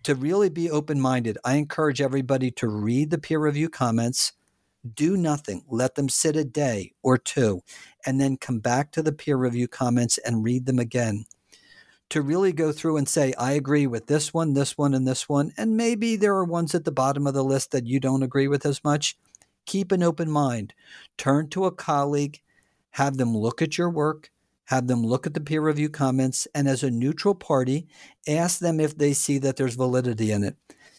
to 0.04 0.14
really 0.14 0.48
be 0.48 0.70
open 0.70 1.00
minded, 1.00 1.36
I 1.44 1.56
encourage 1.56 2.00
everybody 2.00 2.52
to 2.52 2.68
read 2.68 3.10
the 3.10 3.18
peer 3.18 3.40
review 3.40 3.68
comments, 3.68 4.32
do 4.94 5.16
nothing, 5.16 5.64
let 5.68 5.96
them 5.96 6.08
sit 6.08 6.36
a 6.36 6.44
day 6.44 6.92
or 7.02 7.18
two, 7.18 7.62
and 8.06 8.20
then 8.20 8.36
come 8.36 8.60
back 8.60 8.92
to 8.92 9.02
the 9.02 9.12
peer 9.12 9.36
review 9.36 9.66
comments 9.66 10.16
and 10.18 10.44
read 10.44 10.66
them 10.66 10.78
again 10.78 11.24
to 12.10 12.22
really 12.22 12.52
go 12.52 12.72
through 12.72 12.96
and 12.96 13.08
say, 13.08 13.34
I 13.38 13.52
agree 13.52 13.86
with 13.86 14.06
this 14.06 14.32
one, 14.32 14.54
this 14.54 14.78
one, 14.78 14.94
and 14.94 15.06
this 15.06 15.28
one. 15.28 15.52
And 15.56 15.76
maybe 15.76 16.16
there 16.16 16.34
are 16.34 16.44
ones 16.44 16.74
at 16.74 16.84
the 16.84 16.92
bottom 16.92 17.26
of 17.26 17.34
the 17.34 17.44
list 17.44 17.70
that 17.72 17.86
you 17.86 18.00
don't 18.00 18.22
agree 18.22 18.48
with 18.48 18.64
as 18.64 18.82
much. 18.82 19.16
Keep 19.66 19.92
an 19.92 20.02
open 20.02 20.30
mind. 20.30 20.72
Turn 21.18 21.48
to 21.50 21.66
a 21.66 21.72
colleague, 21.72 22.40
have 22.92 23.18
them 23.18 23.36
look 23.36 23.60
at 23.60 23.76
your 23.76 23.90
work, 23.90 24.30
have 24.64 24.86
them 24.86 25.04
look 25.04 25.26
at 25.26 25.34
the 25.34 25.40
peer 25.40 25.60
review 25.60 25.90
comments, 25.90 26.48
and 26.54 26.66
as 26.68 26.82
a 26.82 26.90
neutral 26.90 27.34
party, 27.34 27.86
ask 28.26 28.58
them 28.58 28.80
if 28.80 28.96
they 28.96 29.12
see 29.12 29.38
that 29.38 29.56
there's 29.56 29.74
validity 29.76 30.30
in 30.30 30.44
it. 30.44 30.56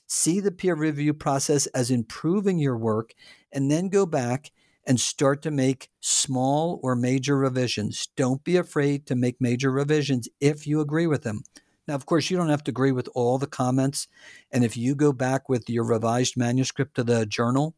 See 0.07 0.39
the 0.39 0.51
peer 0.51 0.75
review 0.75 1.13
process 1.13 1.65
as 1.67 1.91
improving 1.91 2.59
your 2.59 2.77
work, 2.77 3.13
and 3.51 3.69
then 3.69 3.89
go 3.89 4.05
back 4.05 4.51
and 4.85 4.99
start 4.99 5.41
to 5.43 5.51
make 5.51 5.89
small 5.99 6.79
or 6.81 6.95
major 6.95 7.37
revisions. 7.37 8.09
Don't 8.15 8.43
be 8.43 8.57
afraid 8.57 9.05
to 9.05 9.15
make 9.15 9.39
major 9.39 9.71
revisions 9.71 10.27
if 10.39 10.65
you 10.65 10.81
agree 10.81 11.07
with 11.07 11.23
them. 11.23 11.43
Now, 11.87 11.95
of 11.95 12.05
course, 12.05 12.29
you 12.29 12.37
don't 12.37 12.49
have 12.49 12.63
to 12.65 12.71
agree 12.71 12.91
with 12.91 13.09
all 13.15 13.37
the 13.37 13.47
comments. 13.47 14.07
And 14.51 14.63
if 14.63 14.77
you 14.77 14.95
go 14.95 15.11
back 15.11 15.49
with 15.49 15.69
your 15.69 15.83
revised 15.83 16.37
manuscript 16.37 16.95
to 16.95 17.03
the 17.03 17.25
journal, 17.25 17.75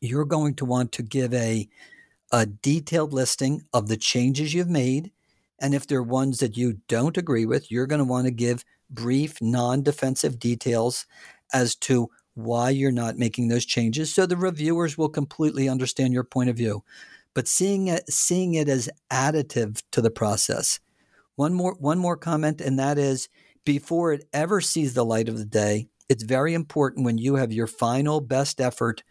you're 0.00 0.24
going 0.24 0.54
to 0.54 0.64
want 0.64 0.92
to 0.92 1.02
give 1.02 1.32
a, 1.32 1.68
a 2.32 2.46
detailed 2.46 3.12
listing 3.12 3.62
of 3.72 3.88
the 3.88 3.96
changes 3.96 4.52
you've 4.52 4.68
made. 4.68 5.12
And 5.60 5.74
if 5.74 5.86
there 5.86 5.98
are 5.98 6.02
ones 6.02 6.38
that 6.40 6.56
you 6.56 6.80
don't 6.88 7.16
agree 7.16 7.46
with, 7.46 7.70
you're 7.70 7.86
going 7.86 8.00
to 8.00 8.04
want 8.04 8.26
to 8.26 8.32
give 8.32 8.64
brief, 8.90 9.40
non 9.40 9.82
defensive 9.82 10.38
details 10.38 11.06
as 11.52 11.76
to 11.76 12.10
why 12.34 12.70
you're 12.70 12.92
not 12.92 13.16
making 13.16 13.48
those 13.48 13.64
changes 13.64 14.12
so 14.12 14.26
the 14.26 14.36
reviewers 14.36 14.98
will 14.98 15.08
completely 15.08 15.68
understand 15.68 16.12
your 16.12 16.24
point 16.24 16.50
of 16.50 16.56
view. 16.56 16.82
But 17.34 17.48
seeing 17.48 17.88
it 17.88 18.12
seeing 18.12 18.54
it 18.54 18.68
as 18.68 18.88
additive 19.10 19.82
to 19.92 20.00
the 20.00 20.10
process. 20.10 20.80
One 21.36 21.54
more 21.54 21.74
one 21.78 21.98
more 21.98 22.16
comment 22.16 22.60
and 22.60 22.78
that 22.78 22.98
is 22.98 23.28
before 23.64 24.12
it 24.12 24.28
ever 24.32 24.60
sees 24.60 24.94
the 24.94 25.04
light 25.04 25.28
of 25.28 25.38
the 25.38 25.44
day 25.44 25.88
it's 26.08 26.22
very 26.22 26.52
important 26.52 27.04
when 27.04 27.18
you 27.18 27.36
have 27.36 27.52
your 27.52 27.66
final 27.66 28.20
best 28.20 28.60
effort 28.60 29.02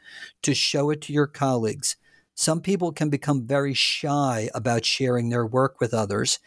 to 0.44 0.54
show 0.54 0.92
it 0.92 1.02
to 1.02 1.14
your 1.14 1.28
colleagues. 1.28 1.96
Some 2.36 2.62
people 2.62 2.92
can 2.92 3.10
become 3.10 3.46
very 3.46 3.74
shy 3.74 4.50
about 4.54 4.86
sharing 4.86 5.30
their 5.30 5.46
work 5.46 5.80
with 5.80 5.94
others 5.94 6.40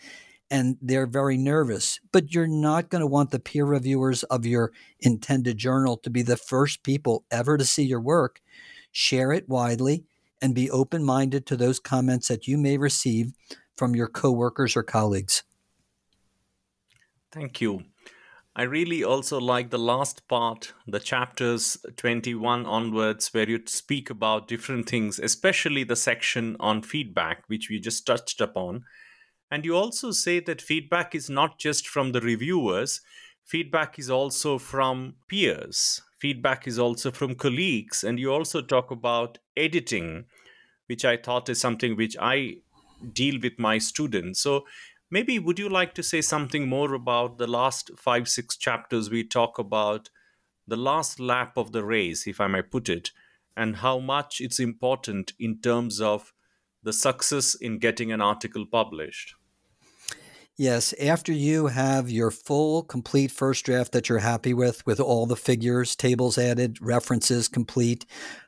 and 0.51 0.77
they're 0.81 1.07
very 1.07 1.37
nervous. 1.37 2.01
But 2.13 2.33
you're 2.33 2.47
not 2.47 2.89
going 2.89 3.01
to 3.01 3.07
want 3.07 3.31
the 3.31 3.39
peer 3.39 3.65
reviewers 3.65 4.23
of 4.25 4.47
your 4.47 4.73
intended 5.01 5.59
journal 5.59 5.97
to 5.99 6.11
be 6.11 6.23
the 6.23 6.37
first 6.37 6.83
people 6.83 7.25
ever 7.31 7.57
to 7.57 7.65
see 7.65 7.85
your 7.85 8.01
work. 8.01 8.41
Share 8.93 9.33
it 9.33 9.49
widely 9.49 10.05
and 10.41 10.55
be 10.55 10.71
open 10.71 11.05
minded 11.05 11.47
to 11.47 11.57
those 11.57 11.81
comments 11.81 12.29
that 12.29 12.47
you 12.47 12.59
may 12.59 12.77
receive 12.77 13.33
from 13.77 13.95
your 13.95 14.09
coworkers 14.09 14.77
or 14.77 14.83
colleagues. 14.83 15.43
Thank 17.33 17.61
you. 17.61 17.85
I 18.59 18.63
really 18.63 19.05
also 19.05 19.39
like 19.39 19.69
the 19.69 19.79
last 19.79 20.27
part, 20.29 20.73
the 20.87 20.99
chapters 20.99 21.77
21 21.97 22.65
onwards, 22.65 23.35
where 23.35 23.49
you 23.49 23.61
speak 23.67 24.09
about 24.09 24.49
different 24.49 24.89
things, 24.89 25.19
especially 25.19 25.85
the 25.85 25.97
section 25.97 26.57
on 26.59 26.81
feedback, 26.81 27.43
which 27.49 27.69
we 27.69 27.79
just 27.79 28.07
touched 28.07 28.41
upon 28.41 28.85
and 29.51 29.65
you 29.65 29.77
also 29.77 30.11
say 30.11 30.41
that 30.41 30.61
feedback 30.61 31.15
is 31.15 31.31
not 31.31 31.59
just 31.59 31.87
from 31.87 32.13
the 32.13 32.21
reviewers, 32.21 33.01
feedback 33.45 33.99
is 33.99 34.11
also 34.11 34.59
from 34.59 35.17
peers, 35.29 36.03
feedback 36.19 36.67
is 36.67 36.79
also 36.79 37.11
from 37.11 37.35
colleagues. 37.35 38.03
And 38.03 38.19
you 38.19 38.33
also 38.33 38.61
talk 38.61 38.91
about 38.91 39.39
editing, 39.57 40.25
which 40.87 41.05
I 41.05 41.17
thought 41.17 41.49
is 41.49 41.61
something 41.61 41.97
which 41.97 42.17
I 42.21 42.57
deal 43.13 43.39
with 43.41 43.59
my 43.59 43.79
students. 43.79 44.41
So 44.41 44.67
maybe 45.11 45.39
would 45.39 45.59
you 45.59 45.69
like 45.69 45.95
to 45.95 46.03
say 46.03 46.21
something 46.21 46.69
more 46.69 46.95
about 46.95 47.39
the 47.39 47.47
last 47.47 47.91
five, 47.97 48.29
six 48.29 48.57
chapters 48.57 49.11
we 49.11 49.23
talk 49.23 49.59
about 49.59 50.11
the 50.67 50.77
last 50.77 51.21
lap 51.21 51.57
of 51.57 51.71
the 51.71 51.85
race, 51.85 52.27
if 52.27 52.41
I 52.41 52.49
may 52.49 52.63
put 52.63 52.89
it, 52.89 53.13
and 53.57 53.77
how 53.77 54.01
much 54.01 54.41
it's 54.41 54.59
important 54.59 55.33
in 55.39 55.61
terms 55.61 56.01
of 56.01 56.33
the 56.87 56.93
success 56.93 57.57
in 57.57 57.79
getting 57.79 58.13
an 58.13 58.21
article 58.21 58.65
published? 58.65 59.35
Yes, 60.57 60.95
after 60.95 61.33
you 61.33 61.67
have 61.67 62.09
your 62.09 62.31
full, 62.31 62.85
complete 62.85 63.33
first 63.33 63.65
draft 63.67 63.91
that 63.91 64.09
you're 64.09 64.21
happy 64.21 64.55
with, 64.55 64.87
with 64.87 65.01
all 65.01 65.27
the 65.27 65.37
figures, 65.37 65.97
tables 65.97 66.39
added, 66.39 66.81
references 66.81 67.49
complete, 67.49 68.07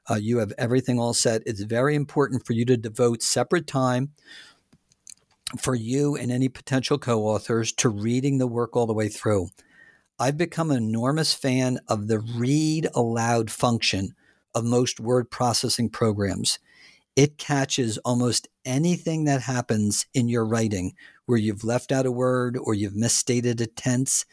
uh, 0.08 0.14
you 0.14 0.38
have 0.38 0.52
everything 0.56 1.00
all 1.00 1.12
set. 1.12 1.42
It's 1.46 1.62
very 1.62 1.96
important 1.96 2.46
for 2.46 2.52
you 2.52 2.64
to 2.66 2.76
devote 2.76 3.22
separate 3.22 3.66
time 3.66 4.12
for 5.58 5.74
you 5.74 6.14
and 6.14 6.30
any 6.30 6.48
potential 6.48 6.96
co 6.96 7.24
authors 7.24 7.72
to 7.72 7.88
reading 7.88 8.38
the 8.38 8.46
work 8.46 8.76
all 8.76 8.86
the 8.86 8.94
way 8.94 9.08
through. 9.08 9.48
I've 10.18 10.38
become 10.38 10.70
an 10.70 10.78
enormous 10.78 11.34
fan 11.34 11.80
of 11.88 12.06
the 12.06 12.20
read 12.20 12.86
aloud 12.94 13.50
function 13.50 14.14
of 14.54 14.64
most 14.64 15.00
word 15.00 15.28
processing 15.28 15.90
programs 15.90 16.60
it 17.18 17.36
catches 17.36 17.98
almost 18.04 18.46
anything 18.64 19.24
that 19.24 19.42
happens 19.42 20.06
in 20.14 20.28
your 20.28 20.46
writing 20.46 20.92
where 21.26 21.36
you've 21.36 21.64
left 21.64 21.90
out 21.90 22.06
a 22.06 22.12
word 22.12 22.56
or 22.56 22.74
you've 22.74 22.94
misstated 22.94 23.60
a 23.60 23.66
tense. 23.66 24.24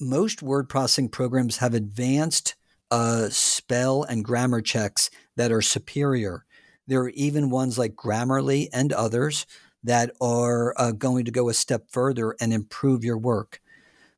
Most 0.00 0.40
word 0.40 0.68
processing 0.68 1.08
programs 1.08 1.56
have 1.56 1.74
advanced 1.74 2.54
uh, 2.92 3.28
spell 3.30 4.04
and 4.04 4.24
grammar 4.24 4.60
checks 4.60 5.10
that 5.34 5.50
are 5.50 5.60
superior. 5.60 6.44
There 6.86 7.00
are 7.00 7.08
even 7.08 7.50
ones 7.50 7.76
like 7.76 7.96
Grammarly 7.96 8.68
and 8.72 8.92
others 8.92 9.44
that 9.82 10.12
are 10.20 10.74
uh, 10.76 10.92
going 10.92 11.24
to 11.24 11.32
go 11.32 11.48
a 11.48 11.54
step 11.54 11.90
further 11.90 12.36
and 12.40 12.52
improve 12.52 13.02
your 13.02 13.18
work. 13.18 13.60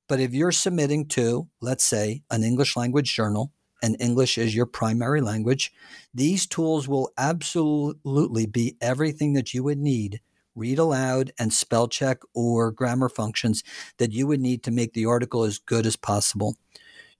But 0.08 0.20
if 0.20 0.34
you're 0.34 0.52
submitting 0.52 1.06
to, 1.08 1.48
let's 1.62 1.84
say, 1.84 2.22
an 2.30 2.44
English 2.44 2.76
language 2.76 3.14
journal, 3.14 3.50
and 3.82 3.96
English 4.00 4.38
is 4.38 4.54
your 4.54 4.66
primary 4.66 5.20
language, 5.20 5.72
these 6.14 6.46
tools 6.46 6.88
will 6.88 7.12
absolutely 7.16 8.46
be 8.46 8.76
everything 8.80 9.34
that 9.34 9.54
you 9.54 9.62
would 9.62 9.78
need 9.78 10.20
read 10.58 10.78
aloud 10.78 11.32
and 11.38 11.52
spell 11.52 11.88
check 11.88 12.18
or 12.34 12.70
grammar 12.72 13.08
functions 13.08 13.62
that 13.98 14.12
you 14.12 14.26
would 14.26 14.40
need 14.40 14.62
to 14.64 14.70
make 14.70 14.92
the 14.92 15.06
article 15.06 15.44
as 15.44 15.58
good 15.58 15.86
as 15.86 15.96
possible. 15.96 16.56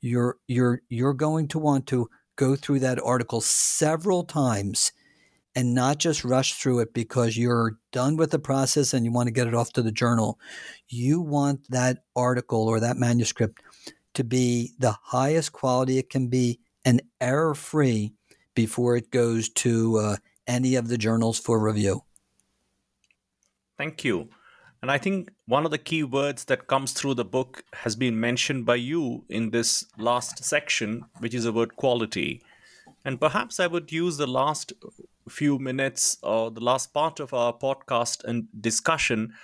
You're 0.01 0.37
you're 0.47 0.83
you're 0.89 1.15
going 1.15 1.49
to 1.49 1.59
want 1.59 1.87
to 1.89 2.11
go 2.37 2.57
through 2.57 2.81
that 2.81 3.01
article 3.03 3.41
several 3.41 4.25
times 4.25 4.93
and 5.57 5.75
not 5.75 5.99
just 5.99 6.25
rush 6.25 6.55
through 6.55 6.81
it 6.81 6.93
because 6.93 7.37
you're 7.37 7.79
done 7.91 8.17
with 8.17 8.31
the 8.31 8.39
process 8.39 8.93
and 8.93 9.05
you 9.05 9.11
want 9.11 9.27
to 9.27 9.33
get 9.33 9.49
it 9.49 9.55
off 9.55 9.73
to 9.73 9.83
the 9.83 9.91
journal. 9.91 10.39
You 10.89 11.21
want 11.21 11.69
that 11.71 12.05
article 12.15 12.69
or 12.69 12.79
that 12.79 12.97
manuscript 12.97 13.61
to 14.19 14.25
be 14.25 14.75
the 14.81 14.97
highest 15.01 15.53
quality 15.53 15.97
it 15.97 16.11
can 16.11 16.27
be 16.27 16.59
and 16.85 17.01
error 17.21 17.55
free 17.55 18.13
before 18.57 18.97
it 18.97 19.13
goes 19.13 19.49
to 19.49 19.97
uh, 19.97 20.17
any 20.49 20.75
of 20.75 20.89
the 20.89 20.99
journals 20.99 21.39
for 21.39 21.61
review. 21.61 22.03
Thank 23.77 24.03
you. 24.03 24.29
And 24.83 24.91
I 24.91 24.99
think 24.99 25.31
one 25.47 25.65
of 25.65 25.71
the 25.71 25.79
key 25.79 26.03
words 26.03 26.47
that 26.47 26.67
comes 26.67 26.93
through 26.93 27.15
the 27.15 27.25
book 27.25 27.63
has 27.75 27.95
been 27.95 28.19
mentioned 28.19 28.67
by 28.67 28.75
you 28.75 29.25
in 29.29 29.51
this 29.51 29.85
last 29.99 30.43
section, 30.43 31.05
which 31.21 31.33
is 31.33 31.45
the 31.45 31.53
word 31.53 31.77
quality. 31.77 32.43
And 33.05 33.21
perhaps 33.21 33.61
I 33.61 33.69
would 33.69 33.93
use 33.93 34.17
the 34.17 34.27
last 34.27 34.73
few 35.29 35.61
minutes 35.61 36.19
or 36.25 36.51
the 36.51 36.65
last 36.65 36.93
part 36.93 37.21
of 37.21 37.33
our 37.33 37.53
podcast 37.53 38.25
and 38.25 38.49
discussion 38.61 39.35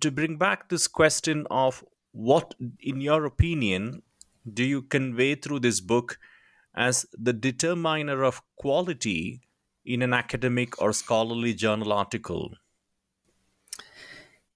to 0.00 0.10
bring 0.10 0.36
back 0.36 0.68
this 0.68 0.88
question 0.88 1.46
of 1.48 1.84
what, 2.12 2.54
in 2.80 3.00
your 3.00 3.24
opinion, 3.24 4.02
do 4.50 4.64
you 4.64 4.82
convey 4.82 5.34
through 5.34 5.60
this 5.60 5.80
book 5.80 6.18
as 6.74 7.06
the 7.12 7.32
determiner 7.32 8.22
of 8.22 8.42
quality 8.56 9.40
in 9.84 10.02
an 10.02 10.12
academic 10.12 10.80
or 10.80 10.92
scholarly 10.92 11.54
journal 11.54 11.92
article? 11.92 12.54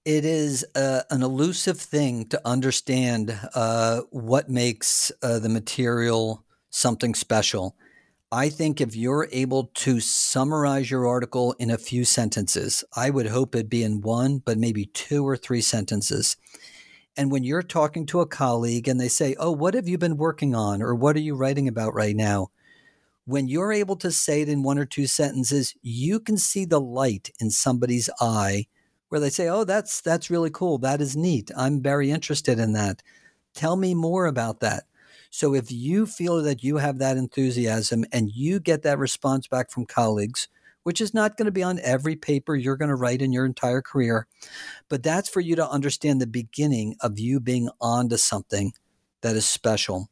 It 0.05 0.25
is 0.25 0.65
uh, 0.75 1.01
an 1.09 1.23
elusive 1.23 1.79
thing 1.79 2.27
to 2.27 2.41
understand 2.43 3.39
uh, 3.53 4.01
what 4.11 4.49
makes 4.49 5.11
uh, 5.21 5.39
the 5.39 5.49
material 5.49 6.43
something 6.69 7.15
special. 7.15 7.77
I 8.29 8.49
think 8.49 8.81
if 8.81 8.95
you're 8.95 9.29
able 9.31 9.65
to 9.75 9.99
summarize 9.99 10.89
your 10.89 11.07
article 11.07 11.53
in 11.59 11.69
a 11.69 11.77
few 11.77 12.03
sentences, 12.03 12.83
I 12.95 13.11
would 13.11 13.27
hope 13.27 13.55
it'd 13.55 13.69
be 13.69 13.83
in 13.83 14.01
one, 14.01 14.39
but 14.39 14.57
maybe 14.57 14.87
two 14.87 15.25
or 15.25 15.37
three 15.37 15.61
sentences. 15.61 16.35
And 17.15 17.31
when 17.31 17.43
you're 17.43 17.63
talking 17.63 18.05
to 18.07 18.21
a 18.21 18.25
colleague 18.25 18.87
and 18.87 18.99
they 18.99 19.07
say, 19.07 19.35
Oh, 19.39 19.51
what 19.51 19.73
have 19.73 19.87
you 19.87 19.97
been 19.97 20.17
working 20.17 20.55
on? 20.55 20.81
Or 20.81 20.95
what 20.95 21.15
are 21.15 21.21
you 21.21 21.35
writing 21.35 21.67
about 21.67 21.93
right 21.93 22.15
now? 22.15 22.49
When 23.25 23.47
you're 23.47 23.71
able 23.71 23.95
to 23.97 24.11
say 24.11 24.41
it 24.41 24.49
in 24.49 24.63
one 24.63 24.77
or 24.77 24.85
two 24.85 25.07
sentences, 25.07 25.75
you 25.81 26.19
can 26.19 26.37
see 26.37 26.65
the 26.65 26.81
light 26.81 27.29
in 27.39 27.51
somebody's 27.51 28.09
eye 28.19 28.67
where 29.09 29.21
they 29.21 29.29
say, 29.29 29.47
"Oh, 29.47 29.63
that's 29.63 30.01
that's 30.01 30.29
really 30.29 30.49
cool. 30.49 30.77
That 30.79 30.99
is 30.99 31.15
neat. 31.15 31.49
I'm 31.55 31.81
very 31.81 32.11
interested 32.11 32.59
in 32.59 32.73
that. 32.73 33.01
Tell 33.53 33.77
me 33.77 33.93
more 33.93 34.25
about 34.25 34.59
that." 34.59 34.83
So 35.29 35.53
if 35.55 35.71
you 35.71 36.05
feel 36.05 36.41
that 36.43 36.63
you 36.63 36.77
have 36.77 36.97
that 36.99 37.17
enthusiasm 37.17 38.05
and 38.11 38.29
you 38.31 38.59
get 38.59 38.83
that 38.83 38.99
response 38.99 39.47
back 39.47 39.71
from 39.71 39.85
colleagues, 39.85 40.47
which 40.83 41.01
is 41.01 41.13
not 41.13 41.37
going 41.37 41.45
to 41.45 41.51
be 41.51 41.63
on 41.63 41.79
every 41.79 42.15
paper 42.15 42.55
you're 42.55 42.77
going 42.77 42.89
to 42.89 42.95
write 42.95 43.21
in 43.21 43.33
your 43.33 43.45
entire 43.45 43.81
career, 43.81 44.27
but 44.89 45.03
that's 45.03 45.29
for 45.29 45.39
you 45.39 45.55
to 45.55 45.69
understand 45.69 46.21
the 46.21 46.27
beginning 46.27 46.95
of 47.01 47.19
you 47.19 47.39
being 47.39 47.69
onto 47.81 48.17
something 48.17 48.73
that 49.21 49.35
is 49.35 49.45
special. 49.45 50.09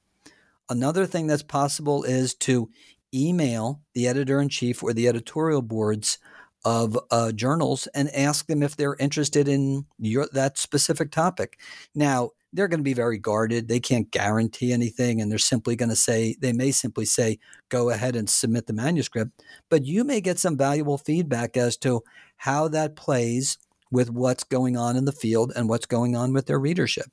Another 0.69 1.05
thing 1.05 1.27
that's 1.27 1.43
possible 1.43 2.03
is 2.03 2.33
to 2.35 2.69
email 3.13 3.81
the 3.93 4.07
editor 4.07 4.39
in 4.39 4.49
chief 4.49 4.81
or 4.81 4.93
the 4.93 5.07
editorial 5.07 5.61
boards 5.61 6.17
of 6.63 6.97
uh, 7.09 7.31
journals 7.31 7.87
and 7.87 8.09
ask 8.15 8.47
them 8.47 8.63
if 8.63 8.75
they're 8.75 8.95
interested 8.99 9.47
in 9.47 9.85
your, 9.97 10.27
that 10.31 10.57
specific 10.57 11.11
topic. 11.11 11.59
Now, 11.95 12.31
they're 12.53 12.67
going 12.67 12.79
to 12.79 12.83
be 12.83 12.93
very 12.93 13.17
guarded. 13.17 13.67
They 13.67 13.79
can't 13.79 14.11
guarantee 14.11 14.73
anything, 14.73 15.21
and 15.21 15.31
they're 15.31 15.39
simply 15.39 15.75
going 15.75 15.89
to 15.89 15.95
say, 15.95 16.35
they 16.39 16.53
may 16.53 16.71
simply 16.71 17.05
say, 17.05 17.39
go 17.69 17.89
ahead 17.89 18.15
and 18.15 18.29
submit 18.29 18.67
the 18.67 18.73
manuscript. 18.73 19.31
But 19.69 19.85
you 19.85 20.03
may 20.03 20.21
get 20.21 20.39
some 20.39 20.57
valuable 20.57 20.97
feedback 20.97 21.55
as 21.55 21.77
to 21.77 22.03
how 22.37 22.67
that 22.69 22.95
plays 22.95 23.57
with 23.91 24.09
what's 24.09 24.43
going 24.43 24.77
on 24.77 24.95
in 24.95 25.05
the 25.05 25.11
field 25.11 25.51
and 25.55 25.69
what's 25.69 25.85
going 25.85 26.15
on 26.15 26.33
with 26.33 26.45
their 26.45 26.59
readership. 26.59 27.07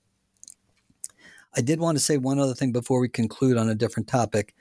I 1.57 1.61
did 1.61 1.81
want 1.81 1.99
to 1.99 2.05
say 2.05 2.19
one 2.19 2.39
other 2.39 2.55
thing 2.55 2.73
before 2.73 3.01
we 3.01 3.09
conclude 3.09 3.57
on 3.57 3.69
a 3.69 3.75
different 3.75 4.09
topic. 4.09 4.55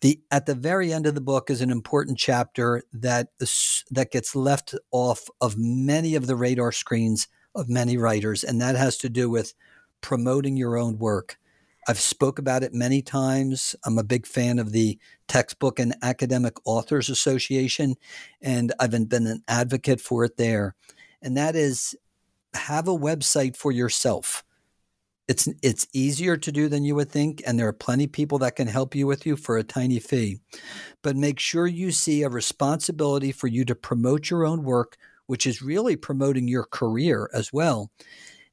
The 0.00 0.18
at 0.30 0.46
the 0.46 0.54
very 0.54 0.92
end 0.92 1.06
of 1.06 1.14
the 1.14 1.20
book 1.20 1.50
is 1.50 1.60
an 1.60 1.70
important 1.70 2.16
chapter 2.16 2.82
that 2.94 3.28
that 3.90 4.10
gets 4.10 4.34
left 4.34 4.74
off 4.92 5.28
of 5.42 5.58
many 5.58 6.14
of 6.14 6.26
the 6.26 6.36
radar 6.36 6.72
screens 6.72 7.28
of 7.54 7.68
many 7.68 7.98
writers, 7.98 8.42
and 8.42 8.60
that 8.62 8.76
has 8.76 8.96
to 8.98 9.10
do 9.10 9.28
with 9.28 9.52
promoting 10.00 10.56
your 10.56 10.76
own 10.76 10.98
work. 10.98 11.38
I've 11.88 12.00
spoke 12.00 12.38
about 12.38 12.62
it 12.62 12.74
many 12.74 13.02
times. 13.02 13.74
I'm 13.84 13.98
a 13.98 14.04
big 14.04 14.26
fan 14.26 14.58
of 14.58 14.72
the 14.72 14.98
Textbook 15.28 15.78
and 15.78 15.94
Academic 16.02 16.54
Authors 16.64 17.08
Association, 17.08 17.96
and 18.42 18.72
I've 18.78 18.90
been 18.90 19.26
an 19.26 19.42
advocate 19.48 20.00
for 20.00 20.24
it 20.24 20.36
there. 20.36 20.74
And 21.22 21.36
that 21.36 21.56
is 21.56 21.96
have 22.54 22.88
a 22.88 22.96
website 22.96 23.56
for 23.56 23.72
yourself. 23.72 24.44
It's 25.28 25.48
it's 25.62 25.86
easier 25.92 26.36
to 26.36 26.52
do 26.52 26.68
than 26.68 26.84
you 26.84 26.96
would 26.96 27.10
think, 27.10 27.40
and 27.46 27.58
there 27.58 27.68
are 27.68 27.72
plenty 27.72 28.04
of 28.04 28.12
people 28.12 28.38
that 28.38 28.56
can 28.56 28.66
help 28.66 28.94
you 28.94 29.06
with 29.06 29.24
you 29.24 29.36
for 29.36 29.56
a 29.56 29.62
tiny 29.62 30.00
fee. 30.00 30.40
But 31.02 31.16
make 31.16 31.38
sure 31.38 31.66
you 31.66 31.92
see 31.92 32.22
a 32.22 32.28
responsibility 32.28 33.30
for 33.30 33.46
you 33.46 33.64
to 33.66 33.74
promote 33.76 34.28
your 34.28 34.44
own 34.44 34.64
work, 34.64 34.96
which 35.26 35.46
is 35.46 35.62
really 35.62 35.94
promoting 35.94 36.48
your 36.48 36.64
career 36.64 37.30
as 37.32 37.52
well. 37.52 37.92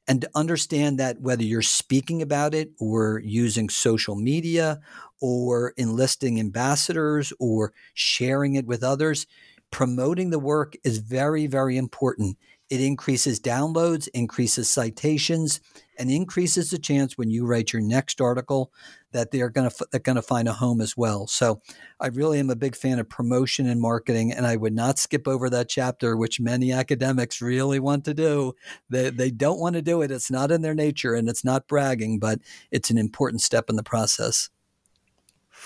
And 0.08 0.22
to 0.22 0.30
understand 0.34 0.98
that 0.98 1.20
whether 1.20 1.44
you're 1.44 1.62
speaking 1.62 2.22
about 2.22 2.54
it 2.54 2.70
or 2.80 3.20
using 3.24 3.68
social 3.68 4.16
media 4.16 4.80
or 5.20 5.74
enlisting 5.76 6.40
ambassadors 6.40 7.32
or 7.38 7.74
sharing 7.94 8.54
it 8.54 8.66
with 8.66 8.82
others, 8.82 9.26
promoting 9.70 10.30
the 10.30 10.38
work 10.38 10.76
is 10.82 10.98
very, 10.98 11.46
very 11.46 11.76
important. 11.76 12.38
It 12.70 12.80
increases 12.80 13.40
downloads, 13.40 14.08
increases 14.12 14.68
citations, 14.68 15.60
and 15.98 16.10
increases 16.10 16.70
the 16.70 16.78
chance 16.78 17.16
when 17.16 17.30
you 17.30 17.46
write 17.46 17.72
your 17.72 17.82
next 17.82 18.20
article 18.20 18.72
that 19.12 19.30
they're 19.30 19.48
going 19.48 19.70
to 19.70 19.86
they're 19.90 20.00
going 20.00 20.16
to 20.16 20.22
find 20.22 20.48
a 20.48 20.52
home 20.52 20.80
as 20.80 20.96
well. 20.96 21.26
So, 21.26 21.60
I 21.98 22.08
really 22.08 22.38
am 22.38 22.50
a 22.50 22.56
big 22.56 22.76
fan 22.76 22.98
of 22.98 23.08
promotion 23.08 23.66
and 23.68 23.80
marketing, 23.80 24.32
and 24.32 24.46
I 24.46 24.56
would 24.56 24.74
not 24.74 24.98
skip 24.98 25.26
over 25.26 25.48
that 25.50 25.68
chapter, 25.68 26.16
which 26.16 26.40
many 26.40 26.72
academics 26.72 27.40
really 27.40 27.80
want 27.80 28.04
to 28.04 28.14
do. 28.14 28.52
They 28.90 29.10
they 29.10 29.30
don't 29.30 29.60
want 29.60 29.76
to 29.76 29.82
do 29.82 30.02
it. 30.02 30.10
It's 30.10 30.30
not 30.30 30.50
in 30.52 30.62
their 30.62 30.74
nature, 30.74 31.14
and 31.14 31.28
it's 31.28 31.44
not 31.44 31.68
bragging, 31.68 32.18
but 32.18 32.40
it's 32.70 32.90
an 32.90 32.98
important 32.98 33.42
step 33.42 33.70
in 33.70 33.76
the 33.76 33.82
process. 33.82 34.50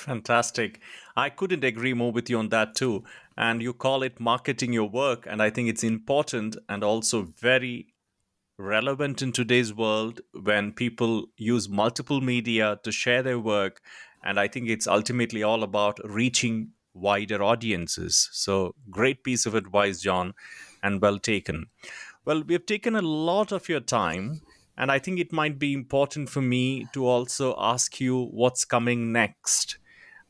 Fantastic. 0.04 0.80
I 1.16 1.30
couldn't 1.30 1.64
agree 1.64 1.94
more 1.94 2.12
with 2.12 2.28
you 2.28 2.38
on 2.38 2.48
that 2.50 2.74
too. 2.74 3.04
And 3.36 3.62
you 3.62 3.72
call 3.72 4.02
it 4.02 4.20
marketing 4.20 4.72
your 4.72 4.88
work. 4.88 5.26
And 5.28 5.40
I 5.42 5.50
think 5.50 5.68
it's 5.68 5.84
important 5.84 6.56
and 6.68 6.82
also 6.84 7.22
very 7.22 7.86
relevant 8.58 9.22
in 9.22 9.32
today's 9.32 9.74
world 9.74 10.20
when 10.34 10.72
people 10.72 11.26
use 11.36 11.68
multiple 11.68 12.20
media 12.20 12.80
to 12.84 12.92
share 12.92 13.22
their 13.22 13.38
work. 13.40 13.80
And 14.24 14.40
I 14.40 14.48
think 14.48 14.68
it's 14.68 14.86
ultimately 14.86 15.42
all 15.42 15.62
about 15.62 15.98
reaching 16.04 16.72
wider 16.94 17.42
audiences. 17.42 18.28
So, 18.32 18.74
great 18.90 19.24
piece 19.24 19.46
of 19.46 19.54
advice, 19.54 20.00
John, 20.00 20.34
and 20.82 21.00
well 21.00 21.18
taken. 21.18 21.66
Well, 22.24 22.42
we 22.42 22.54
have 22.54 22.66
taken 22.66 22.96
a 22.96 23.02
lot 23.02 23.52
of 23.52 23.68
your 23.68 23.80
time, 23.80 24.42
and 24.76 24.90
I 24.92 24.98
think 24.98 25.18
it 25.20 25.32
might 25.32 25.58
be 25.58 25.72
important 25.72 26.30
for 26.30 26.42
me 26.42 26.86
to 26.92 27.06
also 27.06 27.54
ask 27.58 28.00
you 28.00 28.26
what's 28.26 28.64
coming 28.64 29.12
next 29.12 29.78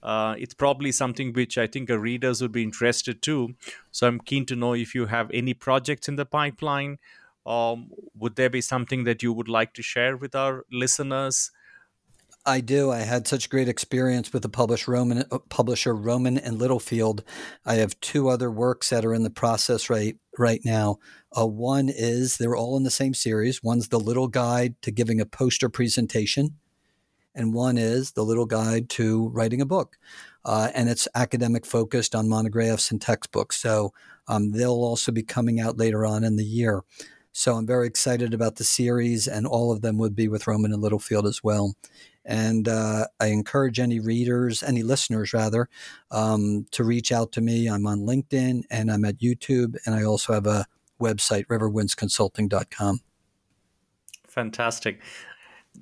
uh, 0.03 0.35
it's 0.39 0.55
probably 0.55 0.93
something 0.93 1.33
which 1.33 1.57
I 1.57 1.67
think 1.67 1.91
our 1.91 1.99
readers 1.99 2.43
would 2.43 2.53
be 2.53 2.63
interested 2.63 3.23
to. 3.23 3.55
So 3.91 4.09
I'm 4.09 4.21
keen 4.21 4.47
to 4.47 4.57
know 4.57 4.75
if 4.75 4.95
you 4.95 5.07
have 5.07 5.31
any 5.33 5.55
projects 5.55 6.09
in 6.09 6.17
the 6.17 6.27
pipeline. 6.27 6.99
Um, 7.45 7.91
would 8.17 8.37
there 8.37 8.51
be 8.51 8.61
something 8.61 9.05
that 9.05 9.23
you 9.23 9.33
would 9.33 9.49
like 9.49 9.75
to 9.75 9.83
share 9.83 10.17
with 10.17 10.35
our 10.35 10.65
listeners? 10.71 11.51
I 12.45 12.61
do. 12.61 12.91
I 12.91 13.01
had 13.01 13.29
such 13.29 13.51
great 13.51 13.69
experience 13.69 14.33
with 14.33 14.43
the 14.43 14.49
publisher 14.49 14.93
Rowman, 14.93 15.25
uh, 15.31 15.39
publisher 15.49 15.95
Rowman 15.95 16.39
and 16.39 16.59
Littlefield. 16.59 17.23
I 17.65 17.75
have 17.75 17.99
two 18.01 18.29
other 18.29 18.51
works 18.51 18.91
that 18.91 19.05
are 19.05 19.15
in 19.15 19.23
the 19.23 19.31
process 19.31 19.89
right 19.89 20.17
right 20.39 20.61
now. 20.65 20.99
Uh, 21.37 21.47
one 21.47 21.89
is 21.89 22.37
they're 22.37 22.57
all 22.57 22.77
in 22.77 22.83
the 22.83 22.91
same 22.91 23.15
series. 23.15 23.63
One's 23.63 23.89
the 23.89 24.01
Little 24.01 24.27
Guide 24.27 24.75
to 24.83 24.91
Giving 24.91 25.21
a 25.21 25.27
Poster 25.27 25.69
Presentation, 25.69 26.59
and 27.35 27.55
one 27.55 27.79
is 27.79 28.13
the 28.13 28.25
little 28.25 28.47
guide 28.47 28.89
to 28.91 29.29
writing 29.29 29.61
a 29.61 29.67
book. 29.67 29.99
Uh, 30.45 30.71
and 30.75 30.89
it's 30.89 31.07
academic 31.15 31.65
focused 31.65 32.15
on 32.15 32.29
monographs 32.29 32.91
and 32.91 33.01
textbooks. 33.01 33.57
So 33.57 33.93
um, 34.29 34.53
they'll 34.53 34.73
also 34.73 35.13
be 35.13 35.23
coming 35.23 35.61
out 35.61 35.79
later 35.79 36.05
on 36.05 36.25
in 36.25 36.37
the 36.37 36.45
year. 36.45 36.83
So 37.33 37.55
I'm 37.55 37.67
very 37.67 37.87
excited 37.87 38.35
about 38.35 38.57
the 38.57 38.65
series, 38.65 39.27
and 39.27 39.47
all 39.47 39.73
of 39.73 39.81
them 39.81 39.97
would 39.99 40.15
be 40.15 40.29
with 40.29 40.47
Rowman 40.47 40.73
and 40.73 40.83
Littlefield 40.83 41.27
as 41.27 41.43
well. 41.43 41.75
And 42.25 42.69
uh, 42.69 43.07
I 43.19 43.29
encourage 43.29 43.81
any 43.81 44.01
readers, 44.01 44.63
any 44.63 44.83
listeners 44.83 45.33
rather, 45.33 45.69
um, 46.11 46.67
to 46.73 46.85
reach 46.85 47.11
out 47.11 47.33
to 47.33 47.41
me. 47.41 47.69
I'm 47.69 47.87
on 47.87 48.01
LinkedIn 48.01 48.65
and 48.71 48.93
I'm 48.93 49.05
at 49.07 49.19
YouTube, 49.19 49.77
and 49.87 49.95
I 49.95 50.05
also 50.05 50.35
have 50.35 50.47
a 50.47 50.67
website, 51.01 51.47
riverwindsconsulting.com. 51.47 53.01
Fantastic. 54.29 55.01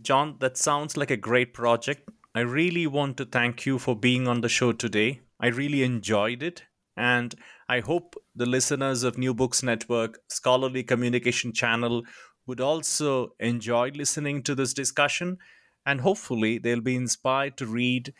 John, 0.02 0.36
that 0.40 0.56
sounds 0.56 0.96
like 0.96 1.10
a 1.10 1.16
great 1.16 1.54
project. 1.54 2.08
I 2.34 2.40
really 2.40 2.86
want 2.86 3.16
to 3.18 3.24
thank 3.24 3.66
you 3.66 3.78
for 3.78 3.96
being 3.96 4.28
on 4.28 4.40
the 4.40 4.48
show 4.48 4.72
today. 4.72 5.20
I 5.40 5.48
really 5.48 5.82
enjoyed 5.82 6.42
it. 6.42 6.64
And 6.96 7.34
I 7.68 7.80
hope 7.80 8.16
the 8.34 8.46
listeners 8.46 9.02
of 9.04 9.18
New 9.18 9.32
Books 9.34 9.62
Network 9.62 10.20
Scholarly 10.28 10.82
Communication 10.82 11.52
Channel 11.52 12.04
would 12.46 12.60
also 12.60 13.34
enjoy 13.38 13.90
listening 13.94 14.42
to 14.44 14.54
this 14.54 14.74
discussion. 14.74 15.38
And 15.86 16.00
hopefully, 16.00 16.58
they'll 16.58 16.80
be 16.80 16.96
inspired 16.96 17.56
to 17.58 17.66
read 17.66 18.12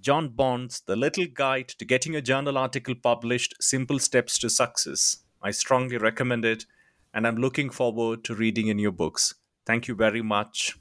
John 0.00 0.30
Bond's 0.30 0.80
The 0.80 0.96
Little 0.96 1.26
Guide 1.32 1.68
to 1.68 1.84
Getting 1.84 2.16
a 2.16 2.22
Journal 2.22 2.58
Article 2.58 2.94
Published 2.94 3.54
Simple 3.60 3.98
Steps 3.98 4.38
to 4.38 4.50
Success. 4.50 5.18
I 5.42 5.50
strongly 5.52 5.98
recommend 5.98 6.44
it. 6.44 6.66
and 7.14 7.26
I'm 7.26 7.36
looking 7.36 7.70
forward 7.70 8.24
to 8.24 8.34
reading 8.34 8.66
in 8.66 8.78
your 8.78 8.92
books. 8.92 9.34
Thank 9.64 9.88
you 9.88 9.94
very 9.94 10.22
much. 10.22 10.76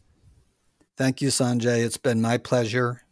Thank 0.97 1.21
you, 1.21 1.29
Sanjay. 1.29 1.83
It's 1.85 1.97
been 1.97 2.21
my 2.21 2.37
pleasure. 2.37 3.02